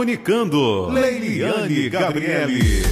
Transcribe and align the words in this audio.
Comunicando. 0.00 0.88
Leiliane 0.88 1.90
Gabriele. 1.90 2.82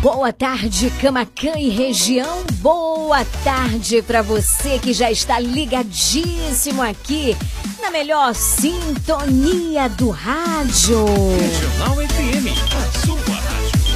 Boa 0.00 0.32
tarde, 0.32 0.92
Camacan 1.00 1.56
e 1.58 1.68
região. 1.68 2.42
Boa 2.54 3.24
tarde 3.44 4.02
para 4.02 4.20
você 4.20 4.80
que 4.80 4.92
já 4.92 5.12
está 5.12 5.38
ligadíssimo 5.38 6.82
aqui 6.82 7.36
na 7.80 7.92
melhor 7.92 8.34
sintonia 8.34 9.88
do 9.88 10.10
rádio. 10.10 11.06
Regional 11.38 11.96
FM, 11.96 12.81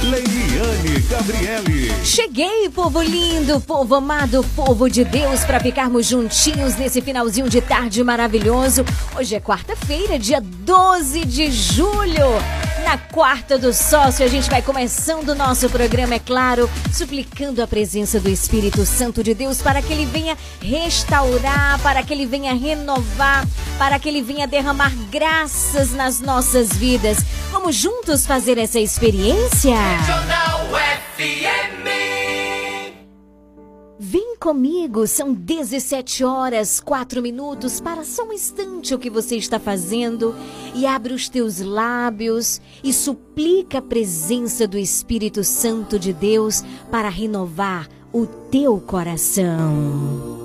Leiliane 0.07 1.01
Gabriele. 1.09 2.05
Cheguei, 2.05 2.69
povo 2.69 3.01
lindo, 3.01 3.59
povo 3.59 3.95
amado, 3.95 4.41
povo 4.55 4.89
de 4.89 5.03
Deus, 5.03 5.43
para 5.43 5.59
ficarmos 5.59 6.05
juntinhos 6.05 6.77
nesse 6.77 7.01
finalzinho 7.01 7.49
de 7.49 7.59
tarde 7.59 8.01
maravilhoso. 8.03 8.85
Hoje 9.17 9.35
é 9.35 9.39
quarta-feira, 9.41 10.17
dia 10.17 10.39
12 10.41 11.25
de 11.25 11.51
julho. 11.51 12.66
Na 12.87 12.97
quarta 12.97 13.57
do 13.57 13.73
sócio, 13.73 14.23
a 14.23 14.29
gente 14.29 14.49
vai 14.49 14.61
começando 14.61 15.27
o 15.27 15.35
nosso 15.35 15.69
programa, 15.69 16.15
é 16.15 16.19
claro, 16.19 16.69
suplicando 16.93 17.61
a 17.61 17.67
presença 17.67 18.17
do 18.17 18.29
Espírito 18.29 18.85
Santo 18.85 19.21
de 19.21 19.33
Deus 19.33 19.61
para 19.61 19.81
que 19.81 19.91
ele 19.91 20.05
venha 20.05 20.37
restaurar, 20.61 21.81
para 21.81 22.01
que 22.01 22.13
ele 22.13 22.25
venha 22.25 22.53
renovar, 22.53 23.45
para 23.77 23.99
que 23.99 24.07
ele 24.07 24.21
venha 24.21 24.47
derramar 24.47 24.93
graças 25.11 25.91
nas 25.91 26.21
nossas 26.21 26.69
vidas. 26.69 27.17
Vamos 27.51 27.75
juntos 27.75 28.25
fazer 28.25 28.57
essa 28.57 28.79
experiência? 28.79 29.75
Regional 29.75 30.69
FM. 31.17 32.16
Vem 33.99 34.37
comigo, 34.37 35.07
são 35.07 35.33
17 35.33 36.23
horas, 36.23 36.79
4 36.79 37.19
minutos. 37.19 37.81
Para 37.81 38.03
só 38.03 38.25
um 38.27 38.33
instante 38.33 38.93
o 38.93 38.99
que 38.99 39.09
você 39.09 39.37
está 39.37 39.59
fazendo 39.59 40.35
e 40.75 40.85
abre 40.85 41.15
os 41.15 41.27
teus 41.27 41.59
lábios 41.59 42.61
e 42.83 42.93
suplica 42.93 43.79
a 43.79 43.81
presença 43.81 44.67
do 44.67 44.77
Espírito 44.77 45.43
Santo 45.43 45.97
de 45.97 46.13
Deus 46.13 46.63
para 46.91 47.09
renovar 47.09 47.89
o 48.13 48.27
teu 48.27 48.79
coração. 48.79 50.36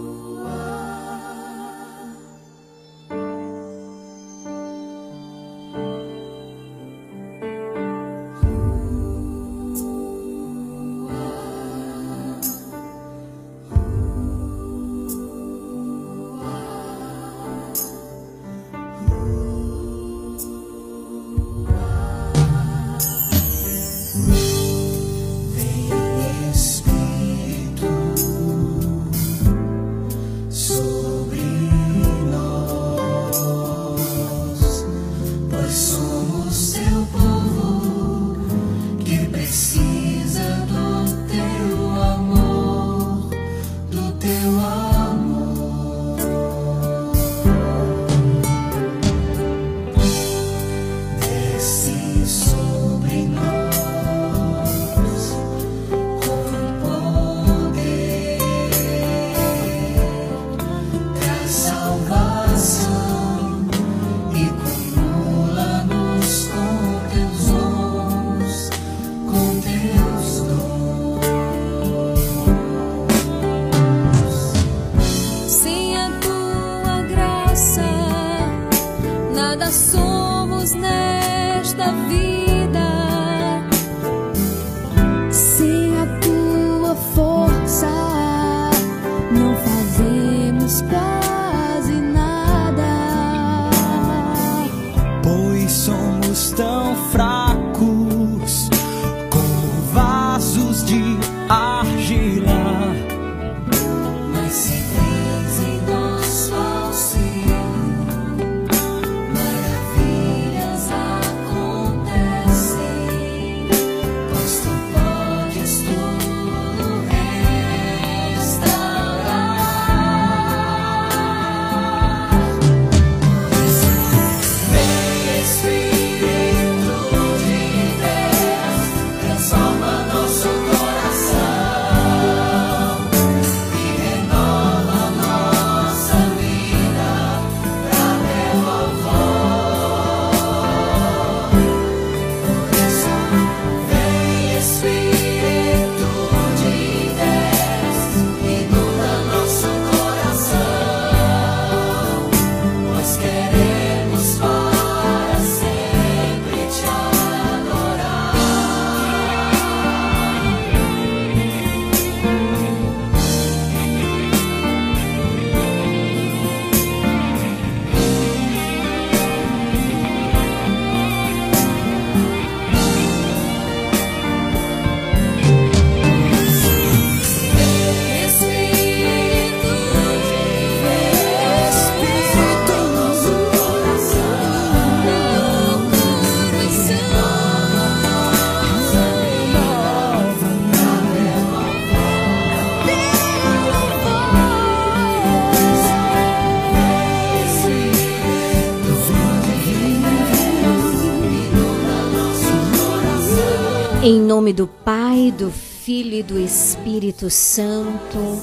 Em 204.04 204.18
nome 204.18 204.52
do 204.52 204.66
Pai, 204.66 205.32
do 205.38 205.48
Filho 205.48 206.14
e 206.14 206.22
do 206.24 206.36
Espírito 206.36 207.30
Santo. 207.30 208.42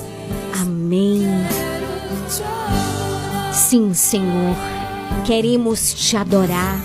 Amém. 0.58 1.28
Sim, 3.52 3.94
Senhor, 3.94 4.56
queremos 5.26 5.94
te 5.94 6.16
adorar, 6.16 6.82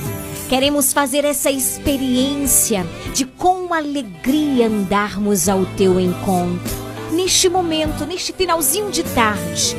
queremos 0.49 0.93
fazer 0.93 1.25
essa 1.25 1.53
experiência 1.53 2.85
de 3.15 3.25
com 3.25 3.73
alegria 3.73 4.67
andarmos 4.67 5.49
ao 5.49 5.65
teu 5.77 6.01
encontro. 6.01 6.75
Neste 7.13 7.49
momento, 7.49 8.05
neste 8.05 8.33
finalzinho 8.33 8.91
de 8.91 9.05
tarde, 9.05 9.77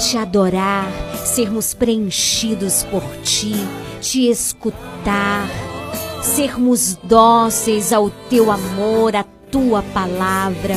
te 0.00 0.16
adorar, 0.16 0.90
sermos 1.24 1.74
preenchidos 1.74 2.82
por 2.90 3.04
ti, 3.22 3.54
te 4.00 4.28
escutar, 4.28 5.48
sermos 6.22 6.96
dóceis 7.02 7.92
ao 7.92 8.08
teu 8.30 8.50
amor, 8.50 9.14
à 9.16 9.24
tua 9.50 9.82
palavra, 9.82 10.76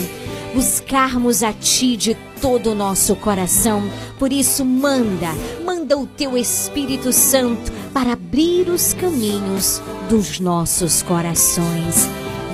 buscarmos 0.53 1.43
a 1.43 1.53
ti 1.53 1.95
de 1.95 2.15
todo 2.41 2.71
o 2.71 2.75
nosso 2.75 3.15
coração. 3.15 3.89
Por 4.19 4.33
isso, 4.33 4.65
manda, 4.65 5.29
manda 5.63 5.97
o 5.97 6.05
teu 6.05 6.37
Espírito 6.37 7.13
Santo 7.13 7.71
para 7.93 8.13
abrir 8.13 8.69
os 8.69 8.93
caminhos 8.93 9.81
dos 10.09 10.39
nossos 10.39 11.01
corações. 11.01 12.09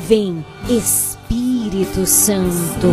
Vem, 0.08 0.46
Espírito 0.70 2.06
Santo. 2.06 2.88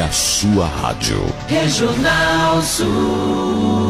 É 0.00 0.02
a 0.02 0.10
sua 0.10 0.66
rádio. 0.66 1.22
Regional 1.46 2.62
Sul. 2.62 3.89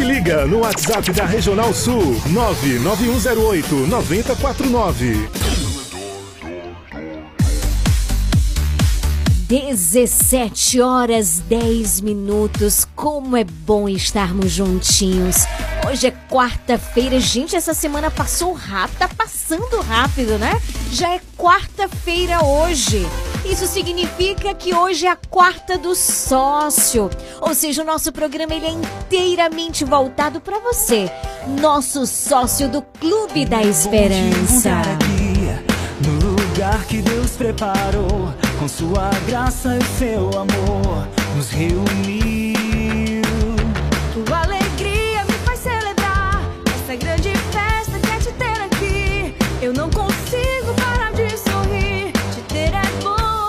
Se 0.00 0.06
liga 0.06 0.46
no 0.46 0.60
WhatsApp 0.60 1.10
da 1.10 1.26
Regional 1.26 1.74
Sul 1.74 2.16
99108 2.32 3.86
9049. 3.86 5.49
17 9.50 10.80
horas 10.80 11.40
10 11.40 12.02
minutos. 12.02 12.86
Como 12.94 13.36
é 13.36 13.42
bom 13.42 13.88
estarmos 13.88 14.52
juntinhos. 14.52 15.38
Hoje 15.88 16.06
é 16.06 16.12
quarta-feira. 16.30 17.18
Gente, 17.18 17.56
essa 17.56 17.74
semana 17.74 18.12
passou 18.12 18.52
rápido, 18.52 18.98
tá 18.98 19.08
passando 19.08 19.80
rápido, 19.80 20.38
né? 20.38 20.52
Já 20.92 21.16
é 21.16 21.20
quarta-feira 21.36 22.44
hoje. 22.44 23.04
Isso 23.44 23.66
significa 23.66 24.54
que 24.54 24.72
hoje 24.72 25.06
é 25.06 25.10
a 25.10 25.16
quarta 25.16 25.76
do 25.76 25.96
sócio. 25.96 27.10
Ou 27.40 27.52
seja, 27.52 27.82
o 27.82 27.84
nosso 27.86 28.12
programa 28.12 28.54
ele 28.54 28.66
é 28.66 28.70
inteiramente 28.70 29.84
voltado 29.84 30.40
para 30.40 30.60
você, 30.60 31.10
nosso 31.60 32.06
sócio 32.06 32.68
do 32.68 32.82
Clube 32.82 33.44
da 33.46 33.64
Esperança. 33.64 34.76
aqui, 34.78 36.06
no 36.06 36.30
lugar 36.40 36.84
que 36.84 37.02
Deus 37.02 37.32
preparou, 37.32 38.32
com 38.60 38.68
sua 38.68 39.08
graça 39.26 39.78
e 39.80 39.98
seu 39.98 40.28
amor, 40.28 41.08
nos 41.34 41.48
reuniu. 41.48 42.52
Tua 44.12 44.42
alegria 44.42 45.24
me 45.24 45.32
faz 45.46 45.60
celebrar 45.60 46.42
essa 46.66 46.94
grande 46.94 47.30
festa 47.50 47.98
que 47.98 48.10
é 48.12 48.18
te 48.18 48.32
ter 48.32 48.60
aqui. 48.60 49.34
Eu 49.62 49.72
não 49.72 49.88
consigo 49.88 50.74
parar 50.76 51.10
de 51.14 51.30
sorrir. 51.38 52.12
Te 52.34 52.40
ter 52.52 52.74
é 52.74 52.82
bom. 53.02 53.48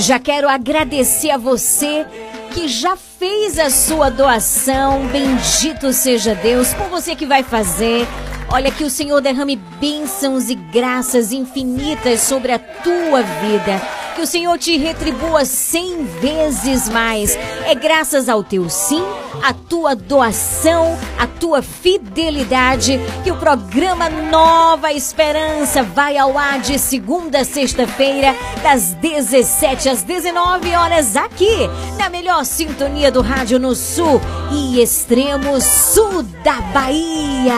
Já 0.02 0.18
quero 0.18 0.48
agradecer 0.48 1.30
a 1.30 1.38
você 1.38 2.04
que 2.52 2.66
já 2.66 2.96
fez 3.22 3.56
a 3.56 3.70
sua 3.70 4.10
doação. 4.10 5.06
Bendito 5.06 5.92
seja 5.92 6.34
Deus 6.34 6.74
por 6.74 6.88
você 6.88 7.14
que 7.14 7.24
vai 7.24 7.44
fazer. 7.44 8.04
Olha 8.48 8.68
que 8.68 8.82
o 8.82 8.90
Senhor 8.90 9.20
derrame 9.20 9.54
bênçãos 9.80 10.50
e 10.50 10.56
graças 10.56 11.30
infinitas 11.30 12.18
sobre 12.22 12.50
a 12.50 12.58
tua 12.58 13.22
vida. 13.22 13.80
Que 14.16 14.22
o 14.22 14.26
Senhor 14.26 14.58
te 14.58 14.76
retribua 14.76 15.44
cem 15.44 16.04
vezes 16.04 16.88
mais. 16.88 17.38
É 17.64 17.76
graças 17.76 18.28
ao 18.28 18.42
teu 18.42 18.68
sim, 18.68 19.04
a 19.42 19.54
tua 19.54 19.94
doação, 19.94 20.98
a 21.18 21.26
tua 21.26 21.62
fidelidade 21.62 23.00
que 23.24 23.30
o 23.30 23.36
programa 23.36 24.10
Nova 24.10 24.92
Esperança 24.92 25.82
vai 25.82 26.18
ao 26.18 26.36
ar 26.36 26.60
de 26.60 26.78
segunda 26.78 27.40
a 27.40 27.44
sexta-feira, 27.44 28.34
das 28.62 28.92
17 28.94 29.88
às 29.88 30.02
19 30.02 30.74
horas, 30.74 31.16
aqui, 31.16 31.68
na 31.98 32.10
melhor 32.10 32.44
sintonia 32.44 33.10
do 33.12 33.20
rádio 33.20 33.58
no 33.58 33.74
sul 33.74 34.20
e 34.50 34.80
extremo 34.80 35.60
sul 35.60 36.22
da 36.42 36.62
Bahia. 36.72 37.52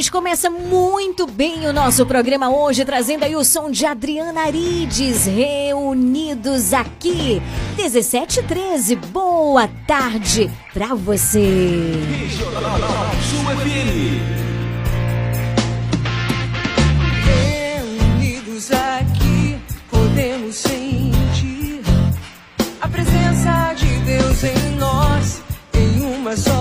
Gente 0.00 0.10
começa 0.10 0.48
muito 0.48 1.26
bem 1.26 1.66
o 1.66 1.74
nosso 1.74 2.06
programa 2.06 2.48
hoje, 2.48 2.86
trazendo 2.86 3.22
aí 3.22 3.36
o 3.36 3.44
som 3.44 3.70
de 3.70 3.84
Adriana 3.84 4.44
Arides, 4.44 5.26
reunidos 5.26 6.72
aqui. 6.72 7.42
17 7.76 8.42
13 8.44 8.96
boa 8.96 9.68
tarde 9.86 10.50
pra 10.72 10.94
você. 10.94 11.92
Reunidos 17.26 18.70
aqui, 18.72 19.58
podemos 19.90 20.56
sentir 20.56 21.82
a 22.80 22.88
presença 22.88 23.74
de 23.74 23.98
Deus 23.98 24.44
em 24.44 24.76
nós. 24.78 25.42
Em 25.74 26.00
uma 26.00 26.34
só 26.34 26.59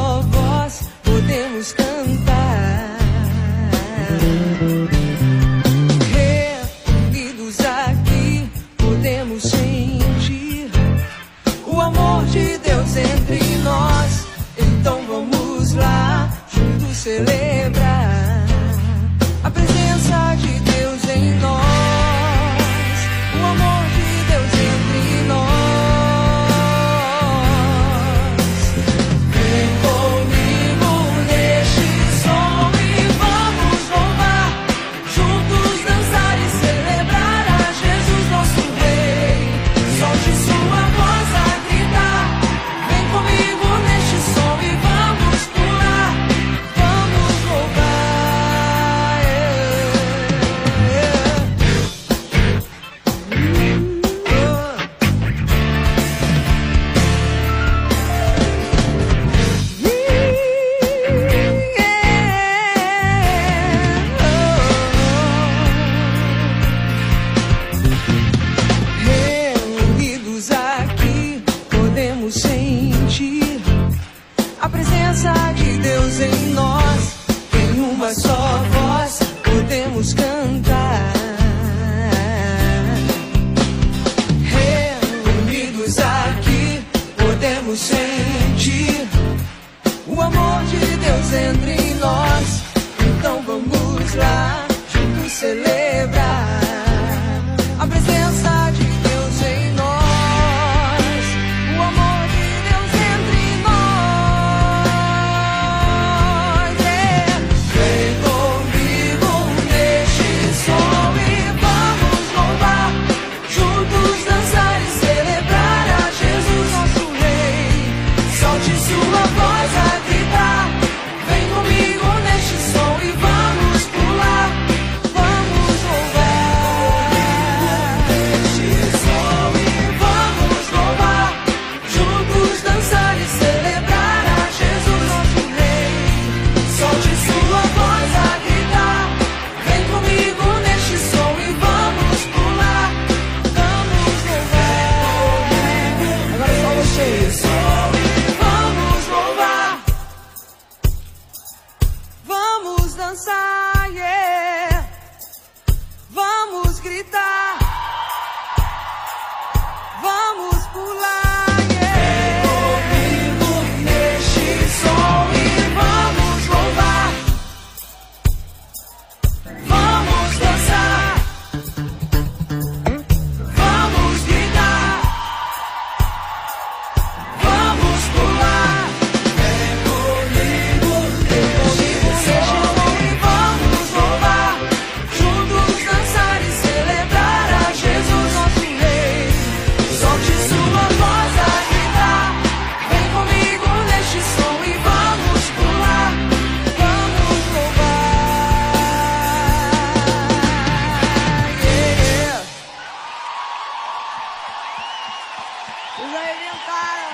Vocês 206.00 206.16
arrebentaram. 206.16 207.12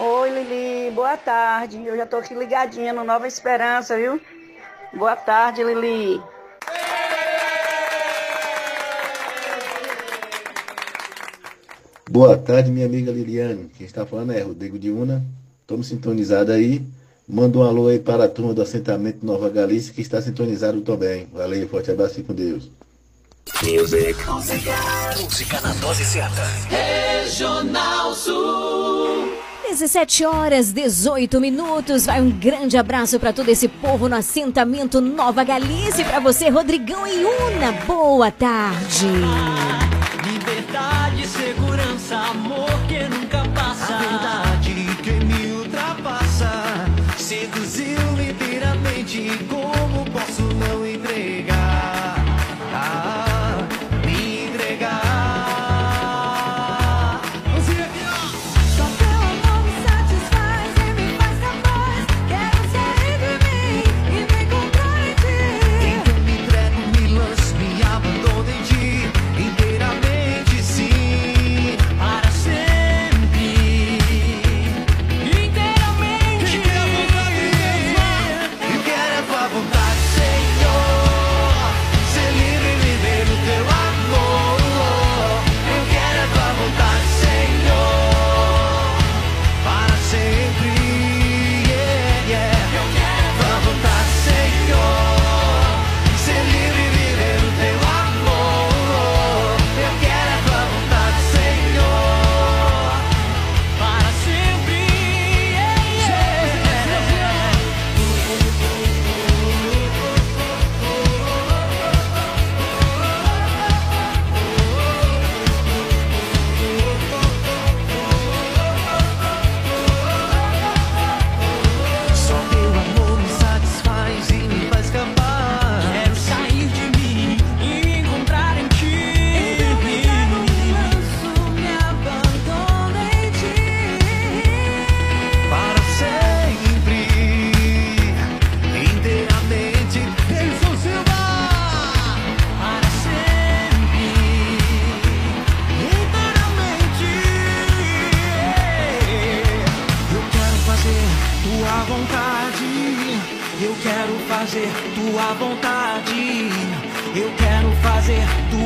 Uh! 0.00 0.02
Oi, 0.02 0.30
Lili, 0.30 0.90
boa 0.90 1.16
tarde. 1.16 1.80
Eu 1.86 1.96
já 1.96 2.06
tô 2.06 2.16
aqui 2.16 2.34
ligadinha 2.34 2.92
no 2.92 3.04
Nova 3.04 3.28
Esperança, 3.28 3.96
viu? 3.96 4.20
Boa 4.92 5.14
tarde, 5.14 5.62
Lili. 5.62 6.20
Boa 12.10 12.36
tarde, 12.36 12.72
minha 12.72 12.86
amiga 12.86 13.12
Liliane. 13.12 13.70
Quem 13.78 13.86
está 13.86 14.04
falando 14.04 14.32
é 14.32 14.40
Rodrigo 14.40 14.76
de 14.76 14.90
Una. 14.90 15.24
Estamos 15.60 15.86
sintonizados 15.86 16.52
aí. 16.52 16.84
Manda 17.26 17.58
um 17.58 17.62
alô 17.62 17.88
aí 17.88 17.98
para 17.98 18.24
a 18.24 18.28
turma 18.28 18.52
do 18.52 18.60
assentamento 18.60 19.24
Nova 19.24 19.48
Galícia 19.48 19.94
que 19.94 20.02
está 20.02 20.20
sintonizado 20.20 20.82
também. 20.82 21.26
Valeu, 21.32 21.66
forte 21.68 21.90
abraço 21.90 22.20
e 22.20 22.22
com 22.22 22.34
Deus. 22.34 22.70
Music. 23.62 24.14
Música 25.20 25.60
na 25.62 25.72
dose 25.74 26.04
certa. 26.04 26.42
Regional 26.68 28.14
Sul. 28.14 29.32
17 29.68 30.24
horas 30.26 30.72
18 30.72 31.40
minutos. 31.40 32.04
Vai 32.04 32.20
um 32.20 32.30
grande 32.30 32.76
abraço 32.76 33.18
para 33.18 33.32
todo 33.32 33.48
esse 33.48 33.68
povo 33.68 34.08
no 34.08 34.16
assentamento 34.16 35.00
Nova 35.00 35.42
Galícia 35.44 36.02
e 36.02 36.04
para 36.04 36.20
você, 36.20 36.50
Rodrigão 36.50 37.06
e 37.06 37.24
Una. 37.24 37.72
Boa 37.86 38.30
tarde. 38.30 39.06
Liberdade, 40.26 41.26
segurança, 41.26 42.16
amor 42.16 42.73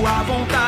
tua 0.08 0.22
vontade. 0.22 0.67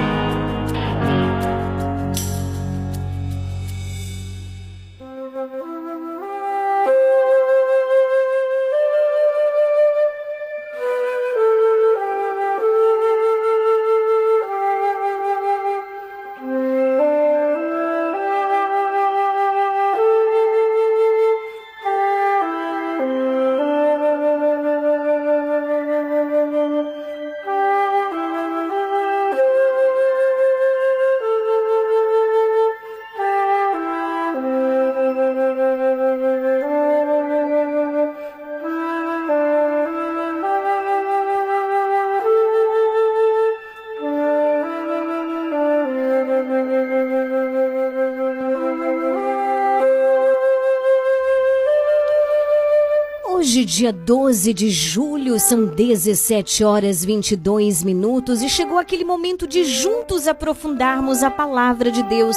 Dia 53.71 53.93
12 53.93 54.53
de 54.53 54.69
julho, 54.69 55.39
são 55.39 55.65
17 55.65 56.61
horas 56.61 57.05
22 57.05 57.85
minutos 57.85 58.41
e 58.41 58.49
chegou 58.49 58.77
aquele 58.77 59.05
momento 59.05 59.47
de 59.47 59.63
juntos 59.63 60.27
aprofundarmos 60.27 61.23
a 61.23 61.31
palavra 61.31 61.89
de 61.89 62.03
Deus 62.03 62.35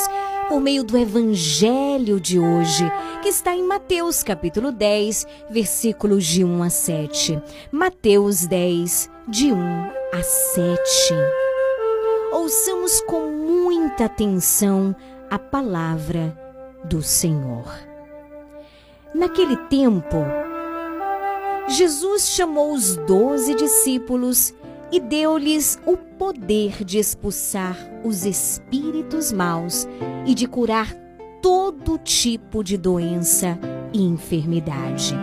por 0.49 0.61
meio 0.61 0.85
do 0.85 0.97
evangelho 0.97 2.21
de 2.21 2.39
hoje, 2.39 2.85
que 3.21 3.29
está 3.29 3.53
em 3.53 3.65
Mateus 3.65 4.23
capítulo 4.23 4.71
10, 4.71 5.27
versículos 5.51 6.25
de 6.25 6.45
1 6.45 6.63
a 6.63 6.71
7. 6.71 7.43
Mateus 7.73 8.47
10, 8.47 9.11
de 9.27 9.51
1 9.51 9.59
a 10.13 10.23
7. 10.23 10.79
Ouçamos 12.33 13.01
com 13.01 13.27
muita 13.27 14.05
atenção 14.05 14.95
a 15.29 15.39
palavra 15.41 16.39
do 16.85 17.03
Senhor. 17.03 17.67
Naquele 19.13 19.57
tempo, 19.57 20.19
Jesus 21.69 22.29
chamou 22.29 22.73
os 22.73 22.97
doze 22.97 23.55
discípulos 23.55 24.55
e 24.93 25.01
deu-lhes 25.01 25.79
o 25.87 25.97
poder 25.97 26.85
de 26.85 26.99
expulsar 26.99 27.77
os 28.05 28.25
espíritos 28.25 29.33
maus 29.33 29.89
e 30.27 30.35
de 30.35 30.47
curar 30.47 30.95
todo 31.41 31.99
tipo 31.99 32.63
de 32.63 32.77
doença 32.77 33.59
e 33.93 34.03
enfermidade. 34.03 35.15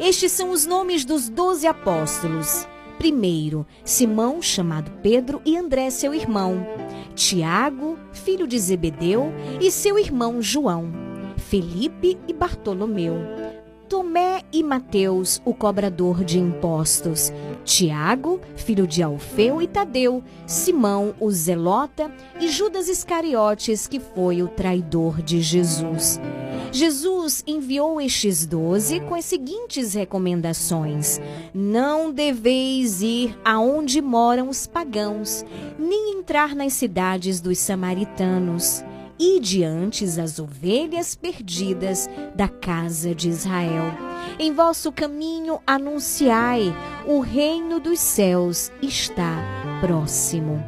Estes 0.00 0.32
são 0.32 0.50
os 0.50 0.66
nomes 0.66 1.04
dos 1.04 1.28
doze 1.28 1.66
apóstolos. 1.66 2.66
Primeiro, 2.98 3.64
Simão, 3.84 4.42
chamado 4.42 4.90
Pedro, 5.02 5.40
e 5.44 5.56
André, 5.56 5.90
seu 5.90 6.12
irmão. 6.12 6.66
Tiago, 7.14 7.96
filho 8.12 8.46
de 8.46 8.58
Zebedeu, 8.58 9.32
e 9.60 9.70
seu 9.70 9.98
irmão 9.98 10.42
João. 10.42 10.92
Felipe 11.36 12.18
e 12.26 12.32
Bartolomeu. 12.32 13.14
Tomé 13.88 14.42
e 14.52 14.62
Mateus, 14.62 15.40
o 15.46 15.54
cobrador 15.54 16.22
de 16.22 16.38
impostos, 16.38 17.32
Tiago, 17.64 18.38
filho 18.54 18.86
de 18.86 19.02
Alfeu 19.02 19.62
e 19.62 19.66
Tadeu, 19.66 20.22
Simão, 20.46 21.14
o 21.18 21.30
zelota. 21.30 22.12
E 22.38 22.48
Judas 22.48 22.88
Iscariotes, 22.88 23.86
que 23.86 23.98
foi 23.98 24.42
o 24.42 24.48
traidor 24.48 25.22
de 25.22 25.40
Jesus. 25.40 26.20
Jesus 26.70 27.42
enviou 27.46 27.98
estes 27.98 28.44
doze 28.44 29.00
com 29.00 29.14
as 29.14 29.24
seguintes 29.24 29.94
recomendações: 29.94 31.18
Não 31.54 32.12
deveis 32.12 33.00
ir 33.00 33.38
aonde 33.42 34.02
moram 34.02 34.50
os 34.50 34.66
pagãos, 34.66 35.44
nem 35.78 36.18
entrar 36.18 36.54
nas 36.54 36.74
cidades 36.74 37.40
dos 37.40 37.58
samaritanos 37.58 38.84
e 39.18 39.40
diante 39.40 40.04
as 40.04 40.38
ovelhas 40.38 41.14
perdidas 41.14 42.08
da 42.34 42.48
casa 42.48 43.14
de 43.14 43.28
Israel. 43.28 43.84
Em 44.38 44.52
vosso 44.52 44.92
caminho 44.92 45.60
anunciai: 45.66 46.74
o 47.06 47.20
reino 47.20 47.80
dos 47.80 47.98
céus 47.98 48.70
está 48.80 49.36
próximo. 49.80 50.62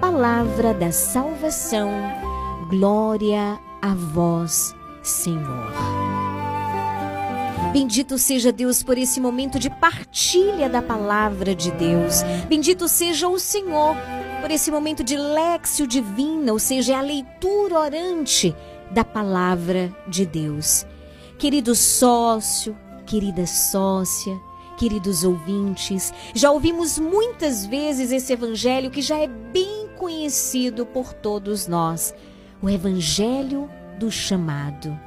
Palavra 0.00 0.74
da 0.74 0.90
salvação, 0.92 1.90
glória 2.68 3.58
a 3.80 3.94
vós, 3.94 4.74
Senhor. 5.02 5.72
Bendito 7.72 8.18
seja 8.18 8.52
Deus 8.52 8.82
por 8.82 8.98
esse 8.98 9.18
momento 9.18 9.58
de 9.58 9.70
partilha 9.70 10.68
da 10.68 10.82
palavra 10.82 11.54
de 11.54 11.70
Deus. 11.72 12.22
Bendito 12.46 12.86
seja 12.86 13.28
o 13.28 13.38
Senhor 13.38 13.96
por 14.42 14.50
esse 14.50 14.72
momento 14.72 15.04
de 15.04 15.16
lexio 15.16 15.86
divina, 15.86 16.52
ou 16.52 16.58
seja, 16.58 16.98
a 16.98 17.00
leitura 17.00 17.78
orante 17.78 18.52
da 18.90 19.04
palavra 19.04 19.96
de 20.08 20.26
Deus. 20.26 20.84
Querido 21.38 21.76
sócio, 21.76 22.76
querida 23.06 23.46
sócia, 23.46 24.36
queridos 24.76 25.22
ouvintes, 25.22 26.12
já 26.34 26.50
ouvimos 26.50 26.98
muitas 26.98 27.64
vezes 27.64 28.10
esse 28.10 28.32
evangelho 28.32 28.90
que 28.90 29.00
já 29.00 29.16
é 29.16 29.28
bem 29.28 29.88
conhecido 29.96 30.84
por 30.84 31.14
todos 31.14 31.68
nós, 31.68 32.12
o 32.60 32.68
evangelho 32.68 33.70
do 33.96 34.10
chamado. 34.10 34.98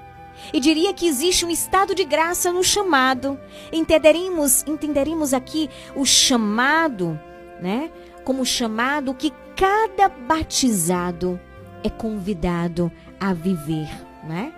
E 0.54 0.62
diria 0.62 0.93
que 0.93 1.08
existe 1.08 1.45
um 1.45 1.50
estado 1.50 1.93
de 1.93 2.06
graça 2.06 2.54
no 2.54 2.63
chamado. 2.63 3.38
Entenderemos, 3.69 4.63
entenderemos 4.65 5.34
aqui 5.34 5.69
o 5.93 6.06
chamado, 6.06 7.19
né? 7.62 7.91
Como 8.26 8.46
chamado 8.46 9.14
que 9.14 9.32
cada 9.56 10.10
batizado 10.10 11.40
é 11.84 11.90
convidado 11.90 12.92
a 13.20 13.32
viver, 13.34 13.88
né? 14.24 14.52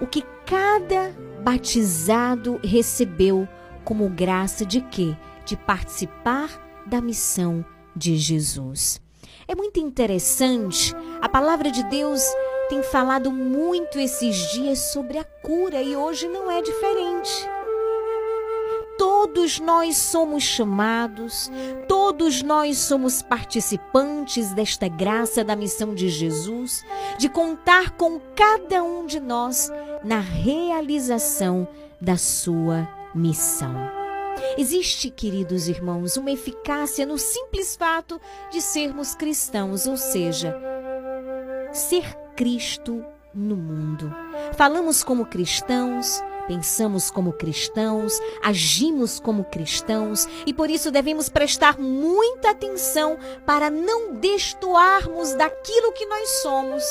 O 0.00 0.06
que 0.06 0.22
cada 0.44 1.14
batizado 1.42 2.60
recebeu 2.64 3.48
como 3.84 4.08
graça 4.08 4.66
de 4.66 4.80
quê? 4.80 5.16
De 5.44 5.56
participar 5.56 6.82
da 6.86 7.00
missão 7.00 7.64
de 7.94 8.16
Jesus. 8.16 9.00
É 9.46 9.54
muito 9.54 9.78
interessante. 9.78 10.94
A 11.20 11.28
palavra 11.28 11.70
de 11.70 11.82
Deus 11.84 12.22
tem 12.68 12.82
falado 12.82 13.30
muito 13.30 13.98
esses 13.98 14.36
dias 14.52 14.78
sobre 14.92 15.18
a 15.18 15.24
cura 15.24 15.82
e 15.82 15.96
hoje 15.96 16.28
não 16.28 16.50
é 16.50 16.62
diferente. 16.62 17.48
Todos 19.22 19.60
nós 19.60 19.98
somos 19.98 20.42
chamados, 20.42 21.52
todos 21.86 22.42
nós 22.42 22.78
somos 22.78 23.20
participantes 23.20 24.54
desta 24.54 24.88
graça 24.88 25.44
da 25.44 25.54
missão 25.54 25.94
de 25.94 26.08
Jesus, 26.08 26.82
de 27.18 27.28
contar 27.28 27.90
com 27.90 28.18
cada 28.34 28.82
um 28.82 29.04
de 29.04 29.20
nós 29.20 29.70
na 30.02 30.20
realização 30.20 31.68
da 32.00 32.16
sua 32.16 32.88
missão. 33.14 33.74
Existe, 34.56 35.10
queridos 35.10 35.68
irmãos, 35.68 36.16
uma 36.16 36.30
eficácia 36.30 37.04
no 37.04 37.18
simples 37.18 37.76
fato 37.76 38.18
de 38.50 38.62
sermos 38.62 39.14
cristãos, 39.14 39.86
ou 39.86 39.98
seja, 39.98 40.56
ser 41.74 42.16
Cristo 42.34 43.04
no 43.34 43.54
mundo. 43.54 44.10
Falamos 44.56 45.04
como 45.04 45.26
cristãos, 45.26 46.22
pensamos 46.50 47.12
como 47.12 47.32
cristãos, 47.32 48.20
agimos 48.42 49.20
como 49.20 49.44
cristãos 49.44 50.26
e 50.44 50.52
por 50.52 50.68
isso 50.68 50.90
devemos 50.90 51.28
prestar 51.28 51.78
muita 51.78 52.50
atenção 52.50 53.16
para 53.46 53.70
não 53.70 54.16
destoarmos 54.16 55.32
daquilo 55.34 55.92
que 55.92 56.04
nós 56.06 56.28
somos, 56.42 56.82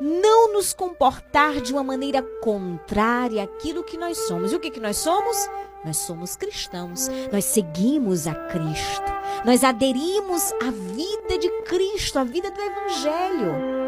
não 0.00 0.54
nos 0.54 0.72
comportar 0.72 1.60
de 1.60 1.70
uma 1.70 1.84
maneira 1.84 2.22
contrária 2.40 3.44
àquilo 3.44 3.84
que 3.84 3.98
nós 3.98 4.16
somos. 4.26 4.54
E 4.54 4.56
o 4.56 4.60
que, 4.60 4.70
que 4.70 4.80
nós 4.80 4.96
somos? 4.96 5.36
Nós 5.84 5.98
somos 5.98 6.34
cristãos, 6.34 7.10
nós 7.30 7.44
seguimos 7.44 8.26
a 8.26 8.34
Cristo, 8.34 9.12
nós 9.44 9.62
aderimos 9.62 10.50
à 10.66 10.70
vida 10.70 11.36
de 11.38 11.50
Cristo, 11.64 12.18
à 12.18 12.24
vida 12.24 12.50
do 12.50 12.58
Evangelho. 12.58 13.83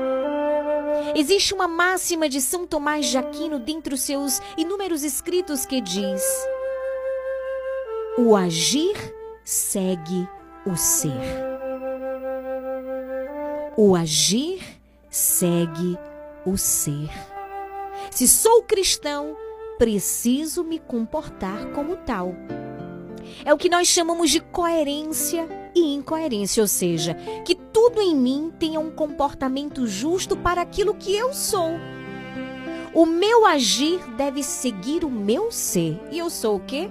Existe 1.14 1.54
uma 1.54 1.68
máxima 1.68 2.28
de 2.28 2.40
São 2.40 2.66
Tomás 2.66 3.06
de 3.06 3.18
Aquino 3.18 3.58
dentre 3.58 3.94
os 3.94 4.00
seus 4.00 4.40
inúmeros 4.56 5.02
escritos 5.02 5.64
que 5.64 5.80
diz: 5.80 6.22
O 8.18 8.36
agir 8.36 8.96
segue 9.44 10.28
o 10.66 10.76
ser. 10.76 11.12
O 13.76 13.94
agir 13.94 14.62
segue 15.10 15.98
o 16.44 16.56
ser. 16.56 17.10
Se 18.10 18.26
sou 18.26 18.62
cristão, 18.62 19.36
preciso 19.78 20.64
me 20.64 20.78
comportar 20.78 21.72
como 21.72 21.96
tal. 21.96 22.34
É 23.44 23.52
o 23.52 23.58
que 23.58 23.68
nós 23.68 23.88
chamamos 23.88 24.30
de 24.30 24.40
coerência 24.40 25.46
e 25.76 25.94
incoerência, 25.94 26.62
ou 26.62 26.66
seja, 26.66 27.14
que 27.44 27.54
tudo 27.54 28.00
em 28.00 28.16
mim 28.16 28.50
tenha 28.58 28.80
um 28.80 28.90
comportamento 28.90 29.86
justo 29.86 30.34
para 30.34 30.62
aquilo 30.62 30.94
que 30.94 31.14
eu 31.14 31.34
sou. 31.34 31.72
O 32.94 33.04
meu 33.04 33.44
agir 33.44 34.00
deve 34.16 34.42
seguir 34.42 35.04
o 35.04 35.10
meu 35.10 35.52
ser. 35.52 36.00
E 36.10 36.18
eu 36.18 36.30
sou 36.30 36.56
o 36.56 36.60
quê? 36.60 36.88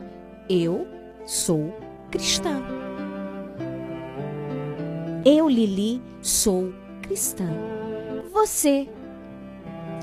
Eu 0.48 0.88
sou 1.26 1.76
cristã. 2.12 2.62
Eu, 5.26 5.50
Lili, 5.50 6.00
sou 6.22 6.72
cristã. 7.02 7.50
Você, 8.32 8.88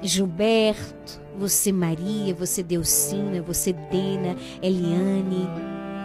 Gilberto, 0.03 1.21
você, 1.39 1.71
Maria, 1.71 2.35
você, 2.35 2.65
Delcina, 2.65 3.41
você, 3.41 3.73
Dena, 3.73 4.37
Eliane, 4.61 5.49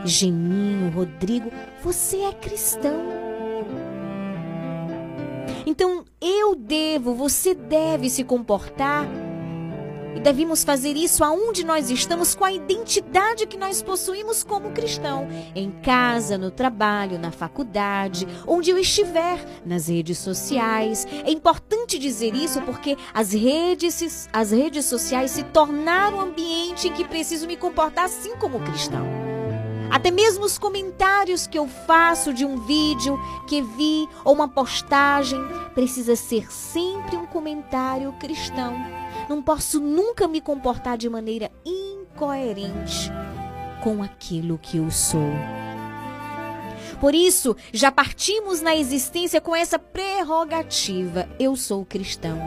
Geninho, 0.08 0.90
Rodrigo, 0.90 1.52
você 1.84 2.22
é 2.22 2.32
cristão. 2.32 3.28
Então 5.66 6.06
eu 6.22 6.56
devo, 6.56 7.14
você 7.14 7.54
deve 7.54 8.10
se 8.10 8.24
comportar 8.24 9.06
e 10.16 10.20
devemos 10.20 10.64
fazer 10.64 10.96
isso 10.96 11.24
aonde 11.24 11.64
nós 11.64 11.92
estamos 11.92 12.34
com 12.34 12.44
a 12.44 12.52
identidade 12.52 13.46
que 13.46 13.58
nós 13.58 13.84
possuímos 13.84 14.44
como 14.44 14.72
cristão, 14.72 15.28
em 15.54 15.70
casa, 15.70 16.38
no 16.38 16.50
trabalho, 16.50 17.20
na 17.20 17.30
faculdade, 17.30 18.26
onde 18.48 18.72
eu 18.72 18.80
estiver, 18.80 19.46
nas 19.66 19.90
redes 19.90 20.18
sociais. 20.18 21.06
É 21.24 21.30
importante 21.30 22.00
dizer 22.00 22.34
isso 22.34 22.62
porque 22.62 22.98
as 23.14 23.34
redes, 23.34 24.28
as 24.34 24.52
redes 24.52 24.86
sociais 24.86 25.32
se 25.32 25.44
tornaram 25.44 26.18
um 26.18 26.22
ambiente 26.22 26.88
em 26.88 26.94
que 26.94 27.04
preciso 27.04 27.46
me 27.46 27.58
comportar 27.58 28.06
assim 28.06 28.36
como 28.38 28.60
cristão. 28.62 29.37
Até 29.90 30.12
mesmo 30.12 30.46
os 30.46 30.58
comentários 30.58 31.48
que 31.48 31.58
eu 31.58 31.68
faço 31.68 32.34
de 32.34 32.46
um 32.46 32.58
vídeo 32.58 33.18
que 33.48 33.62
vi 33.62 34.08
ou 34.24 34.34
uma 34.34 34.48
postagem 34.48 35.40
precisa 35.74 36.16
ser 36.16 36.52
sempre 36.52 37.16
um 37.16 37.26
comentário 37.26 38.14
cristão. 38.14 38.74
Não 39.30 39.42
posso 39.42 39.80
nunca 39.80 40.28
me 40.28 40.42
comportar 40.42 40.98
de 40.98 41.10
maneira 41.10 41.52
incoerente 41.66 43.12
com 43.82 44.04
aquilo 44.04 44.58
que 44.58 44.78
eu 44.78 44.92
sou. 44.92 45.67
Por 47.00 47.14
isso, 47.14 47.56
já 47.72 47.92
partimos 47.92 48.62
na 48.62 48.76
existência 48.76 49.40
com 49.40 49.56
essa 49.56 49.78
prerrogativa: 49.78 51.28
eu 51.40 51.56
sou 51.56 51.86
cristão. 51.86 52.38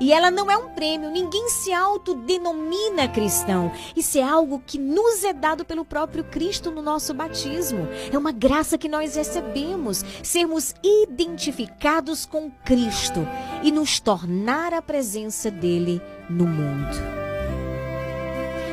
E 0.00 0.12
ela 0.12 0.30
não 0.30 0.50
é 0.50 0.56
um 0.56 0.70
prêmio, 0.70 1.10
ninguém 1.10 1.48
se 1.48 1.72
autodenomina 1.72 3.08
cristão. 3.08 3.72
Isso 3.96 4.18
é 4.18 4.22
algo 4.22 4.62
que 4.64 4.78
nos 4.78 5.24
é 5.24 5.32
dado 5.32 5.64
pelo 5.64 5.84
próprio 5.84 6.24
Cristo 6.24 6.70
no 6.70 6.82
nosso 6.82 7.14
batismo. 7.14 7.88
É 8.12 8.18
uma 8.18 8.32
graça 8.32 8.76
que 8.76 8.88
nós 8.88 9.16
recebemos, 9.16 10.04
sermos 10.22 10.74
identificados 10.82 12.26
com 12.26 12.50
Cristo 12.64 13.26
e 13.62 13.72
nos 13.72 13.98
tornar 14.00 14.74
a 14.74 14.82
presença 14.82 15.50
dele 15.50 16.00
no 16.28 16.46
mundo. 16.46 17.25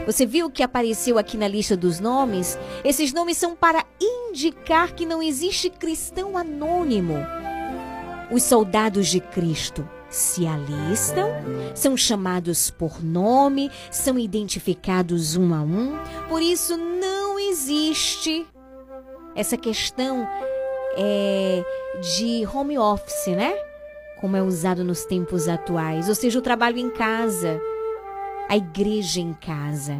Você 0.05 0.25
viu 0.25 0.49
que 0.49 0.61
apareceu 0.61 1.17
aqui 1.17 1.37
na 1.37 1.47
lista 1.47 1.77
dos 1.77 1.99
nomes? 1.99 2.57
Esses 2.83 3.13
nomes 3.13 3.37
são 3.37 3.55
para 3.55 3.85
indicar 4.01 4.93
que 4.93 5.05
não 5.05 5.23
existe 5.23 5.69
cristão 5.69 6.37
anônimo. 6.37 7.15
Os 8.29 8.43
soldados 8.43 9.07
de 9.07 9.21
Cristo 9.21 9.87
se 10.09 10.45
alistam, 10.45 11.29
são 11.73 11.95
chamados 11.95 12.69
por 12.69 13.03
nome, 13.03 13.71
são 13.89 14.19
identificados 14.19 15.37
um 15.37 15.53
a 15.53 15.61
um. 15.61 15.97
Por 16.27 16.41
isso 16.41 16.75
não 16.75 17.39
existe 17.39 18.45
essa 19.35 19.55
questão 19.55 20.27
é, 20.97 21.63
de 22.17 22.45
home 22.53 22.77
office, 22.77 23.27
né? 23.27 23.53
Como 24.19 24.35
é 24.35 24.41
usado 24.41 24.83
nos 24.83 25.05
tempos 25.05 25.47
atuais, 25.47 26.09
ou 26.09 26.15
seja, 26.15 26.39
o 26.39 26.41
trabalho 26.41 26.77
em 26.77 26.89
casa 26.89 27.59
a 28.53 28.57
igreja 28.57 29.19
em 29.19 29.33
casa. 29.33 29.99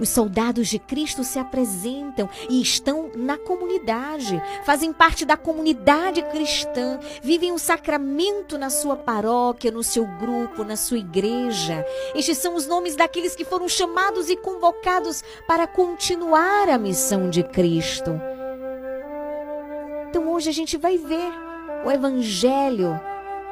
Os 0.00 0.08
soldados 0.08 0.66
de 0.66 0.78
Cristo 0.78 1.22
se 1.22 1.38
apresentam 1.38 2.28
e 2.50 2.60
estão 2.60 3.12
na 3.14 3.38
comunidade, 3.38 4.42
fazem 4.64 4.92
parte 4.92 5.24
da 5.24 5.36
comunidade 5.36 6.20
cristã, 6.22 6.98
vivem 7.22 7.52
o 7.52 7.58
sacramento 7.58 8.58
na 8.58 8.70
sua 8.70 8.96
paróquia, 8.96 9.70
no 9.70 9.84
seu 9.84 10.04
grupo, 10.04 10.64
na 10.64 10.74
sua 10.74 10.98
igreja. 10.98 11.86
Estes 12.12 12.38
são 12.38 12.56
os 12.56 12.66
nomes 12.66 12.96
daqueles 12.96 13.36
que 13.36 13.44
foram 13.44 13.68
chamados 13.68 14.28
e 14.28 14.36
convocados 14.36 15.22
para 15.46 15.66
continuar 15.66 16.68
a 16.68 16.76
missão 16.76 17.30
de 17.30 17.44
Cristo. 17.44 18.20
Então 20.08 20.32
hoje 20.32 20.50
a 20.50 20.54
gente 20.54 20.76
vai 20.76 20.98
ver 20.98 21.32
o 21.84 21.90
Evangelho 21.90 23.00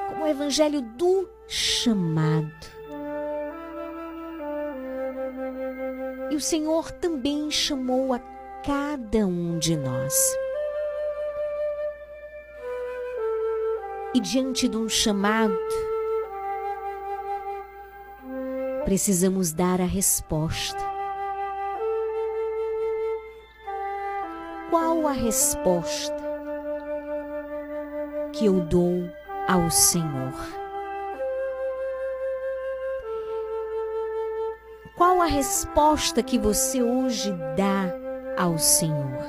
como 0.09 0.25
o 0.25 0.29
Evangelho 0.29 0.81
do 0.81 1.29
chamado. 1.47 2.76
E 6.31 6.35
o 6.35 6.41
Senhor 6.41 6.91
também 6.91 7.51
chamou 7.51 8.13
a 8.13 8.19
cada 8.65 9.27
um 9.27 9.59
de 9.59 9.77
nós. 9.77 10.15
E 14.13 14.21
diante 14.21 14.67
de 14.67 14.77
um 14.77 14.89
chamado, 14.89 15.57
precisamos 18.85 19.53
dar 19.53 19.81
a 19.81 19.85
resposta. 19.85 20.79
Qual 24.71 25.07
a 25.07 25.13
resposta 25.13 26.17
que 28.33 28.47
eu 28.47 28.61
dou 28.61 29.09
ao 29.47 29.71
Senhor? 29.71 30.66
Qual 34.97 35.21
a 35.21 35.27
resposta 35.27 36.23
que 36.23 36.39
você 36.39 36.83
hoje 36.83 37.31
dá 37.55 37.95
ao 38.35 38.59
Senhor? 38.59 39.21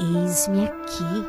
Eis-me 0.00 0.64
aqui. 0.64 1.26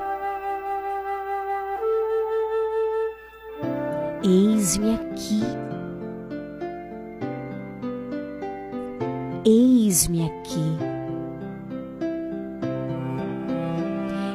Eis-me 4.23 4.95
aqui. 4.95 5.41
Eis-me 9.43 10.27
aqui. 10.27 10.77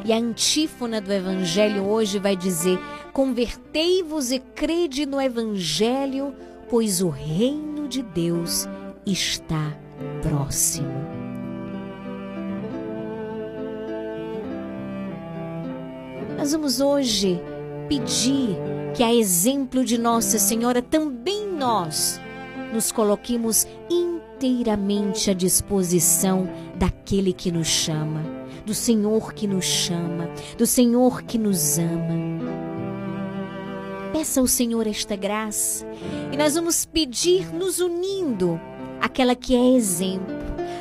E 0.05 0.12
a 0.12 0.16
antífona 0.16 1.01
do 1.01 1.11
evangelho 1.11 1.87
hoje 1.87 2.18
vai 2.18 2.37
dizer: 2.37 2.79
Convertei-vos 3.14 4.31
e 4.31 4.40
crede 4.40 5.07
no 5.07 5.18
evangelho, 5.18 6.35
pois 6.68 7.01
o 7.01 7.09
reino 7.09 7.66
de 7.87 8.03
Deus 8.03 8.68
está 9.07 9.72
próximo. 10.22 10.88
Nós 16.37 16.53
vamos 16.53 16.81
hoje 16.81 17.40
pedir 17.88 18.57
que, 18.94 19.03
a 19.03 19.14
exemplo 19.14 19.85
de 19.85 19.99
Nossa 19.99 20.38
Senhora, 20.38 20.83
também 20.83 21.46
nós 21.46 22.20
nos 22.72 22.92
coloquemos 22.92 23.66
inteiramente 23.90 25.31
à 25.31 25.35
disposição 25.35 26.49
daquele 26.77 27.33
que 27.33 27.51
nos 27.51 27.66
chama, 27.66 28.22
do 28.64 28.75
Senhor 28.75 29.33
que 29.33 29.46
nos 29.46 29.64
chama, 29.64 30.29
do 30.59 30.66
Senhor 30.66 31.22
que 31.22 31.38
nos 31.38 31.79
ama. 31.79 32.56
Peça 34.17 34.41
ao 34.41 34.47
Senhor 34.47 34.87
esta 34.87 35.15
graça 35.15 35.87
e 36.33 36.39
nós 36.39 36.55
vamos 36.55 36.87
pedir 36.87 37.53
nos 37.53 37.81
unindo 37.81 38.59
aquela 38.99 39.35
que 39.35 39.55
é 39.55 39.77
exemplo, 39.77 40.35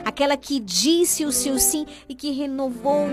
aquela 0.05 0.37
que 0.37 0.57
disse 0.57 1.25
o 1.25 1.33
seu 1.33 1.59
sim 1.59 1.85
e 2.07 2.15
que 2.15 2.31
renovou 2.31 3.09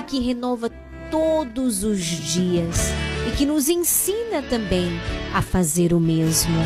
e 0.00 0.02
que 0.04 0.18
renova 0.18 0.70
todos 1.10 1.84
os 1.84 2.02
dias 2.02 2.88
e 3.28 3.36
que 3.36 3.44
nos 3.44 3.68
ensina 3.68 4.40
também 4.48 4.88
a 5.34 5.42
fazer 5.42 5.92
o 5.92 6.00
mesmo. 6.00 6.56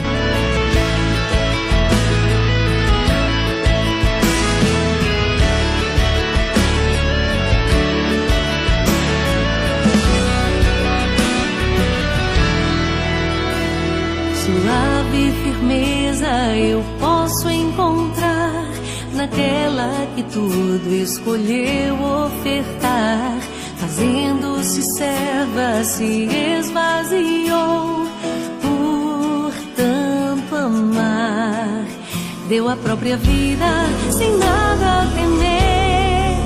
Firmeza 15.61 16.57
eu 16.57 16.83
posso 16.99 17.51
encontrar 17.51 18.65
naquela 19.13 20.07
que 20.15 20.23
tudo 20.25 20.95
escolheu 20.95 21.95
ofertar, 21.95 23.39
fazendo-se 23.77 24.83
serva, 24.97 25.85
se 25.85 26.27
esvaziou 26.59 28.07
por 28.63 29.53
tanto 29.77 30.57
amar. 30.57 31.85
Deu 32.49 32.67
a 32.69 32.77
própria 32.77 33.19
vida 33.19 33.67
sem 34.11 34.37
nada 34.39 35.07
temer, 35.15 36.39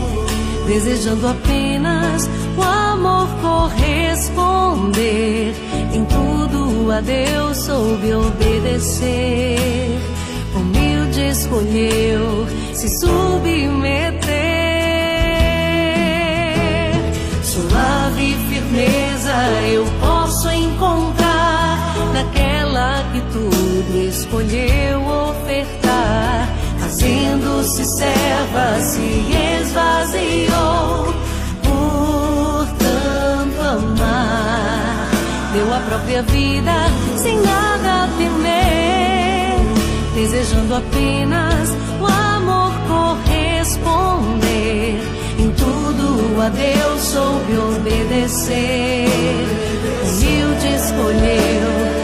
desejando 0.67 1.29
apenas 1.29 2.29
o 2.59 2.63
amor 2.63 3.29
corresponder. 3.41 5.55
Em 5.95 6.05
tudo 6.07 6.91
a 6.91 7.01
Deus 7.01 7.57
soube 7.57 8.13
obedecer. 8.15 9.97
Humilde 10.53 11.29
escolheu 11.29 12.47
se 12.73 12.89
submeter. 12.99 14.35
Suave 17.45 18.37
firmeza 18.49 19.35
eu 19.73 19.85
posso 20.01 20.51
encontrar 20.51 21.79
naquela 22.13 23.05
que 23.13 23.21
tudo 23.33 24.09
escolheu 24.09 25.01
ofertar. 25.31 26.49
Fazendo-se 26.81 27.85
serva, 27.85 28.81
se 28.81 29.33
esvaziou 29.63 31.15
por 31.63 32.67
tanto 32.79 33.61
amar. 33.61 34.34
Própria 35.87 36.23
vida 36.23 36.73
sem 37.17 37.39
nada 37.41 38.09
temer, 38.17 39.59
desejando 40.15 40.75
apenas 40.75 41.77
o 42.01 42.07
amor 42.07 42.73
corresponder. 42.89 44.99
Em 45.39 45.51
tudo 45.53 46.41
a 46.41 46.49
Deus 46.49 47.03
soube 47.03 47.59
obedecer. 47.59 49.05
Humilde 50.25 50.75
escolheu 50.75 52.04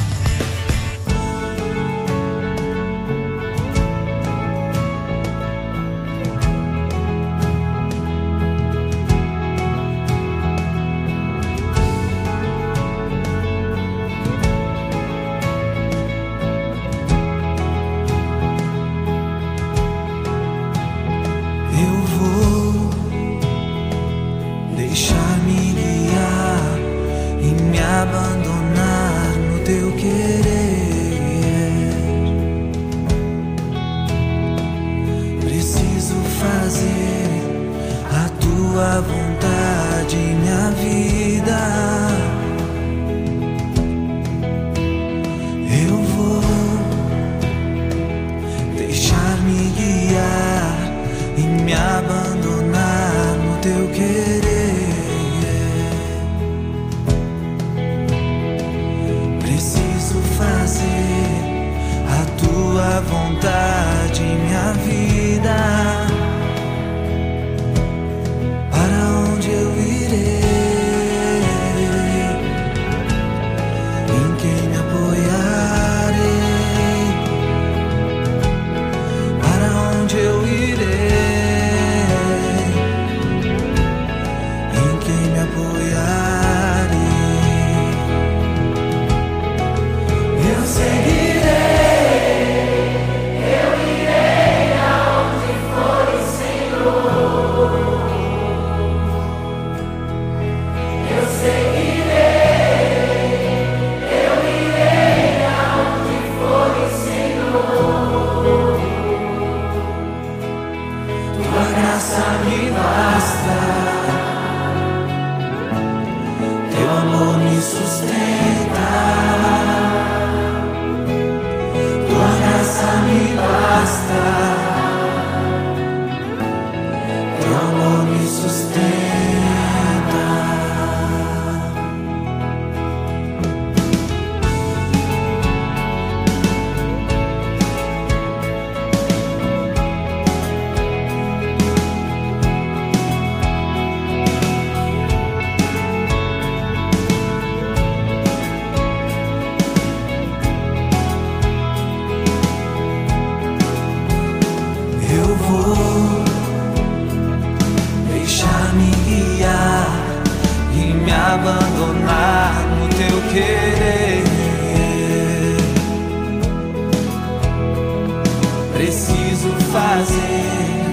preciso 168.81 169.49
fazer 169.71 170.89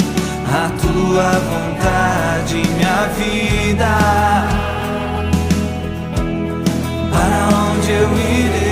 a 0.46 0.68
tua 0.78 1.30
vontade, 1.48 2.56
minha 2.76 3.06
vida. 3.16 3.88
Para 7.10 7.48
onde 7.56 7.90
eu 7.90 8.12
irei? 8.12 8.67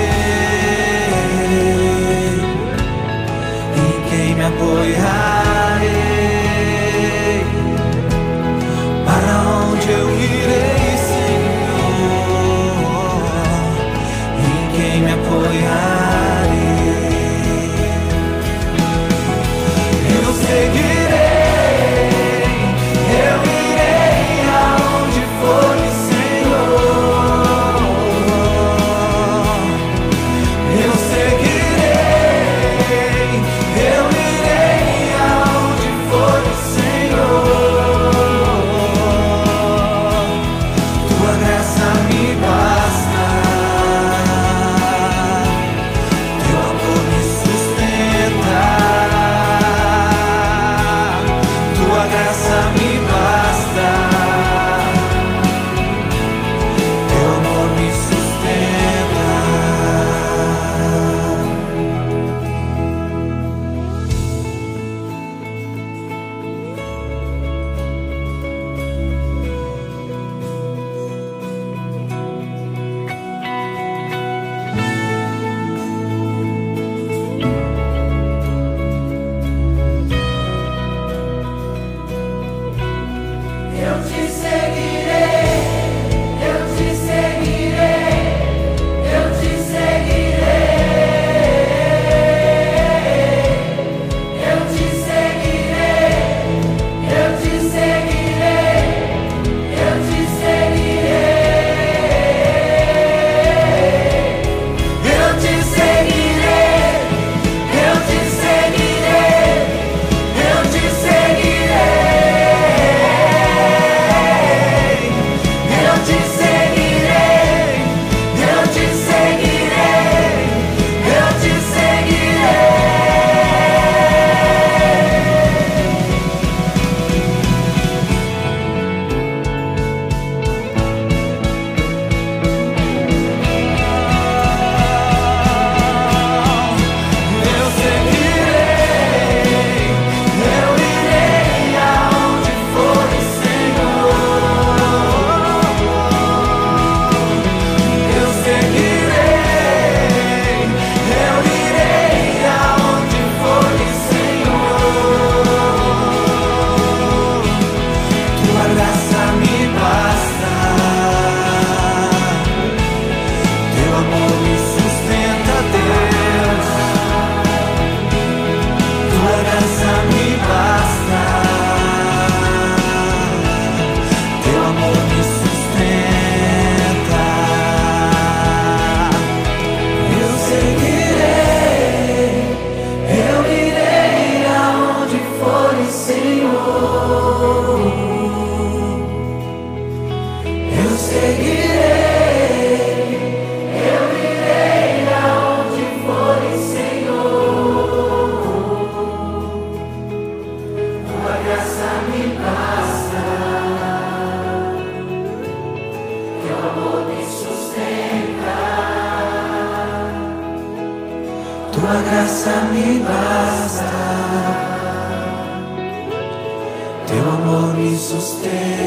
stay. 218.47 218.86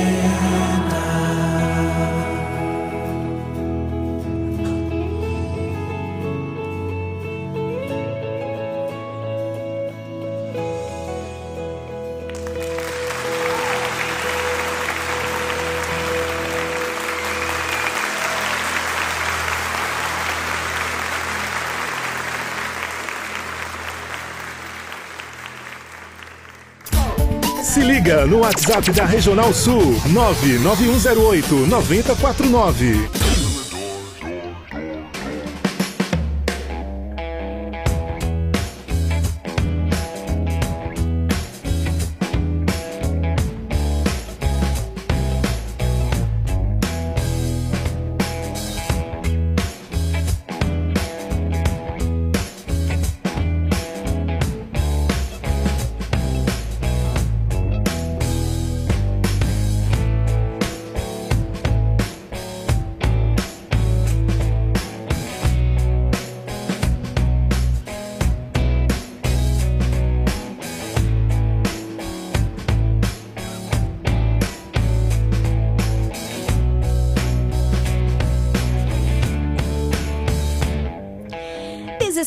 no 28.10 28.40
WhatsApp 28.40 28.90
da 28.90 29.06
Regional 29.06 29.54
Sul 29.54 29.96
99108 30.06 31.68
9049. 31.68 33.19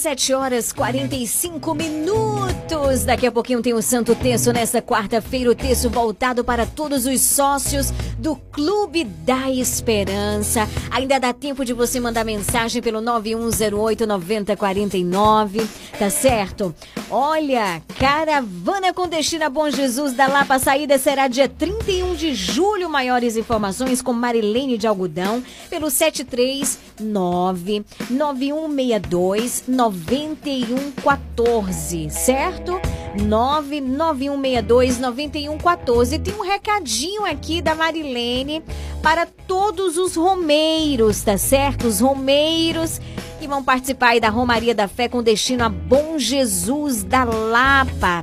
17 0.03 0.35
horas 0.35 0.73
45 0.73 1.75
minutos. 1.75 3.05
Daqui 3.05 3.25
a 3.25 3.31
pouquinho 3.31 3.63
tem 3.63 3.73
o 3.73 3.81
Santo 3.81 4.17
Terço 4.17 4.53
nesta 4.53 4.83
quarta-feira. 4.83 5.49
O 5.49 5.55
terço 5.55 5.89
voltado 5.89 6.43
para 6.43 6.67
todos 6.67 7.07
os 7.07 7.21
sócios 7.21 7.93
do 8.19 8.35
Clube 8.35 9.05
da 9.05 9.49
Esperança. 9.49 10.69
Ainda 10.91 11.21
dá 11.21 11.33
tempo 11.33 11.65
de 11.65 11.73
você 11.73 12.01
mandar 12.01 12.25
mensagem 12.25 12.83
pelo 12.83 13.01
9108 13.01 14.05
9049. 14.05 15.69
Tá 15.99 16.11
certo? 16.11 16.75
Olha, 17.11 17.83
caravana 17.99 18.93
com 18.93 19.07
destino 19.07 19.45
a 19.45 19.51
Bom 19.51 19.71
Jesus 19.71 20.15
da 20.15 20.27
Lapa. 20.27 20.59
Saída 20.59 20.99
será 20.99 21.29
dia 21.29 21.49
31 21.49 22.15
de 22.15 22.35
julho. 22.35 22.91
Maiores 22.91 23.37
informações 23.37 24.03
com 24.03 24.13
Marilene 24.13 24.77
de 24.79 24.87
Algodão 24.87 25.43
pelo 25.71 25.91
739 25.91 27.85
9162 28.11 29.65
9114, 29.69 32.11
certo? 32.11 32.81
99162 33.21 34.99
9114. 34.99 36.19
Tem 36.19 36.35
um 36.35 36.43
recadinho 36.43 37.25
aqui 37.25 37.61
da 37.61 37.75
Marilene 37.75 38.63
para 39.03 39.27
todos 39.27 39.97
os 39.97 40.17
romeiros, 40.17 41.23
tá 41.23 41.37
certo? 41.37 41.87
Os 41.87 42.01
romeiros 42.01 43.01
que 43.39 43.49
vão 43.49 43.63
participar 43.63 44.11
aí 44.11 44.21
da 44.21 44.29
Romaria 44.29 44.75
da 44.75 44.87
Fé 44.87 45.09
com 45.09 45.23
destino 45.23 45.65
a 45.65 45.69
Bom 45.69 46.19
Jesus 46.19 47.03
da 47.03 47.25
Lapa. 47.25 48.23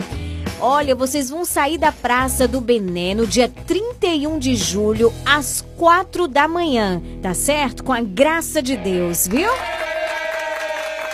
Olha, 0.62 0.94
vocês 0.94 1.30
vão 1.30 1.46
sair 1.46 1.78
da 1.78 1.92
Praça 1.92 2.48
do 2.48 2.60
Bené 2.60 3.14
no 3.14 3.26
dia 3.26 3.48
31 3.48 4.38
de 4.38 4.56
julho, 4.56 5.14
às 5.26 5.66
4 5.78 6.28
da 6.28 6.50
manhã, 6.50 7.02
tá 7.22 7.34
certo? 7.34 7.84
Com 7.84 7.94
a 7.94 8.02
graça 8.02 8.62
de 8.62 8.76
Deus, 8.76 9.26
viu? 9.26 9.50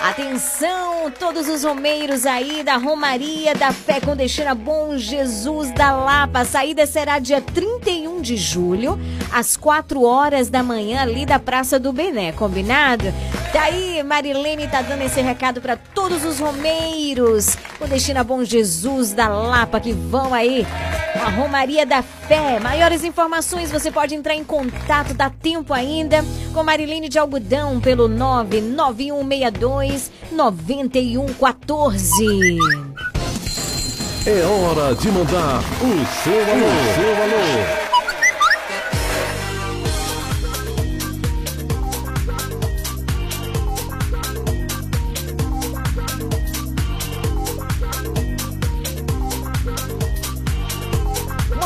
Atenção, 0.08 1.10
todos 1.20 1.50
os 1.50 1.64
romeiros 1.64 2.28
aí 2.28 2.62
da 2.62 2.78
Romaria 2.78 3.56
da 3.56 3.74
Fé 3.74 4.00
com 4.00 4.16
destino 4.16 4.52
a 4.52 4.54
Bom 4.54 4.96
Jesus 5.00 5.72
da 5.72 5.94
Lapa. 5.94 6.42
A 6.42 6.46
saída 6.46 6.86
será 6.86 7.18
dia 7.18 7.42
31 7.42 8.22
de 8.22 8.38
julho, 8.38 9.00
às 9.34 9.58
4 9.58 10.04
horas 10.04 10.48
da 10.48 10.62
manhã, 10.62 11.02
ali 11.02 11.26
da 11.26 11.40
Praça 11.40 11.80
do 11.80 11.92
Bené, 11.92 12.32
combinado? 12.34 13.12
Daí, 13.52 14.04
Marilene 14.04 14.68
tá 14.68 14.84
dando 14.84 15.02
esse 15.02 15.22
recado 15.22 15.60
para 15.60 15.76
todos 15.76 16.24
os 16.24 16.40
romeiros 16.40 17.58
com 17.80 17.88
destino 17.88 18.20
a 18.20 18.24
Bom 18.24 18.44
Jesus 18.44 19.12
da 19.12 19.28
Lapa 19.28 19.80
que 19.80 19.92
vão 19.92 20.36
aí 20.36 20.68
a 21.20 21.30
Romaria 21.30 21.86
da 21.86 22.04
Fé. 22.04 22.60
Maiores 22.60 23.04
informações 23.04 23.72
você 23.72 23.90
pode 23.90 24.14
entrar 24.14 24.36
em 24.36 24.44
contato, 24.44 25.14
dá 25.14 25.30
tempo 25.30 25.74
ainda, 25.74 26.24
com 26.54 26.64
Marilene 26.64 27.10
de 27.10 27.18
Algodão 27.18 27.80
pelo 27.80 28.08
99162 28.08 29.95
9114. 30.32 32.58
É 34.26 34.44
hora 34.44 34.96
de 34.96 35.12
mandar 35.12 35.60
o 35.60 36.06
seu 36.24 36.34
alô. 36.34 36.66
O 36.66 36.70
seu 36.96 37.24
alô. 37.24 37.46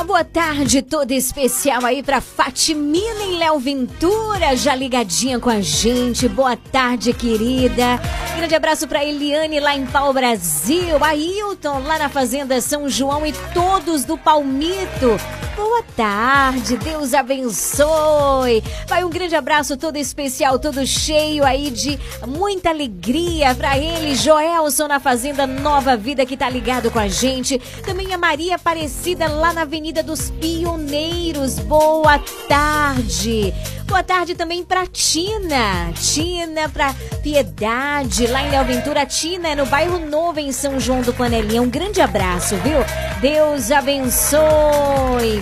Boa 0.10 0.24
tarde 0.24 0.82
toda 0.82 1.14
especial 1.14 1.86
aí 1.86 2.01
pra 2.01 2.20
Fatimina 2.20 3.24
e 3.26 3.38
Léo 3.38 3.60
Ventura, 3.60 4.55
já 4.55 4.74
ligadinha 4.74 5.39
com 5.39 5.51
a 5.51 5.62
gente. 5.62 6.28
Boa 6.28 6.57
tarde, 6.57 7.14
querida. 7.14 8.01
Grande 8.36 8.55
abraço 8.55 8.88
pra 8.88 9.05
Eliane 9.05 9.60
lá 9.60 9.76
em 9.76 9.86
Pau 9.86 10.12
Brasil, 10.12 10.97
Ailton 11.03 11.84
lá 11.84 11.99
na 11.99 12.10
Fazenda 12.10 12.60
São 12.60 12.89
João 12.89 13.24
e 13.24 13.32
todos 13.53 14.03
do 14.03 14.18
Palmito. 14.18 15.16
Boa 15.60 15.84
tarde, 15.93 16.78
Deus 16.78 17.14
abençoe. 17.14 18.64
Vai 18.88 19.03
um 19.03 19.10
grande 19.10 19.36
abraço 19.36 19.76
todo 19.76 19.97
especial, 19.97 20.57
todo 20.57 20.88
cheio 20.88 21.43
aí 21.43 21.70
de 21.70 21.99
muita 22.26 22.70
alegria 22.70 23.53
pra 23.53 23.78
ele, 23.78 24.16
Joelson 24.16 24.88
na 24.88 25.01
Fazenda 25.01 25.45
Nova 25.45 25.97
Vida 25.97 26.26
que 26.26 26.38
tá 26.38 26.49
ligado 26.49 26.89
com 26.89 26.97
a 26.97 27.10
gente. 27.10 27.60
Também 27.86 28.14
a 28.14 28.18
Maria 28.18 28.55
Aparecida 28.55 29.28
lá 29.28 29.51
na 29.51 29.64
Avenida 29.64 29.98
dos 30.03 30.29
Pioneiros. 30.31 31.59
Boa 31.59 32.19
tarde. 32.47 33.53
Boa 33.85 34.03
tarde 34.03 34.35
também 34.35 34.63
pra 34.63 34.85
Tina. 34.85 35.91
Tina, 35.93 36.69
pra 36.69 36.93
Piedade, 37.23 38.27
lá 38.27 38.43
em 38.43 38.51
Léo. 38.51 38.65
Tina 39.07 39.49
é 39.49 39.55
no 39.55 39.65
bairro 39.65 39.99
Novo, 39.99 40.39
em 40.39 40.51
São 40.51 40.79
João 40.79 41.01
do 41.01 41.13
Panelinha. 41.13 41.61
Um 41.61 41.69
grande 41.69 42.01
abraço, 42.01 42.55
viu? 42.57 42.79
Deus 43.19 43.71
abençoe. 43.71 45.41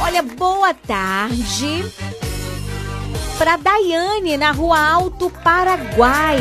Olha, 0.00 0.22
boa 0.22 0.72
tarde 0.74 1.84
pra 3.38 3.56
Daiane, 3.56 4.36
na 4.36 4.52
Rua 4.52 4.78
Alto 4.78 5.28
Paraguai. 5.42 6.38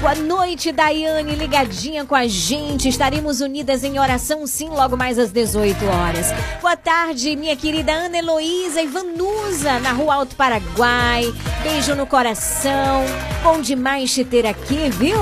Boa 0.00 0.14
noite, 0.14 0.70
Daiane, 0.70 1.34
ligadinha 1.34 2.04
com 2.04 2.14
a 2.14 2.24
gente. 2.28 2.88
Estaremos 2.88 3.40
unidas 3.40 3.82
em 3.82 3.98
oração, 3.98 4.46
sim, 4.46 4.68
logo 4.68 4.96
mais 4.96 5.18
às 5.18 5.32
18 5.32 5.84
horas. 5.86 6.28
Boa 6.60 6.76
tarde, 6.76 7.34
minha 7.34 7.56
querida 7.56 7.92
Ana 7.92 8.16
Heloísa 8.16 8.80
e 8.80 8.86
Vanusa, 8.86 9.80
na 9.80 9.90
Rua 9.90 10.14
Alto 10.14 10.36
Paraguai. 10.36 11.24
Beijo 11.64 11.96
no 11.96 12.06
coração. 12.06 13.04
Bom 13.42 13.60
demais 13.60 14.14
te 14.14 14.24
ter 14.24 14.46
aqui, 14.46 14.88
viu? 14.88 15.18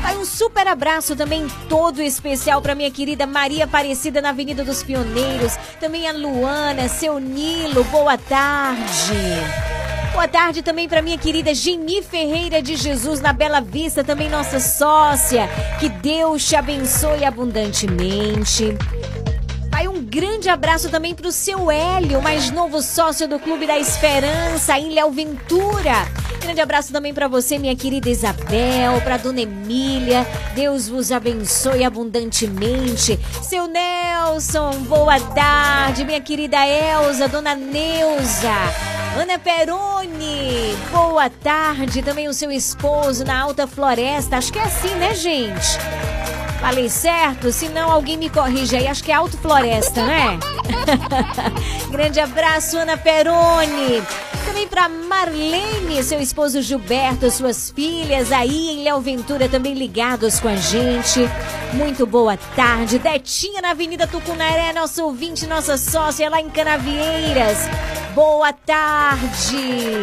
Vai 0.00 0.16
um 0.16 0.24
super 0.24 0.66
abraço 0.68 1.14
também 1.14 1.46
todo 1.68 2.00
especial 2.00 2.62
para 2.62 2.74
minha 2.74 2.90
querida 2.90 3.26
Maria 3.26 3.64
Aparecida 3.64 4.22
na 4.22 4.30
Avenida 4.30 4.64
dos 4.64 4.82
Pioneiros. 4.82 5.54
Também 5.78 6.08
a 6.08 6.12
Luana, 6.12 6.88
seu 6.88 7.20
Nilo, 7.20 7.84
boa 7.84 8.16
tarde. 8.16 9.73
Boa 10.14 10.28
tarde 10.28 10.62
também 10.62 10.88
para 10.88 11.02
minha 11.02 11.18
querida 11.18 11.52
Geni 11.52 12.00
Ferreira 12.00 12.62
de 12.62 12.76
Jesus 12.76 13.20
na 13.20 13.32
Bela 13.32 13.60
Vista, 13.60 14.04
também 14.04 14.30
nossa 14.30 14.60
sócia. 14.60 15.48
Que 15.80 15.88
Deus 15.88 16.46
te 16.46 16.54
abençoe 16.54 17.24
abundantemente. 17.24 18.76
Vai 19.72 19.88
um 19.88 20.00
grande 20.00 20.48
abraço 20.48 20.88
também 20.88 21.16
para 21.16 21.26
o 21.26 21.32
seu 21.32 21.68
Hélio, 21.68 22.22
mais 22.22 22.48
novo 22.48 22.80
sócio 22.80 23.26
do 23.26 23.40
Clube 23.40 23.66
da 23.66 23.76
Esperança, 23.76 24.78
em 24.78 24.90
Léo 24.94 25.10
Ventura. 25.10 26.06
Grande 26.40 26.60
abraço 26.60 26.92
também 26.92 27.12
para 27.12 27.26
você, 27.26 27.58
minha 27.58 27.74
querida 27.74 28.08
Isabel, 28.08 29.00
para 29.02 29.16
dona 29.16 29.40
Emília. 29.40 30.24
Deus 30.54 30.88
vos 30.88 31.10
abençoe 31.10 31.82
abundantemente. 31.82 33.18
Seu 33.42 33.66
Nelson, 33.66 34.70
boa 34.82 35.18
tarde. 35.18 36.04
Minha 36.04 36.20
querida 36.20 36.64
Elza, 36.64 37.26
dona 37.26 37.56
Neuza. 37.56 39.03
Ana 39.16 39.38
Peroni, 39.38 40.74
boa 40.90 41.30
tarde. 41.30 42.02
Também 42.02 42.26
o 42.26 42.34
seu 42.34 42.50
esposo 42.50 43.24
na 43.24 43.42
Alta 43.42 43.64
Floresta. 43.64 44.36
Acho 44.36 44.52
que 44.52 44.58
é 44.58 44.62
assim, 44.62 44.92
né, 44.96 45.14
gente? 45.14 45.78
Falei 46.60 46.88
certo? 46.88 47.52
Se 47.52 47.68
não, 47.68 47.90
alguém 47.90 48.16
me 48.16 48.30
corrige 48.30 48.76
aí. 48.76 48.86
Acho 48.86 49.04
que 49.04 49.12
é 49.12 49.14
Alto 49.14 49.36
Floresta, 49.38 50.04
né? 50.04 50.38
Grande 51.90 52.20
abraço, 52.20 52.78
Ana 52.78 52.96
Peroni. 52.96 54.02
Também 54.44 54.68
para 54.68 54.88
Marlene, 54.88 56.02
seu 56.02 56.20
esposo 56.20 56.60
Gilberto, 56.60 57.30
suas 57.30 57.70
filhas 57.70 58.30
aí 58.30 58.70
em 58.70 58.84
Léo 58.84 59.00
Ventura 59.00 59.48
também 59.48 59.74
ligados 59.74 60.38
com 60.38 60.48
a 60.48 60.56
gente. 60.56 61.20
Muito 61.72 62.06
boa 62.06 62.36
tarde. 62.36 62.98
Detinha 62.98 63.60
na 63.60 63.70
Avenida 63.70 64.06
Tucunaré, 64.06 64.72
nosso 64.72 65.02
ouvinte, 65.04 65.46
nossa 65.46 65.76
sócia 65.76 66.28
lá 66.28 66.40
em 66.40 66.50
Canavieiras. 66.50 67.58
Boa 68.14 68.52
tarde. 68.52 70.02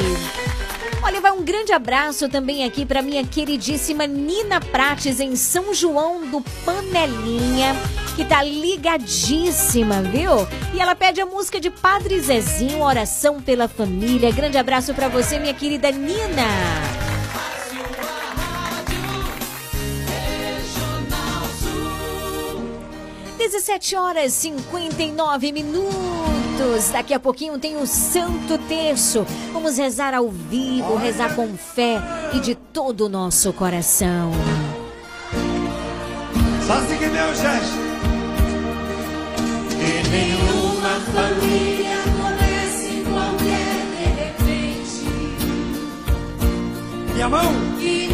Olha, 1.04 1.20
vai 1.20 1.32
um 1.32 1.44
grande 1.44 1.74
abraço 1.74 2.30
também 2.30 2.64
aqui 2.64 2.86
para 2.86 3.02
minha 3.02 3.26
queridíssima 3.26 4.06
Nina 4.06 4.60
Prates 4.60 5.20
em 5.20 5.36
São 5.36 5.74
João 5.74 6.28
do 6.30 6.42
Panelinha, 6.64 7.76
que 8.16 8.24
tá 8.24 8.44
ligadíssima, 8.44 10.04
viu? 10.04 10.48
E 10.76 10.80
ela 10.80 10.94
pede 10.94 11.20
a 11.20 11.26
música 11.26 11.60
de 11.60 11.72
Padre 11.72 12.20
Zezinho, 12.20 12.84
Oração 12.84 13.42
pela 13.42 13.68
Família. 13.68 14.32
Grande 14.32 14.60
abraço 14.60 14.94
para 14.94 15.08
você, 15.08 15.40
minha 15.40 15.56
querida 15.56 15.92
Nina. 15.92 16.46
Dezessete 23.40 23.96
horas 23.96 24.34
59 24.34 25.52
minutos. 25.52 26.41
Daqui 26.92 27.14
a 27.14 27.20
pouquinho 27.20 27.58
tem 27.58 27.78
o 27.78 27.88
Santo 27.88 28.58
Terço. 28.68 29.26
Vamos 29.52 29.78
rezar 29.78 30.14
ao 30.14 30.30
vivo, 30.30 30.96
rezar 30.96 31.36
com 31.36 31.58
fé 31.58 32.00
e 32.34 32.40
de 32.40 32.54
todo 32.54 33.06
o 33.06 33.10
nosso 33.10 33.52
coração. 33.54 34.32
Só 36.68 36.80
seguir 36.82 37.10
meu 37.10 37.34
gesto. 37.34 37.78
E 39.80 40.10
nenhuma 40.10 41.00
família 41.12 41.98
comece 42.22 43.04
qualquer 43.10 43.76
de 43.98 44.06
repente. 44.22 45.06
Minha 47.14 47.30
mão. 47.30 47.52
E 47.80 48.11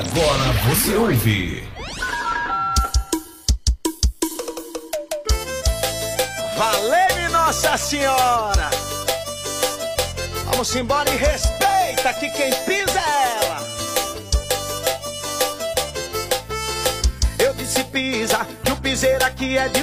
agora 0.00 0.52
você 0.66 0.94
ouve. 0.96 1.62
Valeu, 6.56 7.30
Nossa 7.30 7.76
Senhora! 7.76 8.70
Vamos 10.46 10.74
embora 10.74 11.08
e 11.10 11.16
respeita 11.16 12.14
que 12.14 12.30
quem 12.30 12.50
pisa 12.64 12.98
é 12.98 13.44
ela. 13.44 13.60
Eu 17.38 17.54
disse 17.54 17.84
pisa, 17.84 18.46
que 18.64 18.72
o 18.72 18.76
piseiro 18.76 19.24
aqui 19.24 19.58
é 19.58 19.68
de 19.68 19.82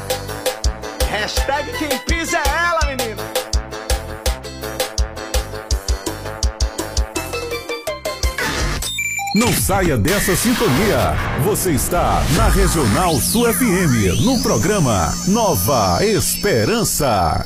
Hashtag 1.11 1.69
quem 1.77 1.89
pisa 2.07 2.37
é 2.37 2.43
ela, 2.47 2.85
menino. 2.85 3.21
Não 9.35 9.51
saia 9.51 9.97
dessa 9.97 10.33
sintonia. 10.37 11.13
Você 11.43 11.71
está 11.71 12.23
na 12.37 12.47
Regional 12.47 13.13
Sul 13.15 13.53
FM, 13.53 14.21
no 14.23 14.41
programa 14.41 15.13
Nova 15.27 15.99
Esperança. 16.01 17.45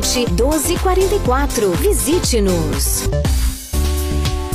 1244. 0.00 1.70
Visite-nos. 1.80 3.08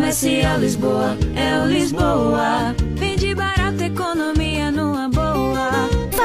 Comercial 0.00 0.58
Lisboa, 0.58 1.14
é 1.36 1.62
o 1.62 1.66
Lisboa. 1.66 2.74
Vende 2.96 3.34
barato, 3.34 3.84
economia. 3.84 4.39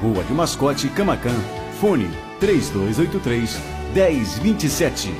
Rua 0.00 0.22
de 0.22 0.32
Mascote, 0.32 0.88
Camacan. 0.88 1.34
Fone 1.80 2.08
1027. 2.40 5.12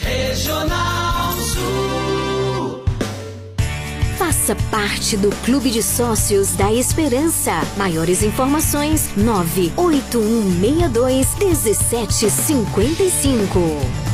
Regional 0.00 1.34
Sul. 1.34 2.82
Faça 4.18 4.56
parte 4.70 5.16
do 5.16 5.30
Clube 5.44 5.70
de 5.70 5.82
Sócios 5.82 6.54
da 6.56 6.72
Esperança. 6.72 7.52
Maiores 7.76 8.24
informações: 8.24 9.10
98162 9.16 11.36
1755. 11.38 14.09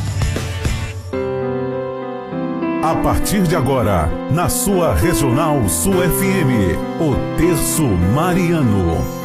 A 2.87 2.95
partir 2.95 3.43
de 3.43 3.57
agora, 3.57 4.09
na 4.30 4.49
sua 4.49 4.95
Regional 4.95 5.68
Sul 5.68 5.95
FM, 5.95 6.78
o 7.01 7.37
Terço 7.37 7.82
Mariano. 8.14 9.15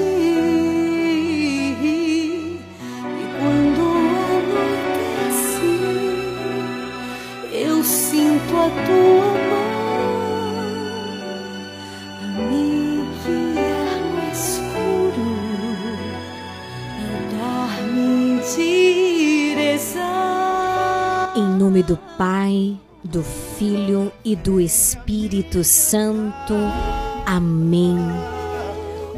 E 0.00 1.76
quando 3.38 3.82
eu 7.52 7.82
sinto 7.84 8.56
a 8.56 8.70
tua 8.86 9.32
mão 9.50 9.68
a. 19.78 21.32
Em 21.36 21.58
nome 21.58 21.82
do 21.82 21.96
Pai, 22.16 22.76
do 23.04 23.22
Filho 23.22 24.12
e 24.24 24.34
do 24.34 24.60
Espírito 24.60 25.62
Santo. 25.62 26.54
Amém. 27.26 27.98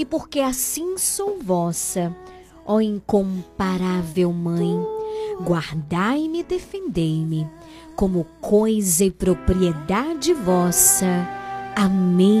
E 0.00 0.04
porque 0.06 0.40
assim 0.40 0.96
sou 0.96 1.36
vossa, 1.42 2.16
ó 2.64 2.80
incomparável 2.80 4.32
Mãe, 4.32 4.80
guardai-me 5.42 6.40
e 6.40 6.42
defendei-me 6.42 7.46
como 7.94 8.24
coisa 8.40 9.04
e 9.04 9.10
propriedade 9.10 10.32
vossa. 10.32 11.28
Amém. 11.76 12.40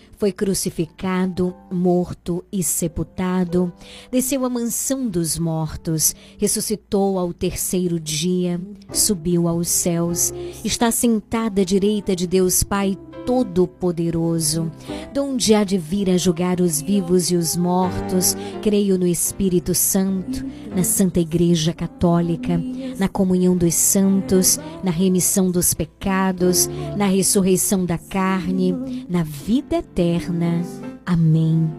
foi 0.21 0.31
crucificado, 0.31 1.55
morto 1.71 2.45
e 2.51 2.61
sepultado, 2.61 3.73
desceu 4.11 4.45
à 4.45 4.49
mansão 4.51 5.07
dos 5.07 5.35
mortos, 5.39 6.15
ressuscitou 6.37 7.17
ao 7.17 7.33
terceiro 7.33 7.99
dia, 7.99 8.61
subiu 8.93 9.47
aos 9.47 9.67
céus, 9.67 10.31
está 10.63 10.91
sentado 10.91 11.59
à 11.59 11.63
direita 11.63 12.15
de 12.15 12.27
Deus 12.27 12.61
Pai 12.61 12.95
Todo-Poderoso, 13.25 14.71
donde 15.13 15.53
há 15.53 15.63
de 15.63 15.77
vir 15.77 16.09
a 16.09 16.17
julgar 16.17 16.59
os 16.59 16.81
vivos 16.81 17.31
e 17.31 17.35
os 17.35 17.55
mortos. 17.55 18.35
Creio 18.61 18.97
no 18.97 19.05
Espírito 19.07 19.73
Santo, 19.75 20.43
na 20.75 20.83
Santa 20.83 21.19
Igreja 21.19 21.73
Católica, 21.73 22.61
na 22.97 23.07
comunhão 23.07 23.55
dos 23.55 23.75
santos, 23.75 24.59
na 24.83 24.91
remissão 24.91 25.51
dos 25.51 25.73
pecados, 25.73 26.67
na 26.97 27.05
ressurreição 27.05 27.85
da 27.85 27.97
carne, 27.97 29.05
na 29.09 29.23
vida 29.23 29.77
eterna. 29.77 30.10
moderne 30.19 31.00
Amém. 31.11 31.69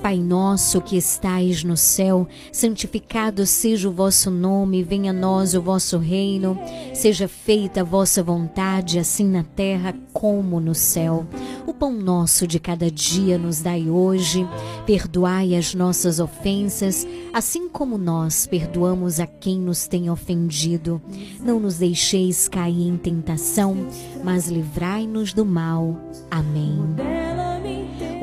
Pai 0.00 0.18
nosso 0.18 0.80
que 0.80 0.96
estais 0.96 1.64
no 1.64 1.76
céu, 1.76 2.28
santificado 2.52 3.44
seja 3.44 3.88
o 3.88 3.92
vosso 3.92 4.30
nome, 4.30 4.84
venha 4.84 5.10
a 5.10 5.12
nós 5.12 5.52
o 5.54 5.60
vosso 5.60 5.98
reino, 5.98 6.56
seja 6.94 7.26
feita 7.26 7.80
a 7.80 7.84
vossa 7.84 8.22
vontade, 8.22 9.00
assim 9.00 9.24
na 9.24 9.42
terra 9.42 9.92
como 10.12 10.60
no 10.60 10.76
céu. 10.76 11.26
O 11.66 11.74
pão 11.74 11.92
nosso 11.92 12.46
de 12.46 12.60
cada 12.60 12.88
dia 12.88 13.36
nos 13.36 13.60
dai 13.60 13.90
hoje, 13.90 14.46
perdoai 14.86 15.56
as 15.56 15.74
nossas 15.74 16.20
ofensas, 16.20 17.04
assim 17.32 17.68
como 17.68 17.98
nós 17.98 18.46
perdoamos 18.46 19.18
a 19.18 19.26
quem 19.26 19.58
nos 19.58 19.88
tem 19.88 20.08
ofendido. 20.08 21.02
Não 21.40 21.58
nos 21.58 21.78
deixeis 21.78 22.46
cair 22.46 22.86
em 22.86 22.96
tentação, 22.96 23.88
mas 24.22 24.46
livrai-nos 24.46 25.32
do 25.32 25.44
mal. 25.44 25.98
Amém. 26.30 26.94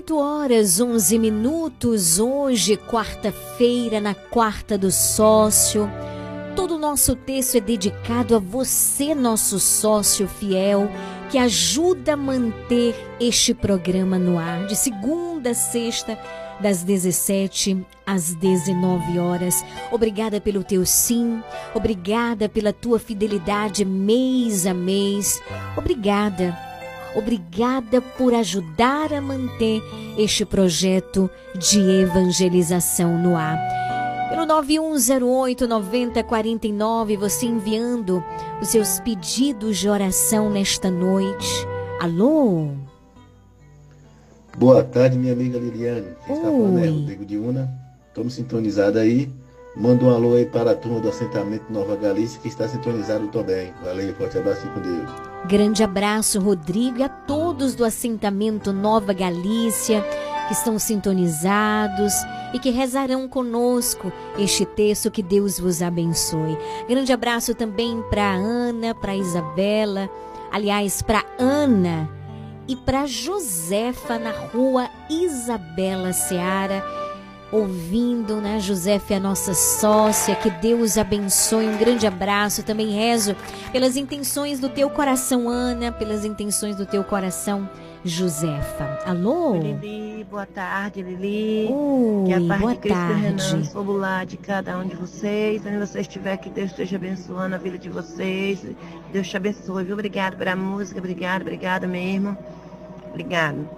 18 0.00 0.18
horas 0.18 0.80
11 0.80 1.18
minutos, 1.18 2.18
hoje, 2.18 2.76
quarta-feira, 2.76 4.00
na 4.00 4.14
quarta 4.14 4.78
do 4.78 4.90
sócio. 4.90 5.90
Todo 6.56 6.76
o 6.76 6.78
nosso 6.78 7.14
texto 7.14 7.56
é 7.56 7.60
dedicado 7.60 8.34
a 8.34 8.38
você, 8.38 9.14
nosso 9.14 9.60
sócio 9.60 10.26
fiel, 10.26 10.88
que 11.30 11.36
ajuda 11.36 12.14
a 12.14 12.16
manter 12.16 12.94
este 13.20 13.52
programa 13.52 14.18
no 14.18 14.38
ar, 14.38 14.66
de 14.66 14.74
segunda 14.74 15.50
a 15.50 15.54
sexta, 15.54 16.18
das 16.60 16.82
17 16.82 17.84
às 18.06 18.34
19 18.34 19.18
horas. 19.18 19.62
Obrigada 19.92 20.40
pelo 20.40 20.64
teu 20.64 20.86
sim, 20.86 21.42
obrigada 21.74 22.48
pela 22.48 22.72
tua 22.72 22.98
fidelidade 22.98 23.84
mês 23.84 24.66
a 24.66 24.72
mês. 24.72 25.42
Obrigada. 25.76 26.69
Obrigada 27.14 28.00
por 28.00 28.34
ajudar 28.34 29.12
a 29.12 29.20
manter 29.20 29.82
este 30.16 30.44
projeto 30.44 31.28
de 31.58 31.80
evangelização 31.80 33.20
no 33.20 33.36
ar. 33.36 33.58
Pelo 34.30 34.46
9108 34.46 35.66
9049, 35.66 37.16
você 37.16 37.46
enviando 37.46 38.22
os 38.62 38.68
seus 38.68 39.00
pedidos 39.00 39.78
de 39.78 39.88
oração 39.88 40.48
nesta 40.48 40.90
noite. 40.90 41.66
Alô? 42.00 42.68
Boa 44.56 44.84
tarde, 44.84 45.18
minha 45.18 45.32
amiga 45.32 45.58
Liliane. 45.58 46.08
Quem 46.26 46.36
está 46.36 46.48
falando 46.48 46.78
é. 46.78 46.88
Rodrigo 46.88 47.24
de 47.24 47.38
Una. 47.38 47.70
Estamos 48.08 48.34
sintonizados 48.34 49.00
aí. 49.00 49.30
Manda 49.76 50.04
um 50.04 50.10
alô 50.10 50.34
aí 50.34 50.46
para 50.46 50.72
a 50.72 50.74
turma 50.74 50.98
do 50.98 51.08
assentamento 51.08 51.72
Nova 51.72 51.94
Galícia 51.94 52.40
que 52.40 52.48
está 52.48 52.66
sintonizado 52.66 53.28
também. 53.28 53.72
Valeu, 53.84 54.12
forte 54.14 54.36
abraço 54.36 54.66
e 54.66 54.70
com 54.70 54.80
Deus. 54.80 55.10
Grande 55.46 55.82
abraço, 55.84 56.40
Rodrigo, 56.40 56.98
e 56.98 57.02
a 57.04 57.08
todos 57.08 57.74
do 57.74 57.84
assentamento 57.84 58.72
Nova 58.72 59.12
Galícia 59.12 60.04
que 60.48 60.54
estão 60.54 60.76
sintonizados 60.80 62.12
e 62.52 62.58
que 62.58 62.70
rezarão 62.70 63.28
conosco 63.28 64.12
este 64.36 64.66
texto. 64.66 65.08
Que 65.08 65.22
Deus 65.22 65.60
vos 65.60 65.80
abençoe. 65.80 66.58
Grande 66.88 67.12
abraço 67.12 67.54
também 67.54 68.02
para 68.10 68.34
Ana, 68.34 68.92
para 68.92 69.14
Isabela, 69.14 70.10
aliás, 70.50 71.00
para 71.00 71.24
Ana 71.38 72.10
e 72.66 72.74
para 72.74 73.06
Josefa 73.06 74.18
na 74.18 74.32
rua 74.32 74.88
Isabela 75.08 76.12
Seara. 76.12 76.84
Ouvindo, 77.52 78.40
né? 78.40 78.60
Josefa 78.60 79.14
é 79.14 79.16
a 79.16 79.20
nossa 79.20 79.54
sócia, 79.54 80.36
que 80.36 80.48
Deus 80.48 80.96
abençoe. 80.96 81.66
Um 81.66 81.76
grande 81.76 82.06
abraço. 82.06 82.62
Também 82.62 82.92
rezo 82.92 83.34
pelas 83.72 83.96
intenções 83.96 84.60
do 84.60 84.68
teu 84.68 84.88
coração, 84.88 85.48
Ana, 85.48 85.90
pelas 85.90 86.24
intenções 86.24 86.76
do 86.76 86.86
teu 86.86 87.02
coração, 87.02 87.68
Josefa. 88.04 89.00
Alô? 89.04 89.56
Lili, 89.56 90.24
boa 90.30 90.46
tarde, 90.46 91.02
Lili. 91.02 91.68
Oi, 91.72 92.26
que 92.28 92.34
a 92.34 92.40
paz 92.46 92.60
boa 92.60 92.72
de 92.72 92.78
Cristo 92.78 92.98
tarde. 92.98 93.20
Renan 93.20 93.64
sobre 93.64 93.92
lar 93.94 94.26
de 94.26 94.36
cada 94.36 94.78
um 94.78 94.86
de 94.86 94.94
vocês. 94.94 95.66
Onde 95.66 95.78
você 95.78 96.00
estiver, 96.02 96.36
que 96.36 96.50
Deus 96.50 96.70
esteja 96.70 96.96
abençoando 96.96 97.56
a 97.56 97.58
vida 97.58 97.76
de 97.76 97.88
vocês. 97.88 98.64
Deus 99.12 99.28
te 99.28 99.36
abençoe, 99.36 99.82
viu? 99.82 99.94
Obrigado 99.94 100.36
pela 100.36 100.54
música, 100.54 101.00
obrigado, 101.00 101.42
obrigado 101.42 101.88
mesmo. 101.88 102.38
Obrigado. 103.08 103.68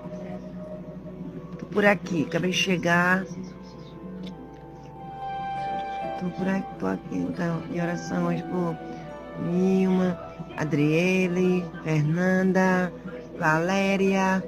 Tô 1.59 1.65
por 1.65 1.87
aqui, 1.87 2.27
acabei 2.29 2.51
de 2.51 2.57
chegar. 2.59 3.25
Tô 6.23 6.31
por 6.31 6.47
aqui, 6.47 6.79
tô 6.79 6.87
aqui 6.87 7.17
então, 7.17 7.63
de 7.63 7.81
oração 7.81 8.29
hoje 8.29 8.45
por 8.45 8.79
Nilma, 9.45 10.17
Adriele, 10.57 11.65
Fernanda, 11.83 12.93
Valéria, 13.41 14.41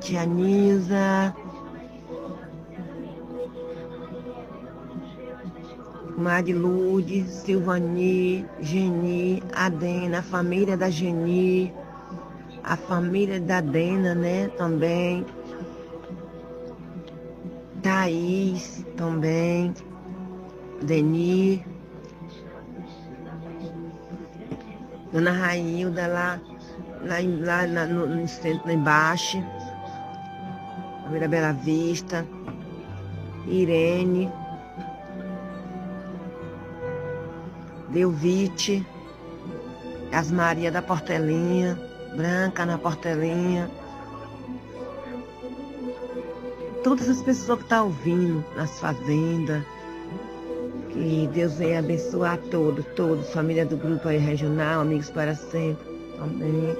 Tia 0.00 0.26
Nilza, 0.26 1.34
Marilude, 6.18 7.24
Silvani, 7.26 8.44
Geni, 8.60 9.42
Adena, 9.54 10.18
a 10.18 10.22
família 10.22 10.76
da 10.76 10.90
Geni, 10.90 11.72
a 12.62 12.76
família 12.76 13.40
da 13.40 13.62
Dena, 13.62 14.14
né, 14.14 14.48
também. 14.58 15.24
Thaís 17.80 18.84
também, 18.96 19.72
Deni, 20.82 21.64
Dona 25.12 25.32
Railda 25.32 26.06
lá, 26.06 26.40
lá, 27.02 27.16
lá 27.44 27.66
na- 27.66 27.86
no, 27.86 28.06
no 28.06 28.28
centro, 28.28 28.66
lá 28.66 28.72
embaixo, 28.72 29.42
Família 31.04 31.28
Bela 31.28 31.52
Vista, 31.52 32.26
Irene, 33.46 34.30
Delvite, 37.88 38.86
as 40.12 40.30
Maria 40.30 40.70
da 40.70 40.82
Portelinha, 40.82 41.78
Branca 42.14 42.66
na 42.66 42.76
Portelinha. 42.78 43.70
Todas 46.84 47.08
as 47.08 47.22
pessoas 47.22 47.58
que 47.58 47.64
estão 47.64 47.86
ouvindo 47.86 48.44
nas 48.54 48.78
fazendas. 48.78 49.64
Que 50.98 51.28
Deus 51.32 51.54
venha 51.54 51.78
abençoar 51.78 52.38
todos, 52.50 52.84
todos, 52.96 53.30
família 53.30 53.64
do 53.64 53.76
grupo 53.76 54.08
aí 54.08 54.18
regional, 54.18 54.80
amigos 54.80 55.08
para 55.08 55.32
sempre 55.32 55.86
também. 56.18 56.76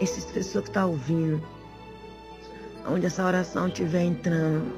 Essas 0.00 0.24
pessoas 0.24 0.64
que 0.64 0.70
estão 0.70 0.90
ouvindo. 0.90 1.42
Onde 2.88 3.04
essa 3.04 3.24
oração 3.24 3.68
estiver 3.68 4.04
entrando. 4.04 4.72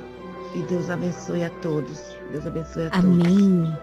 Que 0.53 0.63
Deus 0.63 0.91
abençoe 0.91 1.45
a 1.45 1.51
todos. 1.63 2.03
Deus 2.33 2.45
abençoe 2.47 2.87
a 2.87 2.91
todos. 2.91 3.27
Amém. 3.27 3.79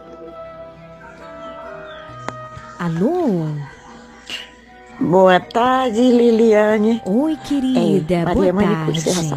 Alô? 2.78 3.46
Boa 5.00 5.40
tarde, 5.40 6.02
Liliane. 6.02 7.02
Oi, 7.06 7.38
querida. 7.38 8.14
É, 8.14 8.26
Boa 8.26 8.36
Maria 8.36 8.54
Manicure 8.54 9.02
tarde. 9.02 9.36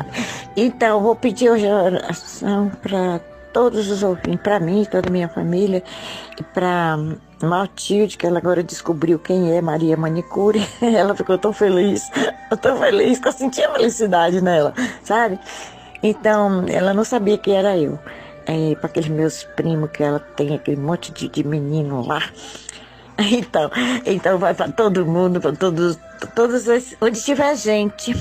Então, 0.57 1.01
vou 1.01 1.15
pedir 1.15 1.49
hoje 1.49 1.67
a 1.67 1.83
oração 1.85 2.73
para 2.83 3.21
todos 3.55 3.89
os 3.89 4.03
ouvintes, 4.03 4.41
para 4.43 4.59
mim, 4.59 4.85
toda 4.85 5.09
a 5.09 5.13
minha 5.13 5.29
família, 5.29 5.83
e 6.39 6.43
para 6.43 6.99
Matilde, 7.41 8.19
que 8.19 8.27
ela 8.27 8.39
agora 8.39 8.65
descobriu 8.65 9.19
quem 9.19 9.57
é 9.57 9.63
Maria 9.63 9.97
Manicure. 9.97 10.67
Ela 10.83 11.15
ficou 11.15 11.39
tão 11.39 11.53
feliz, 11.53 12.11
eu 12.51 12.57
tão 12.59 12.77
feliz, 12.79 13.21
que 13.21 13.29
eu 13.29 13.33
senti 13.33 13.63
a 13.63 13.73
felicidade 13.73 14.41
nela, 14.41 14.75
sabe? 15.03 15.39
Então, 16.03 16.65
ela 16.69 16.93
não 16.93 17.05
sabia 17.05 17.39
que 17.39 17.51
era 17.53 17.79
eu. 17.79 17.99
É, 18.47 18.75
para 18.75 18.89
aqueles 18.89 19.09
meus 19.09 19.45
primos, 19.45 19.91
que 19.91 20.03
ela 20.03 20.19
tem 20.19 20.55
aquele 20.55 20.77
monte 20.77 21.11
de, 21.13 21.29
de 21.29 21.45
menino 21.45 22.07
lá. 22.07 22.21
Então, 23.17 23.71
então 24.05 24.39
vai 24.39 24.55
para 24.55 24.73
todo 24.73 25.07
mundo, 25.07 25.41
para 25.41 25.53
todos, 25.53 25.97
todos 26.35 26.67
os, 26.67 26.97
onde 27.01 27.23
tiver 27.23 27.55
gente 27.55 28.13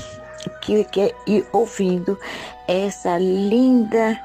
que 0.60 0.84
quer 0.84 1.12
ir 1.26 1.44
ouvindo 1.52 2.16
essa 2.68 3.18
linda 3.18 4.16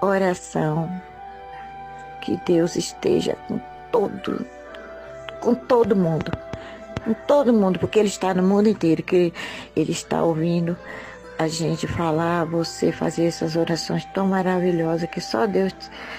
oração. 0.00 0.90
Que 2.20 2.38
Deus 2.44 2.76
esteja 2.76 3.36
com 3.48 3.58
todo, 3.90 4.44
com 5.40 5.54
todo 5.54 5.96
mundo, 5.96 6.30
com 7.04 7.14
todo 7.26 7.52
mundo, 7.52 7.78
porque 7.78 7.98
Ele 7.98 8.08
está 8.08 8.34
no 8.34 8.42
mundo 8.42 8.68
inteiro, 8.68 9.02
que 9.02 9.32
Ele 9.74 9.92
está 9.92 10.22
ouvindo 10.22 10.76
a 11.38 11.48
gente 11.48 11.86
falar, 11.86 12.44
você 12.44 12.92
fazer 12.92 13.24
essas 13.24 13.56
orações 13.56 14.04
tão 14.12 14.26
maravilhosas 14.26 15.08
que 15.08 15.22
só 15.22 15.46
Deus, 15.46 15.74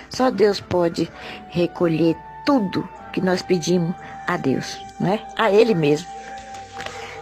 só 0.09 0.31
Deus 0.31 0.59
pode 0.59 1.07
recolher 1.49 2.17
tudo 2.43 2.89
que 3.13 3.21
nós 3.21 3.43
pedimos 3.43 3.93
a 4.25 4.35
Deus, 4.35 4.79
né? 4.99 5.19
A 5.37 5.51
Ele 5.51 5.75
mesmo. 5.75 6.07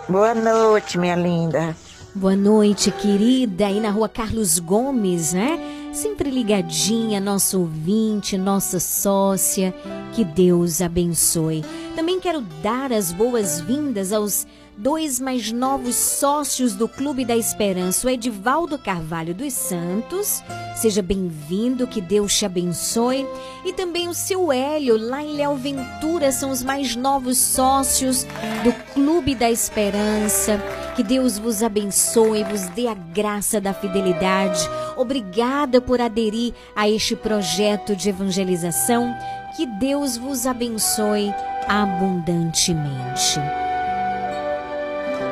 Boa 0.07 0.34
noite, 0.34 0.98
minha 0.98 1.15
linda. 1.15 1.76
Boa 2.15 2.36
noite, 2.36 2.90
querida. 2.90 3.68
Aí 3.68 3.81
na 3.81 3.90
rua 3.90 4.07
Carlos 4.07 4.60
Gomes, 4.60 5.34
né? 5.34 5.78
Sempre 5.99 6.30
ligadinha, 6.30 7.19
nosso 7.19 7.59
ouvinte, 7.59 8.38
nossa 8.38 8.80
sócia. 8.80 9.76
Que 10.13 10.23
Deus 10.23 10.81
abençoe. 10.81 11.61
Também 11.93 12.21
quero 12.21 12.39
dar 12.63 12.93
as 12.93 13.11
boas-vindas 13.11 14.13
aos 14.13 14.47
dois 14.80 15.19
mais 15.19 15.51
novos 15.51 15.95
sócios 15.95 16.73
do 16.73 16.88
Clube 16.88 17.26
da 17.26 17.35
Esperança, 17.35 18.07
o 18.07 18.10
Edivaldo 18.10 18.77
Carvalho 18.77 19.35
dos 19.35 19.53
Santos. 19.53 20.41
Seja 20.73 21.01
bem-vindo, 21.01 21.85
que 21.85 21.99
Deus 21.99 22.38
te 22.38 22.45
abençoe. 22.45 23.27
E 23.65 23.73
também 23.73 24.07
o 24.07 24.14
seu 24.14 24.53
Hélio, 24.53 24.97
lá 24.97 25.22
em 25.22 25.35
Léo 25.35 25.56
Ventura, 25.57 26.31
são 26.31 26.49
os 26.49 26.64
mais 26.64 26.95
novos 26.95 27.38
sócios 27.38 28.26
do 28.64 28.72
Clube 28.93 29.35
da 29.35 29.51
Esperança. 29.51 30.57
Que 30.95 31.03
Deus 31.03 31.38
vos 31.38 31.61
abençoe, 31.61 32.45
vos 32.45 32.69
dê 32.69 32.88
a 32.88 32.93
graça 32.93 33.60
da 33.60 33.73
fidelidade. 33.73 34.61
Obrigada 34.95 35.81
por 35.81 35.99
aderir 35.99 36.53
a 36.73 36.89
este 36.89 37.18
projeto 37.18 37.97
de 37.97 38.07
evangelização. 38.07 39.14
Que 39.57 39.65
Deus 39.65 40.15
vos 40.15 40.47
abençoe 40.47 41.34
abundantemente. 41.68 43.41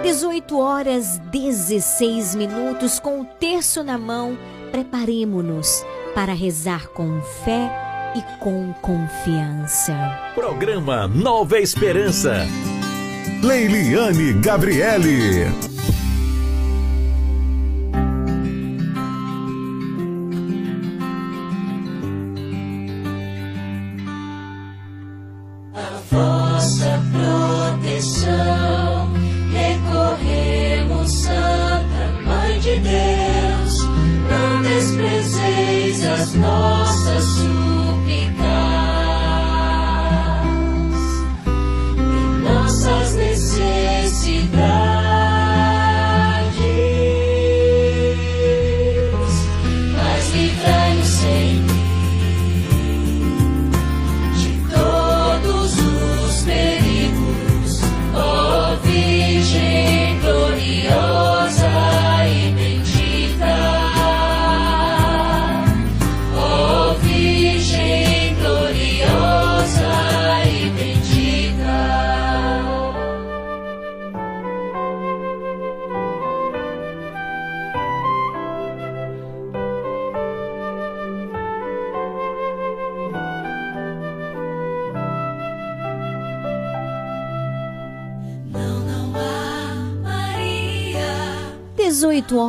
18 0.08 0.58
horas 0.58 1.18
16 1.34 2.34
minutos, 2.36 2.98
com 2.98 3.20
o 3.20 3.26
terço 3.26 3.84
na 3.84 3.98
mão, 3.98 4.38
preparemo-nos 4.72 5.86
para 6.16 6.32
rezar 6.32 6.88
com 6.88 7.22
fé 7.44 7.70
e 8.16 8.22
com 8.40 8.72
confiança. 8.82 9.94
Programa 10.34 11.10
Nova 11.10 11.60
Esperança. 11.60 12.48
Leiliane 13.44 14.32
Gabriele. 14.40 15.48
A 25.76 26.00
vossa 26.10 27.02
proteção 27.12 28.87
Santa 31.08 32.22
Mãe 32.26 32.60
de 32.60 32.80
Deus. 32.80 33.84
Não 34.30 34.62
desprezeis 34.62 36.06
as 36.06 36.34
nossas 36.34 37.57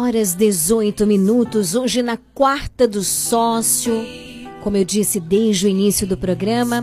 horas 0.08 0.32
18 0.32 1.06
minutos, 1.06 1.74
hoje 1.74 2.00
na 2.00 2.16
quarta 2.16 2.88
do 2.88 3.04
sócio. 3.04 3.92
Como 4.62 4.74
eu 4.74 4.82
disse 4.82 5.20
desde 5.20 5.66
o 5.66 5.68
início 5.68 6.06
do 6.06 6.16
programa, 6.16 6.82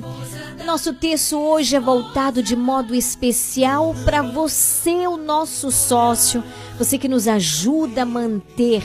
nosso 0.63 0.93
texto 0.93 1.35
hoje 1.35 1.75
é 1.75 1.79
voltado 1.79 2.43
de 2.43 2.55
modo 2.55 2.93
especial 2.93 3.95
para 4.05 4.21
você, 4.21 5.07
o 5.07 5.17
nosso 5.17 5.71
sócio, 5.71 6.43
você 6.77 6.99
que 6.99 7.07
nos 7.07 7.27
ajuda 7.27 8.03
a 8.03 8.05
manter 8.05 8.83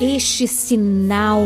este 0.00 0.48
sinal 0.48 1.42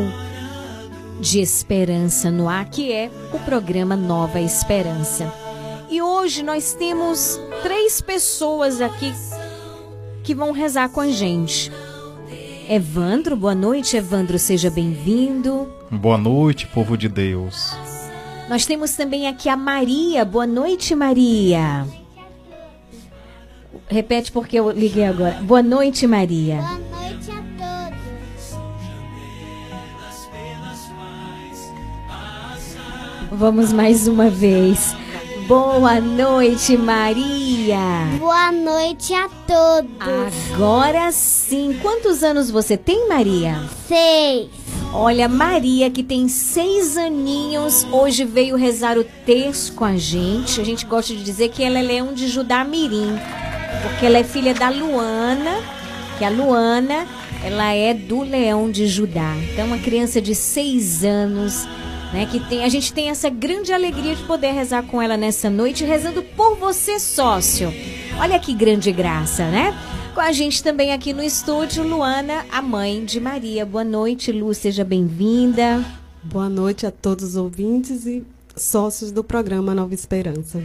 de 1.21 1.41
esperança 1.41 2.31
no 2.31 2.49
ar, 2.49 2.71
que 2.71 2.93
é 2.93 3.11
o 3.33 3.41
programa 3.41 3.97
Nova 3.97 4.41
Esperança. 4.41 5.33
E 5.91 6.01
hoje 6.01 6.45
nós 6.45 6.75
temos 6.75 7.41
três 7.65 8.01
pessoas 8.01 8.81
aqui 8.81 9.13
que 10.23 10.33
vão 10.33 10.53
rezar 10.53 10.89
com 10.91 11.01
a 11.01 11.09
gente. 11.11 11.73
Evandro, 12.69 13.37
boa 13.37 13.55
noite, 13.55 13.97
Evandro, 13.97 14.39
seja 14.39 14.71
bem-vindo. 14.71 15.69
Boa 15.91 16.17
noite, 16.17 16.67
povo 16.67 16.97
de 16.97 17.09
Deus. 17.09 17.77
Nós 18.49 18.65
temos 18.65 18.93
também 18.93 19.27
aqui 19.29 19.49
a 19.49 19.57
Maria. 19.57 20.25
Boa 20.25 20.47
noite, 20.47 20.95
Maria. 20.95 21.87
Repete 23.89 24.33
porque 24.33 24.59
eu 24.59 24.71
liguei 24.71 25.05
agora. 25.05 25.35
Boa 25.43 25.63
noite, 25.63 26.07
Maria. 26.07 26.57
Boa 26.57 26.79
noite 27.03 27.31
a 27.31 27.43
todos. 27.59 28.59
Vamos 33.31 33.73
mais 33.73 34.09
uma 34.09 34.31
vez. 34.31 34.97
Boa 35.47 36.01
noite, 36.01 36.75
Maria. 36.75 37.79
Boa 38.19 38.51
noite 38.51 39.13
a 39.13 39.29
todos. 39.47 40.53
Agora 40.55 41.13
sim. 41.13 41.79
Quantos 41.83 42.23
anos 42.23 42.51
você 42.51 42.79
tem, 42.79 43.07
Maria? 43.07 43.61
Seis. 43.87 44.49
Olha, 44.91 45.29
Maria, 45.29 45.91
que 45.91 46.03
tem 46.03 46.29
seis 46.29 46.97
aninhos, 46.97 47.87
hoje 47.93 48.25
veio 48.25 48.57
rezar 48.57 48.97
o 48.97 49.05
terço 49.27 49.75
com 49.75 49.85
a 49.85 49.99
gente. 49.99 50.63
A 50.63 50.65
gente 50.65 50.87
gosta 50.87 51.15
de 51.15 51.23
dizer 51.23 51.51
que 51.51 51.63
ela 51.63 51.79
é 51.79 51.83
leão 51.83 52.15
de 52.15 52.27
Judá 52.27 52.65
Mirim, 52.65 53.19
porque 53.83 54.07
ela 54.07 54.17
é 54.17 54.25
filha 54.25 54.55
da 54.55 54.71
Luana, 54.71 55.61
que 56.17 56.25
a 56.25 56.31
Luana, 56.31 57.07
ela 57.45 57.71
é 57.75 57.93
do 57.93 58.23
leão 58.23 58.71
de 58.71 58.87
Judá. 58.87 59.35
Então, 59.53 59.67
uma 59.67 59.79
criança 59.79 60.23
de 60.23 60.35
seis 60.35 61.05
anos, 61.05 61.69
né, 62.15 62.27
que 62.27 62.39
tem, 62.39 62.65
a 62.65 62.69
gente 62.69 62.93
tem 62.93 63.11
essa 63.11 63.29
grande 63.29 63.73
alegria 63.73 64.15
de 64.15 64.23
poder 64.23 64.53
rezar 64.53 64.85
com 64.85 65.03
ela 65.03 65.17
nessa 65.17 65.51
noite, 65.51 65.85
rezando 65.85 66.23
por 66.23 66.55
você, 66.55 67.01
sócio. 67.01 67.75
Olha 68.21 68.39
que 68.39 68.55
grande 68.55 68.93
graça, 68.93 69.51
né? 69.51 69.77
Com 70.15 70.21
a 70.21 70.31
gente 70.31 70.63
também 70.63 70.93
aqui 70.93 71.13
no 71.13 71.25
estúdio, 71.25 71.83
Luana, 71.83 72.47
a 72.53 72.63
mãe 72.63 73.05
de 73.05 73.19
Maria. 73.19 73.67
Boa 73.67 73.83
noite, 73.83 74.31
Lu, 74.31 74.55
seja 74.55 74.85
bem-vinda. 74.85 75.85
Boa 76.23 76.49
noite 76.49 76.87
a 76.87 76.93
todos 76.93 77.31
os 77.31 77.37
ouvintes 77.37 78.07
e 78.07 78.25
sócios 78.55 79.11
do 79.11 79.25
programa 79.25 79.75
Nova 79.75 79.93
Esperança. 79.93 80.63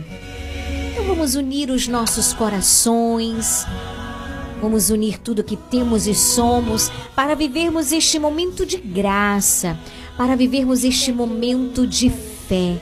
Então 0.92 1.04
vamos 1.06 1.34
unir 1.34 1.72
os 1.72 1.88
nossos 1.88 2.32
corações, 2.32 3.66
vamos 4.62 4.92
unir 4.92 5.18
tudo 5.18 5.44
que 5.44 5.58
temos 5.58 6.06
e 6.06 6.14
somos 6.14 6.92
para 7.16 7.34
vivermos 7.34 7.92
este 7.92 8.20
momento 8.20 8.68
de 8.68 8.78
graça, 8.78 9.80
para 10.20 10.36
vivermos 10.36 10.84
este 10.84 11.14
momento 11.14 11.88
de 11.88 12.10
fé. 12.10 12.78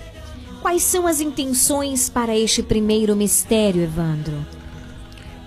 Quais 0.60 0.82
são 0.82 1.06
as 1.06 1.22
intenções 1.22 2.10
para 2.10 2.36
este 2.36 2.64
primeiro 2.64 3.16
mistério, 3.16 3.84
Evandro? 3.84 4.44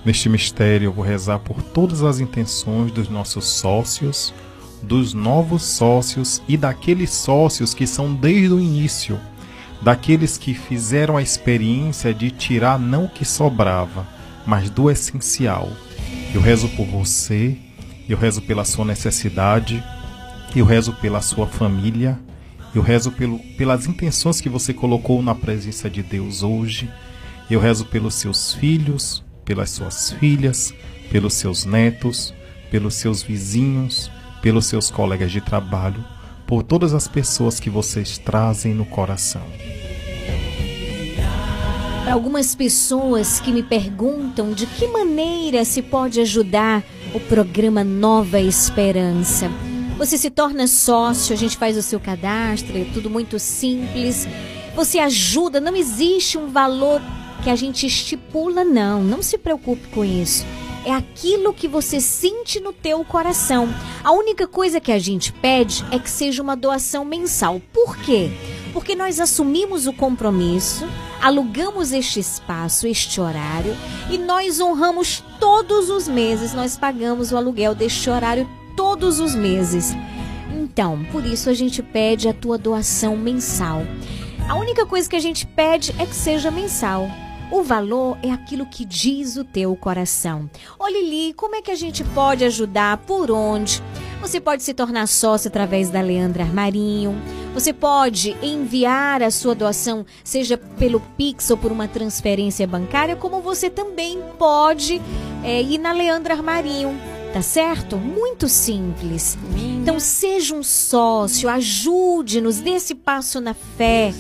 Neste 0.04 0.28
mistério, 0.28 0.86
eu 0.86 0.92
vou 0.92 1.04
rezar 1.04 1.40
por 1.40 1.60
todas 1.60 2.04
as 2.04 2.20
intenções 2.20 2.92
dos 2.92 3.08
nossos 3.08 3.44
sócios, 3.44 4.32
dos 4.80 5.12
novos 5.12 5.64
sócios 5.64 6.40
e 6.46 6.56
daqueles 6.56 7.10
sócios 7.10 7.74
que 7.74 7.88
são 7.88 8.14
desde 8.14 8.54
o 8.54 8.60
início, 8.60 9.18
daqueles 9.82 10.38
que 10.38 10.54
fizeram 10.54 11.16
a 11.16 11.22
experiência 11.22 12.14
de 12.14 12.30
tirar 12.30 12.78
não 12.78 13.06
o 13.06 13.10
que 13.10 13.24
sobrava, 13.24 14.06
mas 14.46 14.70
do 14.70 14.88
essencial. 14.88 15.68
Eu 16.32 16.40
rezo 16.40 16.68
por 16.68 16.86
você, 16.86 17.58
eu 18.08 18.16
rezo 18.16 18.40
pela 18.42 18.64
sua 18.64 18.84
necessidade, 18.84 19.82
eu 20.58 20.64
rezo 20.64 20.92
pela 20.94 21.20
sua 21.20 21.46
família, 21.46 22.18
eu 22.74 22.82
rezo 22.82 23.12
pelo, 23.12 23.38
pelas 23.56 23.86
intenções 23.86 24.40
que 24.40 24.48
você 24.48 24.74
colocou 24.74 25.22
na 25.22 25.34
presença 25.34 25.88
de 25.88 26.02
Deus 26.02 26.42
hoje, 26.42 26.90
eu 27.50 27.60
rezo 27.60 27.86
pelos 27.86 28.14
seus 28.14 28.54
filhos, 28.54 29.24
pelas 29.44 29.70
suas 29.70 30.12
filhas, 30.12 30.74
pelos 31.10 31.34
seus 31.34 31.64
netos, 31.64 32.34
pelos 32.70 32.94
seus 32.94 33.22
vizinhos, 33.22 34.10
pelos 34.40 34.66
seus 34.66 34.90
colegas 34.90 35.30
de 35.30 35.40
trabalho, 35.40 36.04
por 36.46 36.62
todas 36.62 36.94
as 36.94 37.06
pessoas 37.06 37.60
que 37.60 37.70
vocês 37.70 38.18
trazem 38.18 38.74
no 38.74 38.84
coração. 38.84 39.42
Para 42.02 42.14
algumas 42.14 42.54
pessoas 42.54 43.38
que 43.40 43.52
me 43.52 43.62
perguntam 43.62 44.52
de 44.52 44.66
que 44.66 44.86
maneira 44.88 45.64
se 45.64 45.82
pode 45.82 46.20
ajudar 46.20 46.82
o 47.14 47.20
programa 47.20 47.84
Nova 47.84 48.40
Esperança. 48.40 49.48
Você 50.00 50.16
se 50.16 50.30
torna 50.30 50.66
sócio, 50.66 51.34
a 51.34 51.36
gente 51.36 51.58
faz 51.58 51.76
o 51.76 51.82
seu 51.82 52.00
cadastro, 52.00 52.74
é 52.74 52.84
tudo 52.84 53.10
muito 53.10 53.38
simples. 53.38 54.26
Você 54.74 54.98
ajuda, 54.98 55.60
não 55.60 55.76
existe 55.76 56.38
um 56.38 56.46
valor 56.46 57.02
que 57.44 57.50
a 57.50 57.54
gente 57.54 57.86
estipula, 57.86 58.64
não. 58.64 59.02
Não 59.02 59.22
se 59.22 59.36
preocupe 59.36 59.88
com 59.88 60.02
isso. 60.02 60.46
É 60.86 60.90
aquilo 60.90 61.52
que 61.52 61.68
você 61.68 62.00
sente 62.00 62.58
no 62.60 62.72
teu 62.72 63.04
coração. 63.04 63.68
A 64.02 64.10
única 64.12 64.46
coisa 64.46 64.80
que 64.80 64.90
a 64.90 64.98
gente 64.98 65.34
pede 65.34 65.84
é 65.90 65.98
que 65.98 66.08
seja 66.08 66.42
uma 66.42 66.56
doação 66.56 67.04
mensal. 67.04 67.60
Por 67.70 67.98
quê? 67.98 68.30
Porque 68.72 68.94
nós 68.94 69.20
assumimos 69.20 69.86
o 69.86 69.92
compromisso, 69.92 70.88
alugamos 71.20 71.92
este 71.92 72.20
espaço, 72.20 72.86
este 72.86 73.20
horário 73.20 73.76
e 74.10 74.16
nós 74.16 74.60
honramos 74.60 75.22
todos 75.38 75.90
os 75.90 76.08
meses. 76.08 76.54
Nós 76.54 76.74
pagamos 76.78 77.32
o 77.32 77.36
aluguel 77.36 77.74
deste 77.74 78.08
horário 78.08 78.48
todos 78.76 79.20
os 79.20 79.34
meses. 79.34 79.94
Então, 80.52 81.04
por 81.12 81.24
isso 81.24 81.48
a 81.48 81.54
gente 81.54 81.82
pede 81.82 82.28
a 82.28 82.34
tua 82.34 82.58
doação 82.58 83.16
mensal. 83.16 83.82
A 84.48 84.54
única 84.56 84.84
coisa 84.84 85.08
que 85.08 85.16
a 85.16 85.20
gente 85.20 85.46
pede 85.46 85.94
é 85.98 86.04
que 86.04 86.14
seja 86.14 86.50
mensal. 86.50 87.08
O 87.50 87.62
valor 87.64 88.16
é 88.22 88.30
aquilo 88.30 88.64
que 88.64 88.84
diz 88.84 89.36
o 89.36 89.44
teu 89.44 89.74
coração. 89.74 90.48
Ô 90.78 90.86
Lili, 90.86 91.34
como 91.34 91.56
é 91.56 91.62
que 91.62 91.70
a 91.70 91.76
gente 91.76 92.04
pode 92.04 92.44
ajudar? 92.44 92.98
Por 92.98 93.30
onde? 93.30 93.82
Você 94.20 94.40
pode 94.40 94.62
se 94.62 94.72
tornar 94.72 95.08
sócio 95.08 95.48
através 95.48 95.90
da 95.90 96.00
Leandra 96.00 96.44
Armarinho. 96.44 97.20
Você 97.52 97.72
pode 97.72 98.36
enviar 98.40 99.22
a 99.22 99.30
sua 99.32 99.54
doação, 99.54 100.06
seja 100.22 100.56
pelo 100.56 101.00
Pix 101.16 101.50
ou 101.50 101.56
por 101.56 101.72
uma 101.72 101.88
transferência 101.88 102.66
bancária, 102.66 103.16
como 103.16 103.40
você 103.40 103.68
também 103.68 104.20
pode 104.38 105.02
é, 105.42 105.60
ir 105.60 105.78
na 105.78 105.92
Leandra 105.92 106.34
Armarinho. 106.34 107.19
Tá 107.32 107.42
certo? 107.42 107.96
Muito 107.96 108.48
simples. 108.48 109.38
Então 109.80 110.00
seja 110.00 110.54
um 110.54 110.62
sócio, 110.62 111.48
ajude-nos, 111.48 112.58
dê 112.58 112.70
esse 112.70 112.94
passo 112.94 113.40
na 113.40 113.54
fé. 113.54 114.12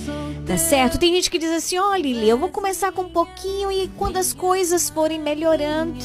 Tá 0.46 0.56
certo? 0.56 0.98
Tem 0.98 1.14
gente 1.14 1.30
que 1.30 1.38
diz 1.38 1.50
assim: 1.50 1.78
oh, 1.78 1.94
Lili, 1.94 2.28
eu 2.28 2.38
vou 2.38 2.48
começar 2.48 2.92
com 2.92 3.02
um 3.02 3.08
pouquinho 3.08 3.70
e 3.70 3.88
quando 3.96 4.16
as 4.16 4.32
coisas 4.32 4.88
forem 4.88 5.20
melhorando. 5.20 5.98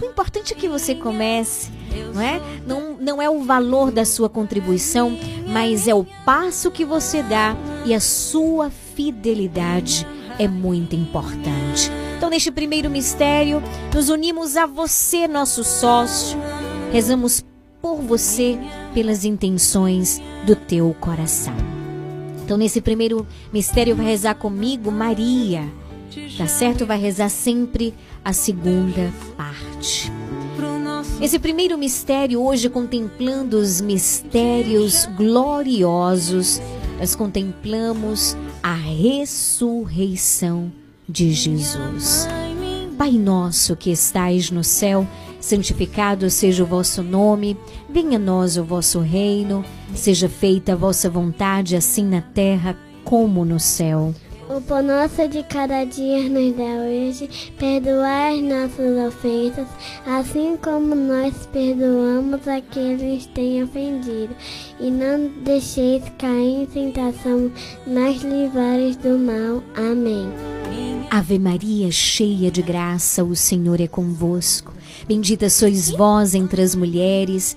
O 0.00 0.04
importante 0.04 0.52
é 0.52 0.56
que 0.56 0.68
você 0.68 0.96
comece, 0.96 1.70
não 2.12 2.20
é? 2.20 2.40
Não, 2.66 2.96
não 2.98 3.22
é 3.22 3.30
o 3.30 3.40
valor 3.44 3.92
da 3.92 4.04
sua 4.04 4.28
contribuição, 4.28 5.16
mas 5.46 5.86
é 5.86 5.94
o 5.94 6.04
passo 6.24 6.70
que 6.70 6.84
você 6.84 7.22
dá 7.22 7.56
e 7.84 7.94
a 7.94 8.00
sua 8.00 8.70
fidelidade 8.70 10.06
é 10.38 10.48
muito 10.48 10.96
importante. 10.96 11.90
Então, 12.22 12.30
neste 12.30 12.52
primeiro 12.52 12.88
mistério, 12.88 13.60
nos 13.92 14.08
unimos 14.08 14.56
a 14.56 14.64
você, 14.64 15.26
nosso 15.26 15.64
sócio. 15.64 16.38
Rezamos 16.92 17.44
por 17.80 17.96
você, 17.96 18.56
pelas 18.94 19.24
intenções 19.24 20.22
do 20.46 20.54
teu 20.54 20.94
coração. 21.00 21.52
Então, 22.44 22.56
nesse 22.56 22.80
primeiro 22.80 23.26
mistério, 23.52 23.96
vai 23.96 24.06
rezar 24.06 24.36
comigo 24.36 24.92
Maria. 24.92 25.68
Tá 26.38 26.46
certo? 26.46 26.86
Vai 26.86 26.96
rezar 26.96 27.28
sempre 27.28 27.92
a 28.24 28.32
segunda 28.32 29.12
parte. 29.36 30.08
Esse 31.20 31.40
primeiro 31.40 31.76
mistério, 31.76 32.40
hoje 32.40 32.68
contemplando 32.68 33.58
os 33.58 33.80
mistérios 33.80 35.06
gloriosos, 35.16 36.62
nós 37.00 37.16
contemplamos 37.16 38.36
a 38.62 38.74
ressurreição 38.74 40.70
de 41.12 41.30
Jesus. 41.32 42.26
Pai 42.96 43.12
nosso 43.12 43.76
que 43.76 43.90
estais 43.90 44.50
no 44.50 44.64
céu, 44.64 45.06
santificado 45.38 46.30
seja 46.30 46.64
o 46.64 46.66
vosso 46.66 47.02
nome, 47.02 47.56
venha 47.90 48.16
a 48.16 48.20
nós 48.20 48.56
o 48.56 48.64
vosso 48.64 49.00
reino, 49.00 49.62
seja 49.94 50.28
feita 50.28 50.72
a 50.72 50.76
vossa 50.76 51.10
vontade, 51.10 51.76
assim 51.76 52.04
na 52.04 52.22
terra 52.22 52.76
como 53.04 53.44
no 53.44 53.60
céu. 53.60 54.14
O 54.54 54.60
pão 54.60 54.82
nosso 54.82 55.26
de 55.28 55.42
cada 55.44 55.82
dia 55.84 56.28
nos 56.28 56.54
dá 56.54 56.62
hoje, 56.62 57.52
perdoai 57.58 58.38
as 58.38 58.42
nossas 58.42 59.08
ofensas, 59.08 59.66
assim 60.04 60.58
como 60.62 60.94
nós 60.94 61.48
perdoamos 61.50 62.46
a 62.46 62.60
quem 62.60 62.98
nos 62.98 63.24
tem 63.28 63.64
ofendido. 63.64 64.36
E 64.78 64.90
não 64.90 65.30
deixeis 65.42 66.02
cair 66.18 66.64
em 66.64 66.66
tentação, 66.66 67.50
mas 67.86 68.20
livrai 68.22 68.94
do 69.02 69.18
mal. 69.18 69.62
Amém. 69.74 70.30
Ave 71.10 71.38
Maria, 71.38 71.90
cheia 71.90 72.50
de 72.50 72.60
graça, 72.60 73.24
o 73.24 73.34
Senhor 73.34 73.80
é 73.80 73.86
convosco. 73.86 74.74
Bendita 75.08 75.48
sois 75.48 75.90
vós 75.90 76.34
entre 76.34 76.60
as 76.60 76.74
mulheres, 76.74 77.56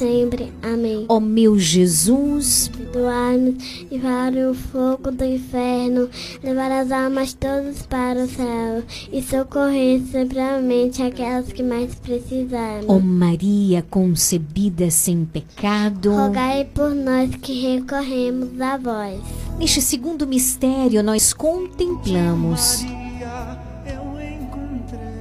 sempre. 0.00 0.50
Amém. 0.62 1.04
Ó 1.08 1.20
meu 1.20 1.58
Jesus, 1.58 2.68
Perdoai-nos 2.68 3.84
e 3.90 3.98
para 3.98 4.50
o 4.50 4.54
fogo 4.54 5.10
do 5.10 5.24
inferno, 5.24 6.08
levar 6.42 6.72
as 6.72 6.90
almas 6.90 7.34
todas 7.34 7.82
para 7.82 8.24
o 8.24 8.28
céu 8.28 8.82
e 9.12 9.22
socorrer 9.22 10.00
seguramente 10.10 11.02
aquelas 11.02 11.52
que 11.52 11.62
mais 11.62 11.94
precisarem. 11.96 12.86
ó 12.88 12.98
Maria 12.98 13.84
concebida 13.90 14.90
sem 14.90 15.26
pecado. 15.26 16.12
Rogai 16.12 16.64
por 16.64 16.94
nós 16.94 17.34
que 17.36 17.60
recorremos 17.60 18.58
a 18.60 18.78
vós. 18.78 19.20
Neste 19.58 19.82
segundo 19.82 20.26
mistério, 20.26 21.02
nós 21.02 21.34
contemplamos 21.34 22.82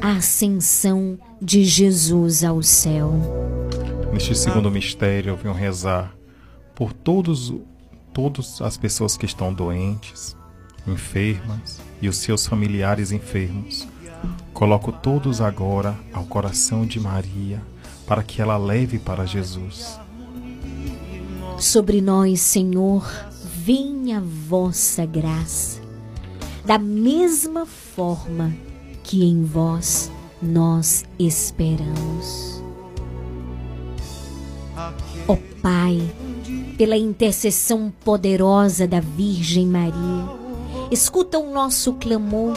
a 0.02 0.14
ascensão 0.14 1.20
de 1.42 1.66
Jesus 1.66 2.44
ao 2.46 2.64
céu. 2.64 3.14
Neste 4.20 4.36
segundo 4.36 4.70
mistério, 4.70 5.30
eu 5.30 5.38
venho 5.38 5.54
rezar 5.54 6.14
por 6.76 6.92
todos, 6.92 7.54
todas 8.14 8.62
as 8.62 8.76
pessoas 8.76 9.16
que 9.16 9.26
estão 9.26 9.54
doentes, 9.54 10.36
enfermas 10.86 11.80
e 12.02 12.10
os 12.10 12.18
seus 12.18 12.46
familiares 12.46 13.14
enfermos. 13.14 13.88
Coloco 14.54 14.92
todos 14.92 15.40
agora 15.40 15.98
ao 16.12 16.26
coração 16.26 16.86
de 16.86 17.00
Maria, 17.00 17.62
para 18.06 18.22
que 18.22 18.42
ela 18.42 18.58
leve 18.58 19.00
para 19.00 19.26
Jesus. 19.26 19.98
Sobre 21.58 22.02
nós, 22.02 22.42
Senhor, 22.42 23.10
venha 23.64 24.18
a 24.18 24.24
vossa 24.50 25.06
graça, 25.06 25.80
da 26.66 26.78
mesma 26.78 27.66
forma 27.66 28.54
que 29.02 29.24
em 29.24 29.46
vós 29.46 30.12
nós 30.42 31.06
esperamos. 31.18 32.59
Ó 35.28 35.38
Pai, 35.62 36.02
pela 36.78 36.98
intercessão 36.98 37.92
poderosa 38.04 38.88
da 38.88 39.00
Virgem 39.00 39.68
Maria, 39.68 40.26
escuta 40.92 41.38
o 41.38 41.52
nosso 41.52 41.94
clamor. 41.94 42.54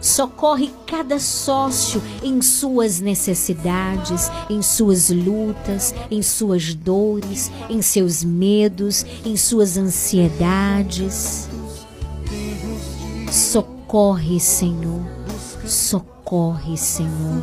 Socorre 0.00 0.70
cada 0.86 1.18
sócio 1.18 2.00
em 2.22 2.40
suas 2.40 3.00
necessidades, 3.00 4.30
em 4.48 4.62
suas 4.62 5.10
lutas, 5.10 5.92
em 6.10 6.22
suas 6.22 6.72
dores, 6.72 7.50
em 7.68 7.82
seus 7.82 8.22
medos, 8.22 9.04
em 9.24 9.36
suas 9.36 9.76
ansiedades. 9.76 11.48
Socorre, 13.30 14.38
Senhor. 14.38 15.02
Socorre, 15.66 16.76
Senhor. 16.76 17.42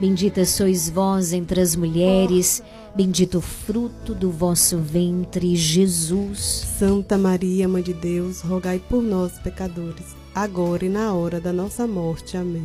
Bendita 0.00 0.46
sois 0.46 0.88
vós 0.88 1.34
entre 1.34 1.60
as 1.60 1.76
mulheres, 1.76 2.62
bendito 2.96 3.36
o 3.36 3.42
fruto 3.42 4.14
do 4.14 4.30
vosso 4.30 4.78
ventre, 4.78 5.54
Jesus. 5.54 6.38
Santa 6.78 7.18
Maria, 7.18 7.68
Mãe 7.68 7.82
de 7.82 7.92
Deus, 7.92 8.40
rogai 8.40 8.78
por 8.78 9.02
nós, 9.02 9.38
pecadores, 9.40 10.16
agora 10.34 10.86
e 10.86 10.88
na 10.88 11.12
hora 11.12 11.38
da 11.38 11.52
nossa 11.52 11.86
morte. 11.86 12.34
Amém. 12.34 12.64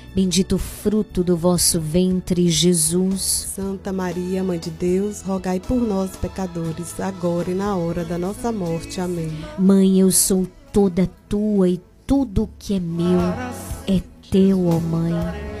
bendito 0.13 0.55
o 0.55 0.59
fruto 0.59 1.23
do 1.23 1.35
vosso 1.35 1.79
ventre, 1.79 2.49
Jesus. 2.49 3.51
Santa 3.55 3.93
Maria, 3.93 4.43
Mãe 4.43 4.59
de 4.59 4.69
Deus, 4.69 5.21
rogai 5.21 5.59
por 5.59 5.79
nós, 5.79 6.15
pecadores, 6.15 6.99
agora 6.99 7.51
e 7.51 7.55
na 7.55 7.75
hora 7.75 8.03
da 8.03 8.17
nossa 8.17 8.51
morte. 8.51 8.99
Amém. 8.99 9.31
Mãe, 9.57 9.99
eu 9.99 10.11
sou 10.11 10.47
toda 10.71 11.09
tua 11.27 11.69
e 11.69 11.81
tudo 12.05 12.49
que 12.59 12.75
é 12.75 12.79
meu 12.79 13.19
é 13.87 14.01
teu, 14.29 14.67
ó 14.67 14.79
Mãe. 14.79 15.60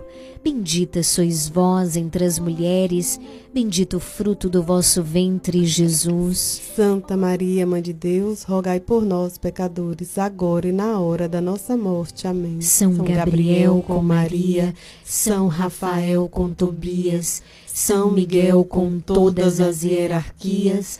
Bendita 0.43 1.03
sois 1.03 1.47
vós 1.47 1.95
entre 1.95 2.25
as 2.25 2.39
mulheres, 2.39 3.19
bendito 3.53 3.97
o 3.97 3.99
fruto 3.99 4.49
do 4.49 4.63
vosso 4.63 5.03
ventre, 5.03 5.63
Jesus. 5.67 6.59
Santa 6.75 7.15
Maria, 7.15 7.63
Mãe 7.67 7.79
de 7.79 7.93
Deus, 7.93 8.41
rogai 8.41 8.79
por 8.79 9.05
nós, 9.05 9.37
pecadores, 9.37 10.17
agora 10.17 10.67
e 10.67 10.71
na 10.71 10.99
hora 10.99 11.29
da 11.29 11.39
nossa 11.39 11.77
morte. 11.77 12.27
Amém. 12.27 12.59
São 12.59 12.91
Gabriel 12.95 13.83
com 13.85 14.01
Maria, 14.01 14.73
São 15.05 15.47
Rafael 15.47 16.27
com 16.27 16.49
Tobias, 16.49 17.43
São 17.67 18.09
Miguel 18.09 18.65
com 18.65 18.99
todas 18.99 19.59
as 19.59 19.83
hierarquias, 19.83 20.99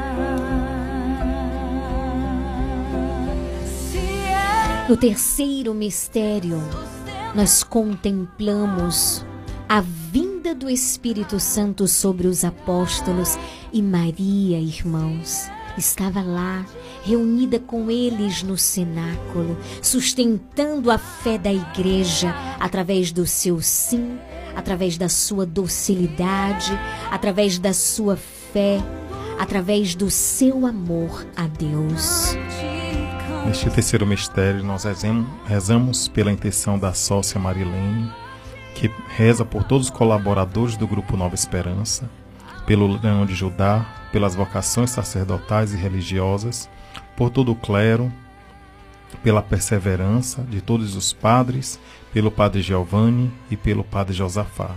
No 4.91 4.97
terceiro 4.97 5.73
mistério, 5.73 6.61
nós 7.33 7.63
contemplamos 7.63 9.25
a 9.69 9.79
vinda 9.79 10.53
do 10.53 10.69
Espírito 10.69 11.39
Santo 11.39 11.87
sobre 11.87 12.27
os 12.27 12.43
apóstolos 12.43 13.39
e 13.71 13.81
Maria, 13.81 14.59
irmãos, 14.59 15.49
estava 15.77 16.21
lá, 16.21 16.65
reunida 17.05 17.57
com 17.57 17.89
eles 17.89 18.43
no 18.43 18.57
cenáculo, 18.57 19.57
sustentando 19.81 20.91
a 20.91 20.97
fé 20.97 21.37
da 21.37 21.53
igreja 21.53 22.35
através 22.59 23.13
do 23.13 23.25
seu 23.25 23.61
sim, 23.61 24.19
através 24.57 24.97
da 24.97 25.07
sua 25.07 25.45
docilidade, 25.45 26.77
através 27.09 27.57
da 27.57 27.71
sua 27.71 28.17
fé, 28.17 28.79
através 29.39 29.95
do 29.95 30.11
seu 30.11 30.65
amor 30.65 31.25
a 31.37 31.47
Deus. 31.47 32.35
Neste 33.45 33.69
terceiro 33.69 34.05
mistério, 34.05 34.63
nós 34.63 34.85
rezamos, 35.45 36.07
pela 36.07 36.31
intenção 36.31 36.77
da 36.77 36.93
sócia 36.93 37.39
Marilene, 37.39 38.09
que 38.75 38.89
reza 39.09 39.43
por 39.43 39.63
todos 39.63 39.87
os 39.87 39.91
colaboradores 39.91 40.77
do 40.77 40.87
Grupo 40.87 41.17
Nova 41.17 41.35
Esperança, 41.35 42.09
pelo 42.65 42.87
leão 42.87 43.25
de 43.25 43.33
Judá, 43.33 43.85
pelas 44.11 44.35
vocações 44.35 44.91
sacerdotais 44.91 45.73
e 45.73 45.77
religiosas, 45.77 46.69
por 47.17 47.29
todo 47.29 47.51
o 47.51 47.55
clero, 47.55 48.11
pela 49.23 49.41
perseverança 49.41 50.43
de 50.43 50.61
todos 50.61 50.95
os 50.95 51.11
padres, 51.11 51.79
pelo 52.13 52.31
padre 52.31 52.61
Giovanni 52.61 53.31
e 53.49 53.57
pelo 53.57 53.83
padre 53.83 54.13
Josafá. 54.13 54.75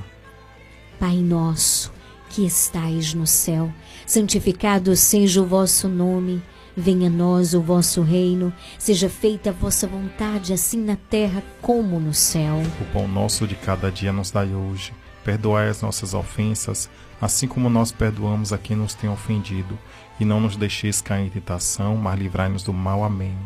Pai 0.98 1.16
nosso, 1.16 1.92
que 2.30 2.44
estais 2.44 3.14
no 3.14 3.26
céu, 3.26 3.70
santificado 4.06 4.96
seja 4.96 5.42
o 5.42 5.46
vosso 5.46 5.86
nome. 5.88 6.42
Venha 6.76 7.06
a 7.06 7.10
nós 7.10 7.54
o 7.54 7.60
vosso 7.60 8.02
reino, 8.02 8.52
seja 8.78 9.08
feita 9.08 9.50
a 9.50 9.52
vossa 9.52 9.86
vontade, 9.86 10.52
assim 10.52 10.82
na 10.82 10.96
terra 10.96 11.42
como 11.62 12.00
no 12.00 12.12
céu. 12.12 12.60
O 12.80 12.84
pão 12.92 13.06
nosso 13.06 13.46
de 13.46 13.54
cada 13.54 13.92
dia 13.92 14.12
nos 14.12 14.32
dai 14.32 14.52
hoje. 14.52 14.92
Perdoai 15.24 15.68
as 15.68 15.80
nossas 15.80 16.14
ofensas, 16.14 16.90
assim 17.20 17.46
como 17.46 17.70
nós 17.70 17.92
perdoamos 17.92 18.52
a 18.52 18.58
quem 18.58 18.76
nos 18.76 18.92
tem 18.92 19.08
ofendido. 19.08 19.78
E 20.18 20.24
não 20.24 20.40
nos 20.40 20.56
deixeis 20.56 21.00
cair 21.00 21.26
em 21.26 21.30
tentação, 21.30 21.96
mas 21.96 22.18
livrai-nos 22.18 22.64
do 22.64 22.72
mal. 22.72 23.04
Amém. 23.04 23.36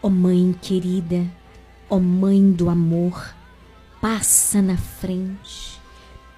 Ó 0.00 0.08
Mãe 0.08 0.54
querida, 0.60 1.24
ó 1.90 1.98
Mãe 1.98 2.52
do 2.52 2.68
amor, 2.68 3.34
passa 4.00 4.62
na 4.62 4.76
frente, 4.76 5.80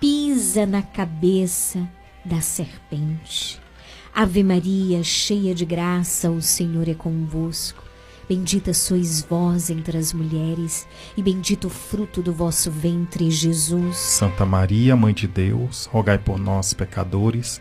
pisa 0.01 0.65
na 0.65 0.83
cabeça 0.83 1.87
da 2.25 2.41
serpente. 2.41 3.66
Ave 4.19 4.43
Maria, 4.43 5.05
cheia 5.05 5.55
de 5.55 5.67
graça, 5.67 6.31
o 6.31 6.41
Senhor 6.41 6.89
é 6.89 6.95
convosco. 6.95 7.85
Bendita 8.27 8.73
sois 8.73 9.21
vós 9.21 9.69
entre 9.69 9.99
as 9.99 10.15
mulheres, 10.15 10.89
e 11.19 11.23
bendito 11.23 11.67
o 11.67 11.71
fruto 11.71 12.23
do 12.23 12.33
vosso 12.33 12.71
ventre, 12.71 13.31
Jesus. 13.31 13.99
Santa 13.99 14.47
Maria, 14.47 14.97
Mãe 14.97 15.13
de 15.13 15.29
Deus, 15.29 15.85
rogai 15.85 16.17
por 16.17 16.39
nós, 16.39 16.73
pecadores, 16.73 17.61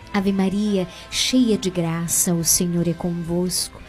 Ave 0.13 0.33
Maria, 0.33 0.87
cheia 1.09 1.57
de 1.57 1.69
graça, 1.69 2.33
o 2.33 2.43
Senhor 2.43 2.87
é 2.87 2.93
convosco. 2.93 3.80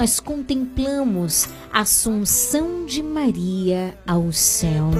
nós 0.00 0.18
contemplamos 0.18 1.46
a 1.70 1.80
Assunção 1.80 2.86
de 2.86 3.02
Maria 3.02 3.98
ao 4.06 4.32
céu. 4.32 4.90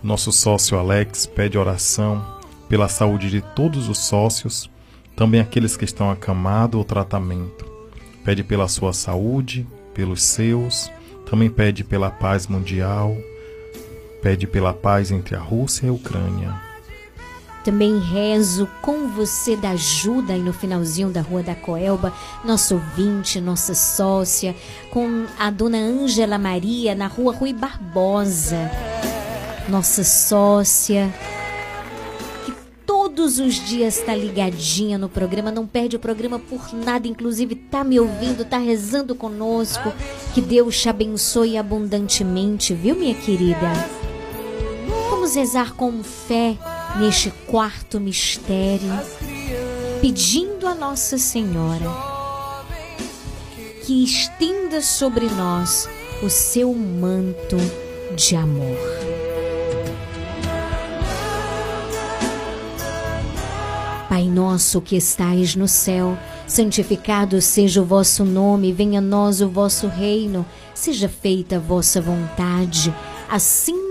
Nosso 0.00 0.30
sócio 0.30 0.78
Alex 0.78 1.26
pede 1.26 1.58
oração 1.58 2.24
pela 2.68 2.88
saúde 2.88 3.28
de 3.28 3.40
todos 3.40 3.88
os 3.88 3.98
sócios, 3.98 4.70
também 5.16 5.40
aqueles 5.40 5.76
que 5.76 5.84
estão 5.84 6.12
acamados 6.12 6.78
ou 6.78 6.84
tratamento. 6.84 7.66
Pede 8.24 8.44
pela 8.44 8.68
sua 8.68 8.92
saúde, 8.92 9.66
pelos 9.92 10.22
seus, 10.22 10.88
também 11.28 11.50
pede 11.50 11.82
pela 11.82 12.08
paz 12.08 12.46
mundial, 12.46 13.16
pede 14.22 14.46
pela 14.46 14.72
paz 14.72 15.10
entre 15.10 15.34
a 15.34 15.40
Rússia 15.40 15.86
e 15.86 15.88
a 15.88 15.92
Ucrânia. 15.92 16.71
Também 17.64 18.00
rezo 18.00 18.68
com 18.80 19.06
você 19.06 19.54
da 19.54 19.70
ajuda 19.70 20.32
aí 20.32 20.40
no 20.40 20.52
finalzinho 20.52 21.10
da 21.10 21.20
Rua 21.20 21.44
da 21.44 21.54
Coelba, 21.54 22.12
nosso 22.44 22.74
ouvinte, 22.74 23.40
nossa 23.40 23.72
sócia, 23.72 24.56
com 24.90 25.26
a 25.38 25.48
dona 25.48 25.78
Ângela 25.78 26.38
Maria 26.38 26.92
na 26.92 27.06
Rua 27.06 27.32
Rui 27.32 27.52
Barbosa, 27.52 28.68
nossa 29.68 30.02
sócia, 30.02 31.14
que 32.44 32.52
todos 32.84 33.38
os 33.38 33.54
dias 33.54 33.98
está 33.98 34.12
ligadinha 34.12 34.98
no 34.98 35.08
programa, 35.08 35.52
não 35.52 35.64
perde 35.64 35.94
o 35.94 36.00
programa 36.00 36.40
por 36.40 36.74
nada, 36.74 37.06
inclusive 37.06 37.54
tá 37.54 37.84
me 37.84 38.00
ouvindo, 38.00 38.44
tá 38.44 38.58
rezando 38.58 39.14
conosco. 39.14 39.92
Que 40.34 40.40
Deus 40.40 40.80
te 40.80 40.88
abençoe 40.88 41.56
abundantemente, 41.56 42.74
viu, 42.74 42.96
minha 42.96 43.14
querida? 43.14 43.70
Vamos 45.08 45.36
rezar 45.36 45.74
com 45.74 46.02
fé 46.02 46.58
neste 46.98 47.30
quarto 47.46 47.98
mistério, 47.98 48.92
pedindo 50.00 50.66
a 50.66 50.74
Nossa 50.74 51.18
Senhora 51.18 52.12
que 53.84 54.04
estenda 54.04 54.80
sobre 54.80 55.26
nós 55.26 55.88
o 56.22 56.30
seu 56.30 56.72
manto 56.72 57.56
de 58.14 58.36
amor. 58.36 58.76
Pai 64.08 64.24
nosso 64.24 64.80
que 64.80 64.94
estais 64.94 65.56
no 65.56 65.66
céu, 65.66 66.16
santificado 66.46 67.40
seja 67.40 67.82
o 67.82 67.84
vosso 67.84 68.24
nome, 68.24 68.72
venha 68.72 68.98
a 68.98 69.02
nós 69.02 69.40
o 69.40 69.48
vosso 69.48 69.88
reino, 69.88 70.46
seja 70.74 71.08
feita 71.08 71.56
a 71.56 71.58
vossa 71.60 72.00
vontade, 72.00 72.94
assim 73.28 73.90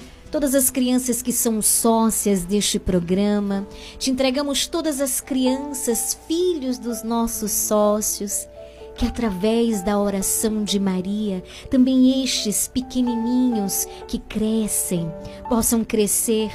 todas 0.31 0.55
as 0.55 0.69
crianças 0.69 1.21
que 1.21 1.33
são 1.33 1.61
sócias 1.61 2.45
deste 2.45 2.79
programa. 2.79 3.67
Te 3.99 4.09
entregamos 4.09 4.65
todas 4.65 5.01
as 5.01 5.19
crianças, 5.19 6.17
filhos 6.27 6.79
dos 6.79 7.03
nossos 7.03 7.51
sócios, 7.51 8.47
que 8.95 9.05
através 9.05 9.83
da 9.83 9.99
oração 9.99 10.63
de 10.63 10.79
Maria, 10.79 11.43
também 11.69 12.23
estes 12.23 12.67
pequenininhos 12.67 13.85
que 14.07 14.17
crescem, 14.17 15.11
possam 15.49 15.83
crescer 15.83 16.51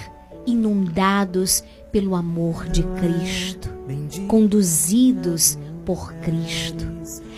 inundados 0.47 1.62
pelo 1.93 2.15
amor 2.15 2.69
de 2.69 2.82
Cristo, 2.82 3.69
conduzidos 4.27 5.59
por 5.85 6.12
Cristo. 6.15 6.86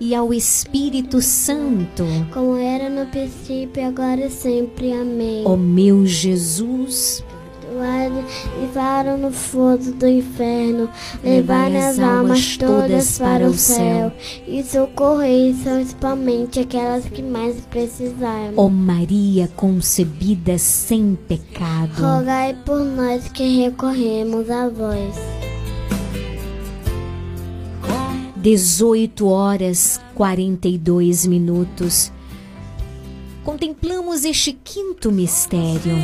e 0.00 0.14
ao 0.14 0.32
Espírito 0.32 1.20
Santo. 1.20 2.04
Como 2.32 2.56
era 2.56 2.88
no 2.88 3.06
princípio, 3.06 3.86
agora 3.86 4.26
e 4.26 4.30
sempre. 4.30 4.92
Amém. 4.92 5.42
Ó 5.44 5.56
meu 5.56 6.06
Jesus, 6.06 7.22
Levaram 8.60 9.16
no 9.18 9.30
fogo 9.30 9.92
do 9.92 10.08
inferno, 10.08 10.88
levai 11.22 11.76
as 11.76 11.98
almas 12.00 12.56
todas 12.56 13.18
para 13.18 13.48
o 13.48 13.54
céu 13.54 14.10
e 14.46 14.64
socorrei 14.64 15.54
principalmente 15.62 16.58
aquelas 16.58 17.04
que 17.04 17.22
mais 17.22 17.56
precisaram. 17.66 18.54
ó 18.56 18.68
Maria 18.68 19.48
concebida 19.54 20.58
sem 20.58 21.16
pecado. 21.28 22.02
Rogai 22.02 22.56
por 22.64 22.80
nós 22.80 23.28
que 23.28 23.62
recorremos 23.62 24.50
a 24.50 24.68
vós. 24.68 25.14
18 28.48 29.28
horas 29.28 30.00
42 30.14 31.26
minutos. 31.26 32.10
Contemplamos 33.44 34.24
este 34.24 34.54
quinto 34.54 35.12
mistério, 35.12 35.94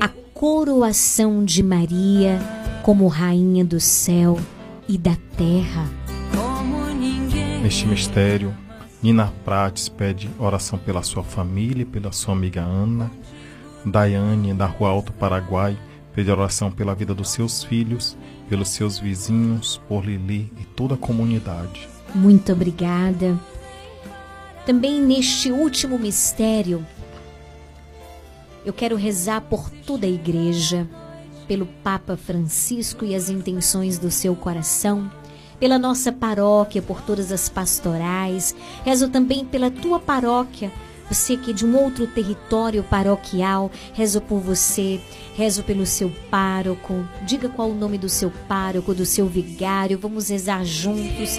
a 0.00 0.08
coroação 0.32 1.44
de 1.44 1.62
Maria 1.62 2.40
como 2.82 3.06
Rainha 3.06 3.62
do 3.62 3.78
céu 3.78 4.38
e 4.88 4.96
da 4.96 5.14
terra. 5.36 5.90
Neste 7.62 7.86
mistério, 7.86 8.56
Nina 9.02 9.30
Prates 9.44 9.90
pede 9.90 10.30
oração 10.38 10.78
pela 10.78 11.02
sua 11.02 11.22
família 11.22 11.84
pela 11.84 12.12
sua 12.12 12.32
amiga 12.32 12.62
Ana. 12.62 13.10
Daiane, 13.84 14.54
da 14.54 14.64
Rua 14.64 14.88
Alto 14.88 15.12
Paraguai, 15.12 15.76
pede 16.14 16.30
oração 16.30 16.72
pela 16.72 16.94
vida 16.94 17.14
dos 17.14 17.28
seus 17.28 17.62
filhos, 17.62 18.16
pelos 18.50 18.70
seus 18.70 18.98
vizinhos, 18.98 19.80
por 19.88 20.04
Lili 20.04 20.52
e 20.60 20.64
toda 20.64 20.94
a 20.94 20.98
comunidade. 20.98 21.88
Muito 22.12 22.52
obrigada. 22.52 23.38
Também 24.66 25.00
neste 25.00 25.52
último 25.52 25.96
mistério, 25.96 26.84
eu 28.66 28.72
quero 28.72 28.96
rezar 28.96 29.40
por 29.42 29.70
toda 29.70 30.04
a 30.04 30.10
igreja, 30.10 30.86
pelo 31.46 31.64
Papa 31.64 32.16
Francisco 32.16 33.04
e 33.04 33.14
as 33.14 33.30
intenções 33.30 33.98
do 33.98 34.10
seu 34.10 34.34
coração, 34.34 35.10
pela 35.60 35.78
nossa 35.78 36.10
paróquia, 36.10 36.82
por 36.82 37.00
todas 37.02 37.30
as 37.30 37.48
pastorais. 37.48 38.54
Rezo 38.84 39.08
também 39.10 39.44
pela 39.44 39.70
tua 39.70 40.00
paróquia, 40.00 40.72
você 41.10 41.36
que 41.36 41.50
é 41.50 41.54
de 41.54 41.66
um 41.66 41.76
outro 41.76 42.06
território 42.06 42.84
paroquial, 42.84 43.70
rezo 43.92 44.20
por 44.20 44.38
você, 44.38 45.00
rezo 45.34 45.64
pelo 45.64 45.84
seu 45.84 46.10
pároco. 46.30 47.04
Diga 47.26 47.48
qual 47.48 47.70
o 47.70 47.74
nome 47.74 47.98
do 47.98 48.08
seu 48.08 48.32
pároco, 48.46 48.94
do 48.94 49.04
seu 49.04 49.26
vigário, 49.26 49.98
vamos 49.98 50.28
rezar 50.28 50.64
juntos. 50.64 51.36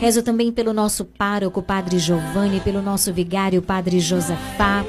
Rezo 0.00 0.24
também 0.24 0.50
pelo 0.50 0.72
nosso 0.72 1.04
pároco, 1.04 1.62
Padre 1.62 2.00
Giovanni, 2.00 2.60
pelo 2.60 2.82
nosso 2.82 3.12
vigário, 3.12 3.62
Padre 3.62 4.00
Josafá. 4.00 4.84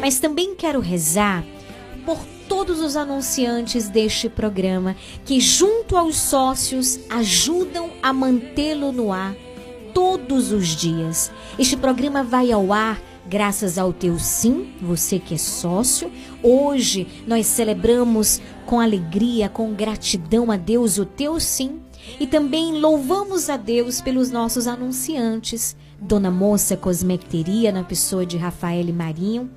Mas 0.00 0.20
também 0.20 0.54
quero 0.54 0.78
rezar 0.78 1.44
por 2.06 2.18
todos 2.48 2.80
os 2.80 2.96
anunciantes 2.96 3.88
deste 3.88 4.28
programa 4.28 4.94
que, 5.24 5.40
junto 5.40 5.96
aos 5.96 6.16
sócios, 6.16 7.00
ajudam 7.10 7.90
a 8.00 8.12
mantê-lo 8.12 8.92
no 8.92 9.12
ar 9.12 9.34
todos 9.92 10.52
os 10.52 10.68
dias. 10.68 11.32
Este 11.58 11.76
programa 11.76 12.22
vai 12.22 12.52
ao 12.52 12.72
ar 12.72 13.00
graças 13.26 13.78
ao 13.78 13.92
teu 13.92 14.18
sim, 14.18 14.72
você 14.80 15.18
que 15.18 15.34
é 15.34 15.38
sócio. 15.38 16.10
Hoje 16.42 17.06
nós 17.26 17.46
celebramos 17.46 18.40
com 18.66 18.80
alegria, 18.80 19.48
com 19.48 19.72
gratidão 19.72 20.50
a 20.50 20.56
Deus 20.56 20.98
o 20.98 21.04
teu 21.04 21.38
sim. 21.40 21.80
E 22.20 22.26
também 22.26 22.72
louvamos 22.72 23.48
a 23.48 23.56
Deus 23.56 24.00
pelos 24.00 24.30
nossos 24.30 24.66
anunciantes, 24.66 25.74
Dona 25.98 26.30
Moça 26.30 26.76
Cosmecteria, 26.76 27.72
na 27.72 27.82
pessoa 27.82 28.26
de 28.26 28.36
Rafael 28.36 28.92
Marinho. 28.92 29.50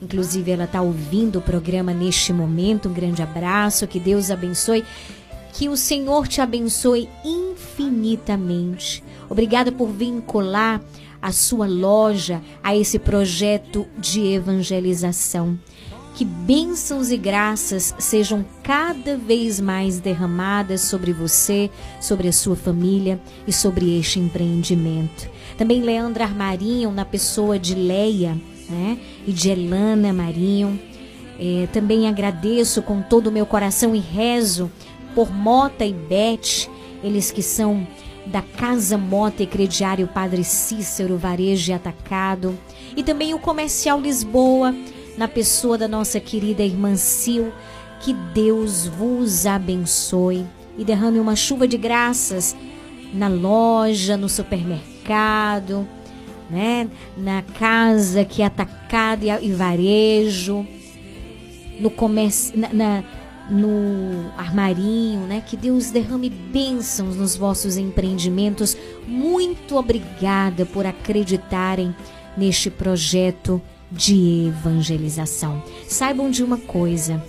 Inclusive, 0.00 0.50
ela 0.50 0.64
está 0.64 0.80
ouvindo 0.80 1.38
o 1.38 1.42
programa 1.42 1.92
neste 1.92 2.32
momento. 2.32 2.88
Um 2.88 2.92
grande 2.92 3.22
abraço, 3.22 3.86
que 3.86 4.00
Deus 4.00 4.30
abençoe. 4.30 4.82
Que 5.52 5.68
o 5.68 5.76
Senhor 5.76 6.26
te 6.26 6.40
abençoe 6.40 7.08
infinitamente. 7.22 9.04
Obrigada 9.28 9.70
por 9.70 9.88
vincular 9.88 10.80
a 11.20 11.32
sua 11.32 11.66
loja 11.66 12.40
a 12.62 12.76
esse 12.76 12.98
projeto 12.98 13.86
de 13.98 14.26
evangelização. 14.26 15.58
Que 16.14 16.24
bênçãos 16.24 17.10
e 17.10 17.16
graças 17.16 17.94
sejam 17.98 18.44
cada 18.62 19.16
vez 19.16 19.60
mais 19.60 20.00
derramadas 20.00 20.82
sobre 20.82 21.12
você, 21.12 21.70
sobre 22.00 22.28
a 22.28 22.32
sua 22.32 22.56
família 22.56 23.20
e 23.46 23.52
sobre 23.52 23.98
este 23.98 24.18
empreendimento. 24.18 25.30
Também 25.56 25.82
Leandra 25.82 26.24
Armarinho, 26.24 26.90
na 26.90 27.04
pessoa 27.04 27.58
de 27.58 27.74
Leia 27.74 28.36
né, 28.68 28.98
e 29.26 29.32
de 29.32 29.50
Elana 29.50 30.12
Marinho. 30.12 30.80
É, 31.38 31.68
também 31.72 32.06
agradeço 32.06 32.82
com 32.82 33.00
todo 33.00 33.28
o 33.28 33.32
meu 33.32 33.46
coração 33.46 33.94
e 33.94 33.98
rezo 33.98 34.70
por 35.14 35.32
Mota 35.32 35.84
e 35.84 35.92
Beth, 35.92 36.68
eles 37.02 37.30
que 37.30 37.42
são 37.42 37.86
da 38.30 38.42
Casa 38.42 38.96
Mota 38.96 39.42
e 39.42 39.46
Crediário 39.46 40.06
Padre 40.06 40.44
Cícero, 40.44 41.18
Varejo 41.18 41.70
e 41.70 41.74
Atacado, 41.74 42.56
e 42.96 43.02
também 43.02 43.34
o 43.34 43.38
Comercial 43.38 44.00
Lisboa, 44.00 44.74
na 45.18 45.26
pessoa 45.26 45.76
da 45.76 45.88
nossa 45.88 46.20
querida 46.20 46.62
irmã 46.62 46.94
Sil. 46.96 47.52
Que 48.00 48.14
Deus 48.14 48.86
vos 48.86 49.44
abençoe 49.44 50.46
e 50.78 50.84
derrame 50.84 51.18
uma 51.18 51.36
chuva 51.36 51.68
de 51.68 51.76
graças 51.76 52.56
na 53.12 53.28
loja, 53.28 54.16
no 54.16 54.28
supermercado, 54.28 55.86
né? 56.48 56.88
na 57.16 57.42
casa 57.42 58.24
que 58.24 58.40
é 58.40 58.46
atacado 58.46 59.24
e 59.42 59.52
varejo, 59.52 60.66
no 61.78 61.90
comércio, 61.90 62.58
na, 62.58 62.72
na 62.72 63.04
no 63.50 64.30
armarinho, 64.36 65.26
né? 65.26 65.42
Que 65.44 65.56
Deus 65.56 65.90
derrame 65.90 66.30
bênçãos 66.30 67.16
nos 67.16 67.36
vossos 67.36 67.76
empreendimentos. 67.76 68.76
Muito 69.06 69.76
obrigada 69.76 70.64
por 70.64 70.86
acreditarem 70.86 71.94
neste 72.36 72.70
projeto 72.70 73.60
de 73.90 74.46
evangelização. 74.48 75.62
Saibam 75.88 76.30
de 76.30 76.44
uma 76.44 76.58
coisa: 76.58 77.22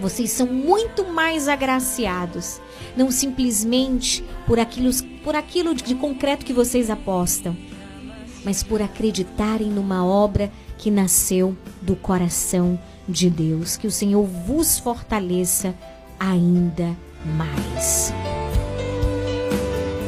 vocês 0.00 0.30
são 0.30 0.46
muito 0.46 1.06
mais 1.06 1.48
agraciados, 1.48 2.60
não 2.96 3.10
simplesmente 3.10 4.24
por 4.46 4.58
aquilo, 4.58 4.90
por 5.22 5.36
aquilo 5.36 5.74
de 5.74 5.94
concreto 5.94 6.44
que 6.44 6.52
vocês 6.52 6.90
apostam, 6.90 7.56
mas 8.44 8.62
por 8.62 8.82
acreditarem 8.82 9.70
numa 9.70 10.04
obra 10.04 10.50
que 10.76 10.90
nasceu 10.90 11.56
do 11.80 11.94
coração 11.94 12.78
de 12.78 12.95
Deus. 13.08 13.76
Que 13.76 13.86
o 13.86 13.90
Senhor 13.90 14.24
vos 14.24 14.78
fortaleça 14.78 15.74
ainda 16.18 16.96
mais. 17.36 18.12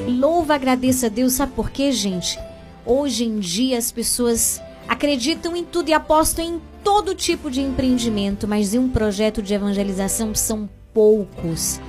Louva, 0.08 0.54
agradeça 0.54 1.06
a 1.06 1.08
Deus. 1.08 1.34
Sabe 1.34 1.52
por 1.52 1.70
quê, 1.70 1.92
gente? 1.92 2.38
Hoje 2.84 3.24
em 3.24 3.38
dia 3.38 3.78
as 3.78 3.92
pessoas 3.92 4.60
acreditam 4.88 5.54
em 5.54 5.64
tudo 5.64 5.90
e 5.90 5.92
apostam 5.92 6.44
em 6.44 6.60
todo 6.82 7.14
tipo 7.14 7.50
de 7.50 7.60
empreendimento, 7.60 8.48
mas 8.48 8.72
em 8.72 8.78
um 8.78 8.88
projeto 8.88 9.42
de 9.42 9.52
evangelização 9.52 10.34
são 10.34 10.68
poucos. 10.94 11.80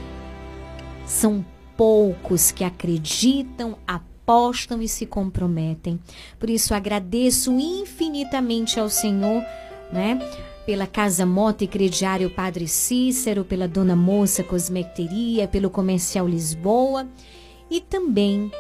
São 1.06 1.44
poucos 1.78 2.52
que 2.52 2.64
acreditam, 2.64 3.78
apostam 3.88 4.82
e 4.82 4.88
se 4.88 5.06
comprometem. 5.06 6.00
Por 6.38 6.50
isso 6.50 6.74
agradeço 6.74 7.58
infinitamente 7.58 8.80
ao 8.80 8.90
Senhor, 8.90 9.42
né? 9.92 10.20
Pela 10.70 10.86
Casa 10.86 11.26
Mota 11.26 11.64
e 11.64 11.68
Crediário 11.68 12.30
Padre 12.30 12.68
Cícero, 12.68 13.44
pela 13.44 13.68
Dona 13.68 13.96
Moça 13.96 14.44
Cosmecteria, 14.44 15.48
pelo 15.48 15.68
Comercial 15.68 16.28
Lisboa 16.28 17.08
e 17.72 17.82
também 17.82 18.52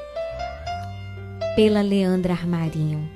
pela 1.55 1.83
Leandra 1.83 2.33
Armarinho. 2.33 3.07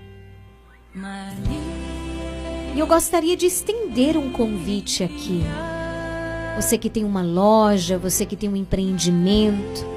E 2.75 2.77
eu 2.77 2.85
gostaria 2.85 3.35
de 3.35 3.47
estender 3.47 4.15
um 4.15 4.31
convite 4.31 5.03
aqui. 5.03 5.41
Você 6.55 6.77
que 6.77 6.87
tem 6.87 7.03
uma 7.03 7.23
loja, 7.23 7.97
você 7.97 8.27
que 8.27 8.35
tem 8.35 8.47
um 8.47 8.55
empreendimento, 8.55 9.87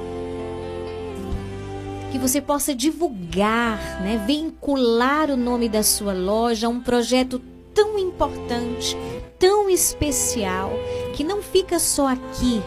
que 2.10 2.18
você 2.18 2.40
possa 2.40 2.74
divulgar, 2.74 4.00
né, 4.00 4.24
vincular 4.26 5.30
o 5.30 5.36
nome 5.36 5.68
da 5.68 5.82
sua 5.82 6.14
loja 6.14 6.66
a 6.66 6.70
um 6.70 6.80
projeto 6.80 7.42
tão 7.76 7.98
importante, 7.98 8.96
tão 9.38 9.68
especial, 9.68 10.72
que 11.14 11.22
não 11.22 11.42
fica 11.42 11.78
só 11.78 12.08
aqui, 12.08 12.62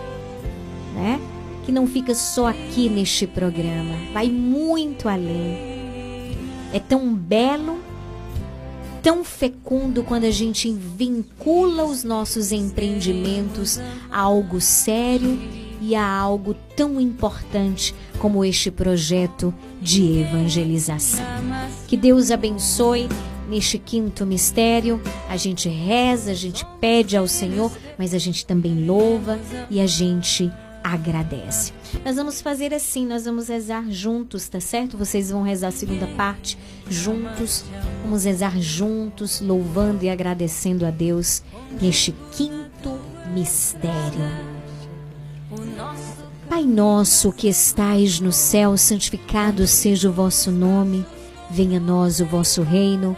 né? 0.93 1.19
Que 1.65 1.71
não 1.71 1.87
fica 1.87 2.13
só 2.13 2.47
aqui 2.47 2.87
neste 2.87 3.25
programa, 3.25 3.95
vai 4.13 4.29
muito 4.29 5.09
além. 5.09 6.37
É 6.71 6.79
tão 6.79 7.11
belo, 7.11 7.79
tão 9.01 9.23
fecundo 9.23 10.03
quando 10.03 10.25
a 10.25 10.31
gente 10.31 10.71
vincula 10.71 11.85
os 11.85 12.03
nossos 12.03 12.51
empreendimentos 12.51 13.79
a 14.11 14.19
algo 14.19 14.61
sério 14.61 15.39
e 15.81 15.95
a 15.95 16.07
algo 16.07 16.55
tão 16.75 17.01
importante 17.01 17.95
como 18.19 18.45
este 18.45 18.69
projeto 18.69 19.51
de 19.81 20.19
evangelização. 20.19 21.25
Que 21.87 21.97
Deus 21.97 22.29
abençoe 22.29 23.09
neste 23.49 23.77
quinto 23.77 24.25
mistério, 24.25 25.01
a 25.27 25.35
gente 25.35 25.67
reza, 25.67 26.31
a 26.31 26.35
gente 26.35 26.65
pede 26.79 27.17
ao 27.17 27.27
Senhor, 27.27 27.71
mas 27.97 28.13
a 28.13 28.19
gente 28.19 28.45
também 28.45 28.85
louva 28.85 29.39
e 29.69 29.81
a 29.81 29.87
gente 29.87 30.51
agradece. 30.83 31.73
Nós 32.05 32.15
vamos 32.15 32.41
fazer 32.41 32.73
assim, 32.73 33.05
nós 33.05 33.25
vamos 33.25 33.47
rezar 33.47 33.89
juntos, 33.89 34.47
tá 34.47 34.59
certo? 34.59 34.97
Vocês 34.97 35.31
vão 35.31 35.41
rezar 35.41 35.69
a 35.69 35.71
segunda 35.71 36.07
parte 36.07 36.57
juntos. 36.89 37.65
Vamos 38.03 38.23
rezar 38.23 38.59
juntos, 38.59 39.41
louvando 39.41 40.05
e 40.05 40.09
agradecendo 40.09 40.85
a 40.85 40.91
Deus 40.91 41.43
neste 41.81 42.13
quinto 42.31 42.97
mistério. 43.33 44.49
Pai 46.47 46.63
nosso 46.63 47.31
que 47.31 47.47
estais 47.47 48.19
no 48.19 48.31
céu, 48.31 48.75
santificado 48.77 49.67
seja 49.67 50.09
o 50.09 50.13
vosso 50.13 50.51
nome. 50.51 51.05
Venha 51.51 51.77
a 51.77 51.81
nós 51.81 52.19
o 52.19 52.25
vosso 52.25 52.61
reino. 52.61 53.17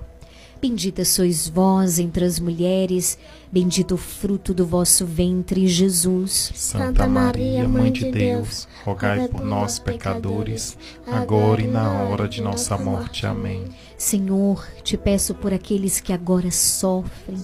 Bendita 0.61 1.03
sois 1.03 1.49
vós 1.49 1.97
entre 1.97 2.23
as 2.23 2.39
mulheres, 2.39 3.17
bendito 3.51 3.95
o 3.95 3.97
fruto 3.97 4.53
do 4.53 4.63
vosso 4.63 5.07
ventre, 5.07 5.67
Jesus. 5.67 6.51
Santa 6.53 7.07
Maria, 7.07 7.67
Mãe 7.67 7.91
de 7.91 8.11
Deus, 8.11 8.67
rogai 8.85 9.27
por 9.27 9.43
nós, 9.43 9.79
pecadores, 9.79 10.77
agora 11.07 11.63
e 11.63 11.67
na 11.67 12.03
hora 12.03 12.27
de 12.27 12.43
nossa 12.43 12.77
morte. 12.77 13.25
Amém. 13.25 13.65
Senhor, 13.97 14.63
te 14.83 14.95
peço 14.95 15.33
por 15.33 15.51
aqueles 15.51 15.99
que 15.99 16.13
agora 16.13 16.51
sofrem, 16.51 17.43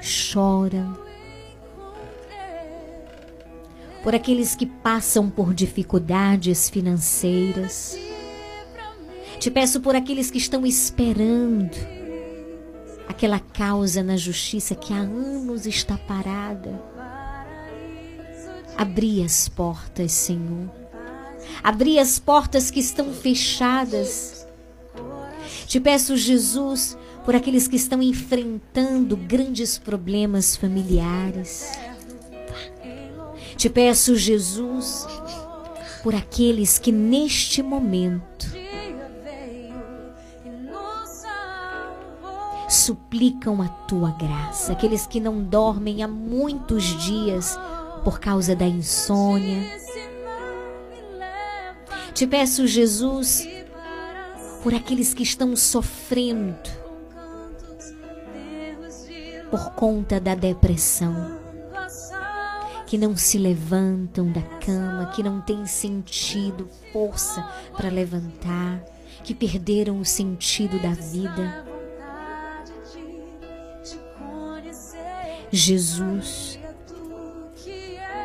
choram, 0.00 0.96
por 4.04 4.14
aqueles 4.14 4.54
que 4.54 4.66
passam 4.66 5.28
por 5.28 5.52
dificuldades 5.52 6.70
financeiras. 6.70 7.98
Te 9.40 9.50
peço 9.50 9.80
por 9.80 9.96
aqueles 9.96 10.30
que 10.30 10.38
estão 10.38 10.64
esperando 10.64 12.05
aquela 13.08 13.38
causa 13.40 14.02
na 14.02 14.16
justiça 14.16 14.74
que 14.74 14.92
há 14.92 14.98
anos 14.98 15.66
está 15.66 15.96
parada. 15.96 16.80
Abri 18.76 19.22
as 19.22 19.48
portas, 19.48 20.12
Senhor. 20.12 20.70
Abri 21.62 21.98
as 21.98 22.18
portas 22.18 22.70
que 22.70 22.80
estão 22.80 23.12
fechadas. 23.12 24.46
Te 25.66 25.80
peço, 25.80 26.16
Jesus, 26.16 26.96
por 27.24 27.34
aqueles 27.34 27.66
que 27.66 27.76
estão 27.76 28.02
enfrentando 28.02 29.16
grandes 29.16 29.78
problemas 29.78 30.54
familiares. 30.54 31.72
Te 33.56 33.70
peço, 33.70 34.14
Jesus, 34.14 35.06
por 36.02 36.14
aqueles 36.14 36.78
que 36.78 36.92
neste 36.92 37.62
momento 37.62 38.46
suplicam 42.68 43.62
a 43.62 43.68
tua 43.68 44.10
graça, 44.12 44.72
aqueles 44.72 45.06
que 45.06 45.20
não 45.20 45.42
dormem 45.42 46.02
há 46.02 46.08
muitos 46.08 46.84
dias 47.02 47.58
por 48.02 48.18
causa 48.18 48.54
da 48.54 48.66
insônia. 48.66 49.62
Te 52.12 52.26
peço, 52.26 52.66
Jesus, 52.66 53.46
por 54.62 54.74
aqueles 54.74 55.12
que 55.12 55.22
estão 55.22 55.54
sofrendo 55.54 56.86
por 59.50 59.70
conta 59.72 60.18
da 60.18 60.34
depressão, 60.34 61.38
que 62.86 62.98
não 62.98 63.16
se 63.16 63.38
levantam 63.38 64.30
da 64.30 64.42
cama, 64.42 65.12
que 65.14 65.22
não 65.22 65.40
têm 65.40 65.66
sentido, 65.66 66.68
força 66.92 67.42
para 67.76 67.88
levantar, 67.88 68.84
que 69.22 69.34
perderam 69.34 70.00
o 70.00 70.04
sentido 70.04 70.80
da 70.80 70.90
vida. 70.90 71.75
Jesus, 75.56 76.58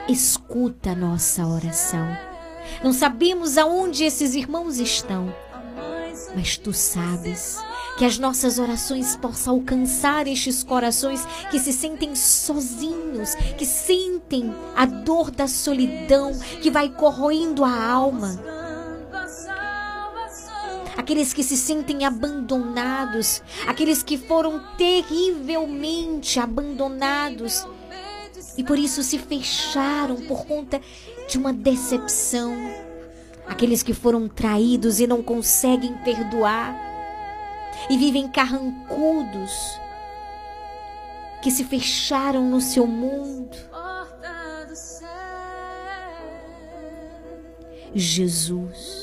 escuta 0.10 0.92
a 0.92 0.96
nossa 0.96 1.48
oração. 1.48 2.06
Não 2.84 2.92
sabemos 2.92 3.58
aonde 3.58 4.04
esses 4.04 4.36
irmãos 4.36 4.80
estão, 4.80 5.34
mas 6.36 6.58
tu 6.58 6.74
sabes 6.74 7.58
que 7.98 8.04
as 8.04 8.18
nossas 8.18 8.60
orações 8.60 9.16
possam 9.16 9.56
alcançar 9.56 10.28
estes 10.28 10.62
corações 10.62 11.26
que 11.50 11.58
se 11.58 11.72
sentem 11.72 12.14
sozinhos, 12.18 13.34
que 13.58 13.66
sentem 13.66 14.54
a 14.76 14.86
dor 14.86 15.32
da 15.32 15.48
solidão 15.48 16.38
que 16.62 16.70
vai 16.70 16.90
corroendo 16.90 17.64
a 17.64 17.86
alma. 17.86 18.61
Aqueles 20.98 21.34
que 21.34 21.44
se 21.44 21.58
sentem 21.58 22.06
abandonados, 22.06 23.42
aqueles 23.68 24.04
que 24.04 24.18
foram 24.18 24.62
terrivelmente 24.78 26.40
abandonados. 26.40 27.66
E 28.58 28.64
por 28.64 28.78
isso 28.78 29.02
se 29.02 29.18
fecharam 29.18 30.18
por 30.28 30.46
conta 30.46 30.82
de 31.28 31.38
uma 31.38 31.54
decepção. 31.54 32.54
Aqueles 33.48 33.82
que 33.82 33.94
foram 33.94 34.28
traídos 34.28 35.00
e 35.00 35.08
não 35.08 35.24
conseguem 35.24 35.96
perdoar. 36.04 36.76
E 37.90 37.98
vivem 37.98 38.28
carrancudos, 38.28 39.52
que 41.42 41.50
se 41.50 41.64
fecharam 41.64 42.50
no 42.50 42.62
seu 42.62 42.86
mundo. 42.86 43.58
Jesus, 47.94 49.01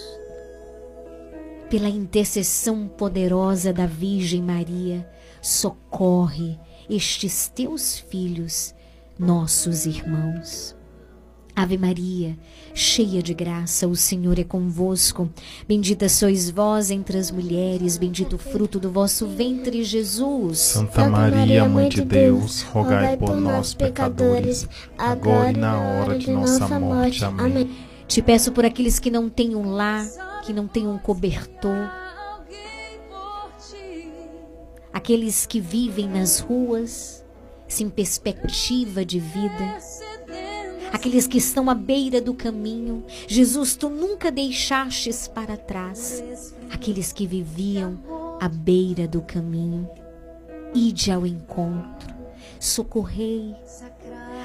pela 1.69 1.89
intercessão 1.89 2.89
poderosa 2.89 3.73
da 3.73 3.87
Virgem 3.87 4.43
Maria, 4.43 5.09
socorre 5.43 6.59
estes 6.89 7.49
teus 7.49 7.99
filhos, 7.99 8.75
nossos 9.19 9.85
irmãos. 9.85 10.77
Ave 11.55 11.77
Maria, 11.77 12.39
cheia 12.73 13.21
de 13.21 13.35
graça, 13.35 13.89
o 13.89 13.97
Senhor 13.97 14.39
é 14.39 14.45
convosco. 14.45 15.29
Bendita 15.67 16.09
sois 16.09 16.49
vós 16.49 16.89
entre 16.89 17.19
as 17.19 17.33
mulheres, 17.33 17.99
bendito 17.99 18.37
o 18.37 18.39
fruto 18.39 18.79
do 18.79 18.93
vosso 18.93 19.27
ventre, 19.27 19.83
Jesus. 19.83 20.59
Santa 20.59 21.09
Maria, 21.09 21.69
Mãe 21.69 21.89
de 21.89 22.03
Deus, 22.03 22.63
rogai 22.63 23.17
por 23.17 23.37
nós, 23.37 23.75
pecadores, 23.75 24.69
agora 24.97 25.51
e 25.51 25.57
na 25.57 25.81
hora 25.81 26.17
de 26.17 26.31
nossa 26.31 26.79
morte. 26.79 27.25
Amém. 27.25 27.88
Te 28.09 28.23
peço 28.23 28.53
por 28.53 28.65
aqueles 28.65 28.99
que 28.99 29.11
não 29.11 29.29
têm 29.29 29.55
um 29.55 29.71
lar, 29.71 30.05
que 30.43 30.53
não 30.53 30.67
têm 30.67 30.89
um 30.89 30.99
cobertor, 30.99 31.91
aqueles 34.91 35.45
que 35.45 35.61
vivem 35.61 36.09
nas 36.09 36.41
ruas 36.41 37.23
sem 37.69 37.91
perspectiva 37.91 39.05
de 39.05 39.21
vida, 39.21 39.79
aqueles 40.91 41.27
que 41.27 41.37
estão 41.37 41.69
à 41.69 41.75
beira 41.75 42.19
do 42.19 42.33
caminho. 42.33 43.05
Jesus, 43.27 43.77
tu 43.77 43.91
nunca 43.91 44.33
deixastes 44.33 45.29
para 45.29 45.59
trás 45.59 46.25
aqueles 46.71 47.13
que 47.13 47.27
viviam 47.27 47.99
à 48.41 48.49
beira 48.49 49.07
do 49.07 49.21
caminho. 49.21 49.89
Ide 50.75 51.13
ao 51.13 51.27
encontro, 51.27 52.15
socorrei. 52.59 53.55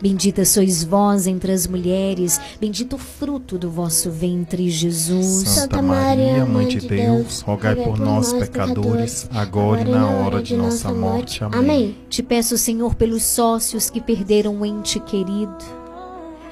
Bendita 0.00 0.44
sois 0.44 0.82
vós 0.82 1.26
entre 1.26 1.52
as 1.52 1.66
mulheres, 1.66 2.40
bendito 2.60 2.96
o 2.96 2.98
fruto 2.98 3.58
do 3.58 3.70
vosso 3.70 4.10
ventre, 4.10 4.70
Jesus. 4.70 5.48
Santa 5.48 5.82
Maria, 5.82 6.44
Mãe 6.46 6.66
de 6.68 6.80
Deus, 6.80 7.40
rogai 7.40 7.76
por 7.76 7.98
nós, 7.98 8.32
pecadores, 8.32 9.28
agora 9.32 9.82
e 9.82 9.84
na 9.84 10.08
hora 10.08 10.42
de 10.42 10.56
nossa 10.56 10.92
morte. 10.92 11.42
Amém. 11.44 11.96
Te 12.08 12.22
peço, 12.22 12.56
Senhor, 12.56 12.94
pelos 12.94 13.22
sócios 13.22 13.90
que 13.90 14.00
perderam 14.00 14.56
um 14.56 14.64
ente 14.64 14.98
querido, 15.00 15.64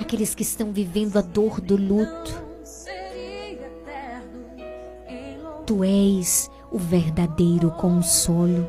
aqueles 0.01 0.35
que 0.35 0.43
estão 0.43 0.73
vivendo 0.73 1.17
a 1.17 1.23
dor 1.23 1.61
do 1.61 1.77
luto. 1.77 2.49
Tu 5.67 5.85
és 5.85 6.51
o 6.71 6.79
verdadeiro 6.79 7.71
consolo. 7.73 8.69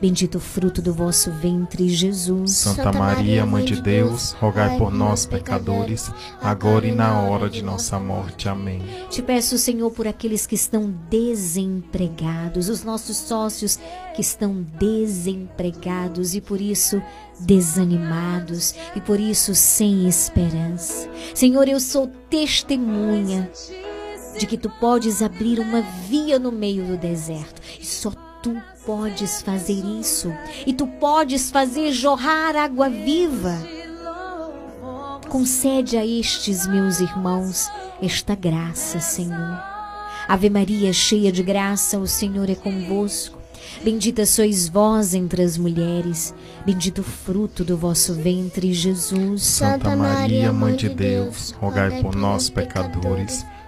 bendito 0.00 0.36
o 0.36 0.40
fruto 0.40 0.80
do 0.80 0.92
vosso 0.92 1.30
ventre, 1.32 1.88
Jesus. 1.88 2.52
Santa 2.52 2.92
Maria, 2.92 3.44
Mãe 3.44 3.64
de 3.64 3.80
Deus, 3.80 4.32
rogai 4.32 4.76
por 4.78 4.92
nós, 4.92 5.26
pecadores, 5.26 6.10
agora 6.40 6.86
e 6.86 6.92
na 6.92 7.20
hora 7.22 7.48
de 7.48 7.62
nossa 7.62 7.98
morte. 7.98 8.48
Amém. 8.48 8.82
Te 9.10 9.22
peço, 9.22 9.58
Senhor, 9.58 9.90
por 9.90 10.06
aqueles 10.06 10.46
que 10.46 10.54
estão 10.54 10.94
desempregados, 11.10 12.68
os 12.68 12.84
nossos 12.84 13.16
sócios 13.16 13.78
que 14.14 14.20
estão 14.20 14.64
desempregados 14.78 16.34
e 16.34 16.40
por 16.40 16.60
isso 16.60 17.02
desanimados 17.40 18.74
e 18.94 19.00
por 19.00 19.20
isso 19.20 19.54
sem 19.54 20.08
esperança. 20.08 21.08
Senhor, 21.34 21.68
eu 21.68 21.80
sou 21.80 22.10
testemunha 22.28 23.50
de 24.38 24.46
que 24.46 24.56
tu 24.56 24.70
podes 24.70 25.22
abrir 25.22 25.58
uma 25.58 25.82
via 26.08 26.38
no 26.38 26.52
meio 26.52 26.84
do 26.84 26.96
deserto 26.96 27.60
e 27.80 27.84
só 27.84 28.10
tu 28.42 28.56
podes 28.88 29.42
fazer 29.42 29.84
isso 30.00 30.32
e 30.66 30.72
tu 30.72 30.86
podes 30.86 31.50
fazer 31.50 31.92
jorrar 31.92 32.56
água 32.56 32.88
viva. 32.88 33.54
Concede 35.28 35.98
a 35.98 36.06
estes 36.06 36.66
meus 36.66 36.98
irmãos 36.98 37.68
esta 38.00 38.34
graça, 38.34 38.98
Senhor. 38.98 39.62
Ave 40.26 40.48
Maria, 40.48 40.90
cheia 40.90 41.30
de 41.30 41.42
graça, 41.42 41.98
o 41.98 42.06
Senhor 42.06 42.48
é 42.48 42.54
convosco. 42.54 43.38
Bendita 43.84 44.24
sois 44.24 44.70
vós 44.70 45.12
entre 45.12 45.42
as 45.42 45.58
mulheres, 45.58 46.34
bendito 46.64 47.02
o 47.02 47.04
fruto 47.04 47.62
do 47.62 47.76
vosso 47.76 48.14
ventre, 48.14 48.72
Jesus. 48.72 49.42
Santa 49.42 49.94
Maria, 49.94 50.50
Mãe 50.50 50.74
de 50.74 50.88
Deus, 50.88 51.54
rogai 51.60 52.02
por 52.02 52.16
nós, 52.16 52.48
pecadores, 52.48 53.44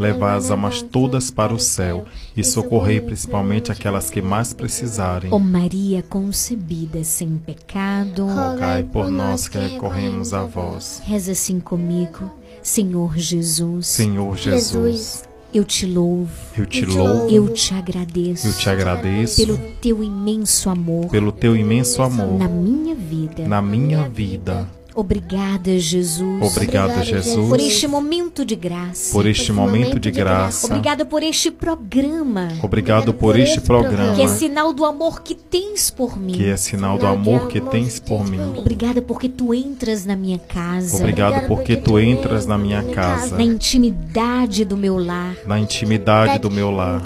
levai 0.00 0.36
as 0.36 0.50
almas 0.50 0.80
todas 0.82 1.30
para 1.30 1.52
o 1.52 1.58
céu 1.58 2.06
e 2.36 2.42
socorrei 2.42 3.00
principalmente 3.00 3.70
aquelas 3.70 4.08
que 4.10 4.22
mais 4.22 4.52
precisarem. 4.54 5.30
ó 5.32 5.38
Maria 5.38 6.02
concebida 6.02 7.04
sem 7.04 7.36
pecado, 7.36 8.26
Rogai 8.26 8.82
por 8.82 9.10
nós 9.10 9.46
que 9.46 9.58
recorremos 9.58 10.32
a 10.32 10.42
vós. 10.44 11.02
reza 11.04 11.32
assim 11.32 11.60
comigo, 11.60 12.30
Senhor 12.62 13.16
Jesus. 13.18 13.86
Senhor 13.86 14.36
Jesus, 14.36 15.24
Eu 15.52 15.64
te 15.64 15.84
louvo. 15.84 16.30
eu 16.56 16.64
te 16.66 16.86
louvo, 16.86 17.28
Eu 17.30 17.48
te 17.52 17.74
agradeço. 17.74 18.46
eu 18.48 18.52
te 18.54 18.70
agradeço 18.70 19.36
pelo 19.44 19.58
teu 19.80 20.02
imenso 20.02 20.70
amor 20.70 21.06
pelo 21.08 21.30
teu 21.32 21.54
imenso 21.56 22.02
amor 22.02 22.38
na 22.38 22.48
minha 22.48 22.94
vida. 22.94 23.46
na 23.48 23.60
minha 23.60 24.08
vida. 24.08 24.66
Obrigada, 24.94 25.78
Jesus. 25.78 26.42
Obrigado, 26.56 27.02
Jesus, 27.04 27.48
Por 27.48 27.60
este 27.60 27.86
momento 27.86 28.44
de 28.44 28.56
graça. 28.56 29.12
por 29.12 29.26
este 29.26 29.52
momento 29.52 29.98
de 29.98 30.10
graça. 30.10 30.66
Obrigada 30.66 31.04
por 31.04 31.22
este 31.22 31.50
programa. 31.50 32.48
Obrigado 32.62 33.14
por 33.14 33.38
este 33.38 33.60
programa, 33.60 34.14
Que 34.14 34.22
é 34.22 34.28
sinal 34.28 34.72
do 34.72 34.84
amor 34.84 35.22
que 35.22 35.34
tens 35.34 35.90
por 35.90 36.18
mim. 36.18 36.32
que 36.32 36.46
é 36.46 36.56
sinal 36.56 36.98
do 36.98 37.06
amor 37.06 37.48
que 37.48 37.60
tens 37.60 37.98
por 38.00 38.24
mim. 38.28 38.40
Obrigada 38.56 39.00
porque 39.00 39.28
tu 39.28 39.54
entras 39.54 40.04
na 40.04 40.16
minha 40.16 40.38
casa. 40.38 40.96
Obrigado 40.96 41.46
porque 41.46 41.76
tu 41.76 41.98
entras 41.98 42.46
na 42.46 42.58
minha 42.58 42.82
casa, 42.84 43.36
Na 43.36 43.42
intimidade 43.42 44.64
do 44.64 44.76
meu 44.76 44.98
lar. 44.98 45.34
na 45.46 45.58
intimidade 45.58 46.38
do 46.38 46.50
meu 46.50 46.70
lar. 46.70 47.02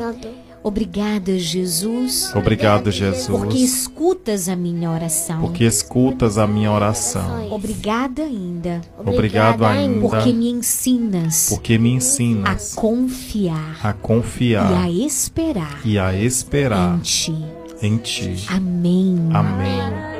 Obrigada, 0.65 1.39
Jesus. 1.39 2.35
Obrigado, 2.35 2.85
Porque 2.85 2.99
Jesus, 2.99 3.55
escutas 3.61 4.49
a 4.49 4.57
minha 4.57 4.91
oração. 4.91 5.43
porque 5.43 5.63
escutas 5.63 6.39
a 6.39 6.47
minha 6.47 6.73
oração. 6.73 7.53
Obrigada 7.53 8.23
ainda. 8.23 8.81
Obrigado 8.99 9.63
ainda, 9.63 10.01
Porque 10.01 10.33
me 10.33 10.49
ensinas 10.51 11.51
porque 11.51 11.77
me 11.77 11.91
a 11.91 11.97
ensinas 11.97 12.73
confiar 12.75 13.79
a 13.83 13.89
e 13.89 13.91
a 13.91 13.93
confiar 13.93 14.91
esperar 14.91 15.81
e 15.85 15.99
a 15.99 16.15
esperar 16.15 16.97
em 16.97 17.01
ti. 17.01 17.45
em 17.83 17.99
ti. 17.99 18.47
Amém. 18.49 19.19
Amém. 19.35 20.15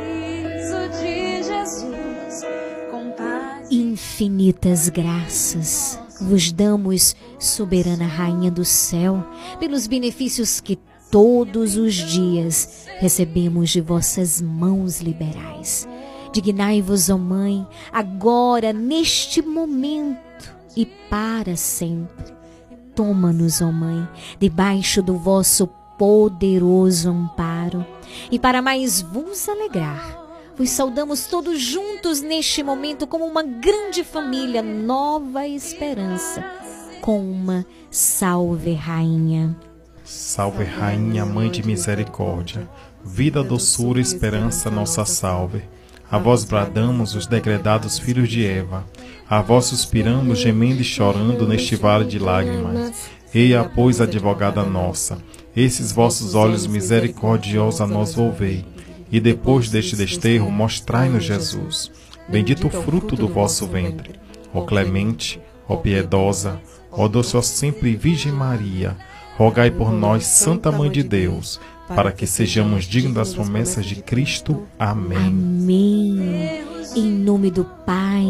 Infinitas 3.71 4.91
graças 4.91 6.04
vos 6.21 6.53
damos, 6.53 7.17
soberana 7.39 8.07
Rainha 8.07 8.51
do 8.51 8.65
céu, 8.65 9.25
pelos 9.59 9.87
benefícios 9.87 10.61
que 10.61 10.79
todos 11.11 11.77
os 11.77 11.95
dias 11.95 12.87
recebemos 12.99 13.71
de 13.71 13.81
vossas 13.81 14.41
mãos 14.41 15.01
liberais. 15.01 15.89
Dignai-vos, 16.33 17.09
ó 17.11 17.17
Mãe, 17.17 17.67
agora, 17.93 18.73
neste 18.73 19.41
momento 19.41 20.53
e 20.77 20.85
para 20.85 21.57
sempre. 21.57 22.35
Toma-nos, 22.95 23.61
ó 23.61 23.71
Mãe, 23.71 24.09
debaixo 24.41 25.03
do 25.03 25.17
vosso 25.17 25.69
poderoso 25.97 27.11
amparo. 27.11 27.87
E 28.31 28.39
para 28.39 28.61
mais 28.61 29.01
vos 29.01 29.49
alegrar, 29.49 30.24
vos 30.57 30.71
saudamos 30.71 31.27
todos 31.27 31.61
juntos 31.61 32.21
neste 32.21 32.63
momento 32.63 33.07
como 33.07 33.25
uma 33.25 33.43
grande 33.43 34.05
família, 34.05 34.63
nova 34.63 35.47
esperança, 35.47 36.45
com 37.01 37.21
uma 37.21 37.67
salve, 37.91 38.73
Rainha. 38.73 39.57
Salve, 40.05 40.65
Rainha, 40.65 41.25
Mãe 41.25 41.51
de 41.51 41.67
Misericórdia, 41.67 42.69
vida, 43.05 43.43
doçura 43.43 43.99
e 43.99 44.03
esperança, 44.03 44.71
nossa 44.71 45.05
salve. 45.05 45.63
A 46.11 46.19
vós 46.19 46.45
bradamos 46.45 47.15
os 47.15 47.27
degredados 47.27 47.99
filhos 47.99 48.29
de 48.29 48.47
Eva, 48.47 48.85
a 49.29 49.41
vós 49.41 49.65
suspiramos, 49.65 50.39
gemendo 50.39 50.83
e 50.83 50.85
chorando 50.85 51.49
neste 51.49 51.75
vale 51.75 52.05
de 52.05 52.19
lágrimas. 52.19 53.09
Eia, 53.35 53.65
pois, 53.65 54.01
advogada 54.01 54.63
nossa, 54.63 55.19
esses 55.57 55.91
vossos 55.91 56.35
olhos 56.35 56.67
misericordiosos 56.67 57.81
a 57.81 57.87
nós 57.87 58.15
volvei, 58.15 58.65
e 59.15 59.21
depois 59.21 59.71
deste 59.71 59.95
desterro 59.95 60.51
mostrai-nos 60.51 61.23
Jesus. 61.23 61.89
Bendito 62.29 62.67
o 62.67 62.71
fruto 62.71 63.15
do 63.15 63.29
vosso 63.29 63.65
ventre. 63.65 64.19
Ó 64.53 64.63
clemente, 64.63 65.41
ó 65.69 65.77
piedosa, 65.77 66.61
ó 66.91 67.07
doce, 67.07 67.37
ó 67.37 67.41
sempre 67.41 67.95
Virgem 67.95 68.33
Maria, 68.33 68.97
rogai 69.37 69.71
por 69.71 69.93
nós, 69.93 70.25
Santa 70.27 70.73
Mãe 70.73 70.91
de 70.91 71.05
Deus, 71.05 71.61
para 71.87 72.11
que 72.11 72.27
sejamos 72.27 72.87
dignos 72.87 73.15
das 73.15 73.35
promessas 73.35 73.87
de 73.87 74.03
Cristo. 74.03 74.65
Amém. 74.77 75.17
Amém. 75.17 76.65
Em 76.97 77.09
nome 77.09 77.53
do 77.53 77.65
Pai, 77.87 78.25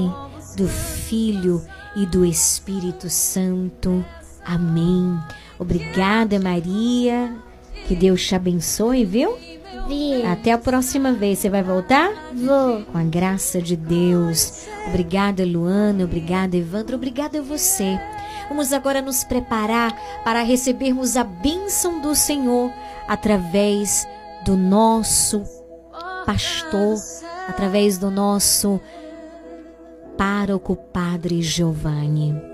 do 0.55 0.69
Filho 0.69 1.63
e 1.97 2.05
do 2.05 2.27
Espírito 2.27 3.09
Santo. 3.09 4.05
Amém. 4.45 5.19
Obrigada, 5.59 6.39
Maria. 6.39 7.35
Que 7.89 7.97
Deus 7.97 8.27
te 8.27 8.35
abençoe, 8.35 9.03
viu? 9.07 9.54
Até 10.31 10.53
a 10.53 10.59
próxima 10.59 11.13
vez. 11.13 11.39
Você 11.39 11.51
vai 11.51 11.63
voltar? 11.63 12.11
Vou. 12.35 12.83
Com 12.85 12.99
a 12.99 13.05
graça 13.05 13.61
de 13.61 13.77
Deus. 13.77 14.67
Obrigada, 14.87 15.45
Luana. 15.45 16.05
Obrigada, 16.05 16.57
Evandro. 16.57 16.97
Obrigada 16.97 17.39
a 17.39 17.43
você. 17.43 17.99
Vamos 18.49 18.73
agora 18.73 19.01
nos 19.01 19.25
preparar 19.25 19.95
para 20.23 20.43
recebermos 20.43 21.17
a 21.17 21.25
bênção 21.25 22.01
do 22.01 22.15
Senhor 22.15 22.71
através 23.09 24.07
do 24.45 24.57
nosso 24.57 25.43
pastor, 26.27 26.97
através 27.49 27.99
do 27.99 28.11
nosso 28.11 28.81
pároco 30.17 30.77
Padre 30.77 31.43
Giovanni. 31.43 32.54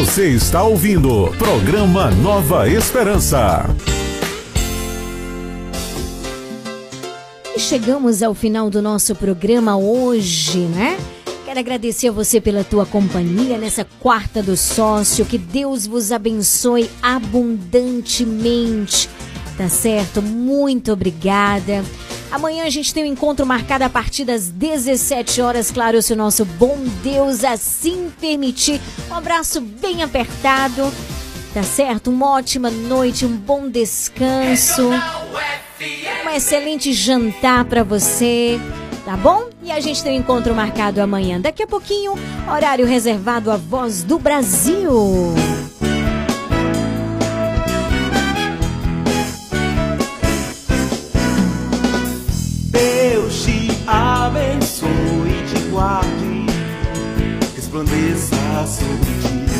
Você 0.00 0.30
está 0.30 0.62
ouvindo 0.62 1.30
programa 1.36 2.10
Nova 2.10 2.66
Esperança. 2.66 3.66
E 7.54 7.60
chegamos 7.60 8.22
ao 8.22 8.32
final 8.32 8.70
do 8.70 8.80
nosso 8.80 9.14
programa 9.14 9.76
hoje, 9.76 10.60
né? 10.60 10.98
Quero 11.44 11.60
agradecer 11.60 12.08
a 12.08 12.12
você 12.12 12.40
pela 12.40 12.64
tua 12.64 12.86
companhia 12.86 13.58
nessa 13.58 13.86
quarta 14.00 14.42
do 14.42 14.56
sócio. 14.56 15.26
Que 15.26 15.36
Deus 15.36 15.86
vos 15.86 16.12
abençoe 16.12 16.90
abundantemente. 17.02 19.06
Tá 19.58 19.68
certo? 19.68 20.22
Muito 20.22 20.92
obrigada. 20.92 21.84
Amanhã 22.30 22.64
a 22.64 22.70
gente 22.70 22.94
tem 22.94 23.04
um 23.04 23.12
encontro 23.12 23.44
marcado 23.44 23.84
a 23.84 23.88
partir 23.88 24.24
das 24.24 24.48
17 24.48 25.42
horas, 25.42 25.70
claro, 25.70 26.00
se 26.00 26.12
o 26.12 26.16
nosso 26.16 26.44
bom 26.44 26.78
Deus 27.02 27.44
assim 27.44 28.10
permitir. 28.20 28.80
Um 29.10 29.14
abraço 29.14 29.60
bem 29.60 30.02
apertado. 30.02 30.92
Tá 31.52 31.64
certo? 31.64 32.10
Uma 32.10 32.36
ótima 32.36 32.70
noite, 32.70 33.26
um 33.26 33.36
bom 33.36 33.68
descanso. 33.68 34.90
Um 36.24 36.30
excelente 36.30 36.92
jantar 36.92 37.64
para 37.64 37.82
você, 37.82 38.60
tá 39.04 39.16
bom? 39.16 39.48
E 39.60 39.72
a 39.72 39.80
gente 39.80 40.00
tem 40.00 40.16
um 40.16 40.20
encontro 40.20 40.54
marcado 40.54 41.00
amanhã. 41.00 41.40
Daqui 41.40 41.64
a 41.64 41.66
pouquinho, 41.66 42.14
horário 42.48 42.86
reservado 42.86 43.50
à 43.50 43.56
Voz 43.56 44.04
do 44.04 44.16
Brasil. 44.16 45.34
Abençoe 54.30 54.88
e 54.88 55.42
te 55.46 55.60
guarde, 55.70 56.46
resplandeça 57.56 58.36
sobre 58.66 59.10
ti. 59.22 59.59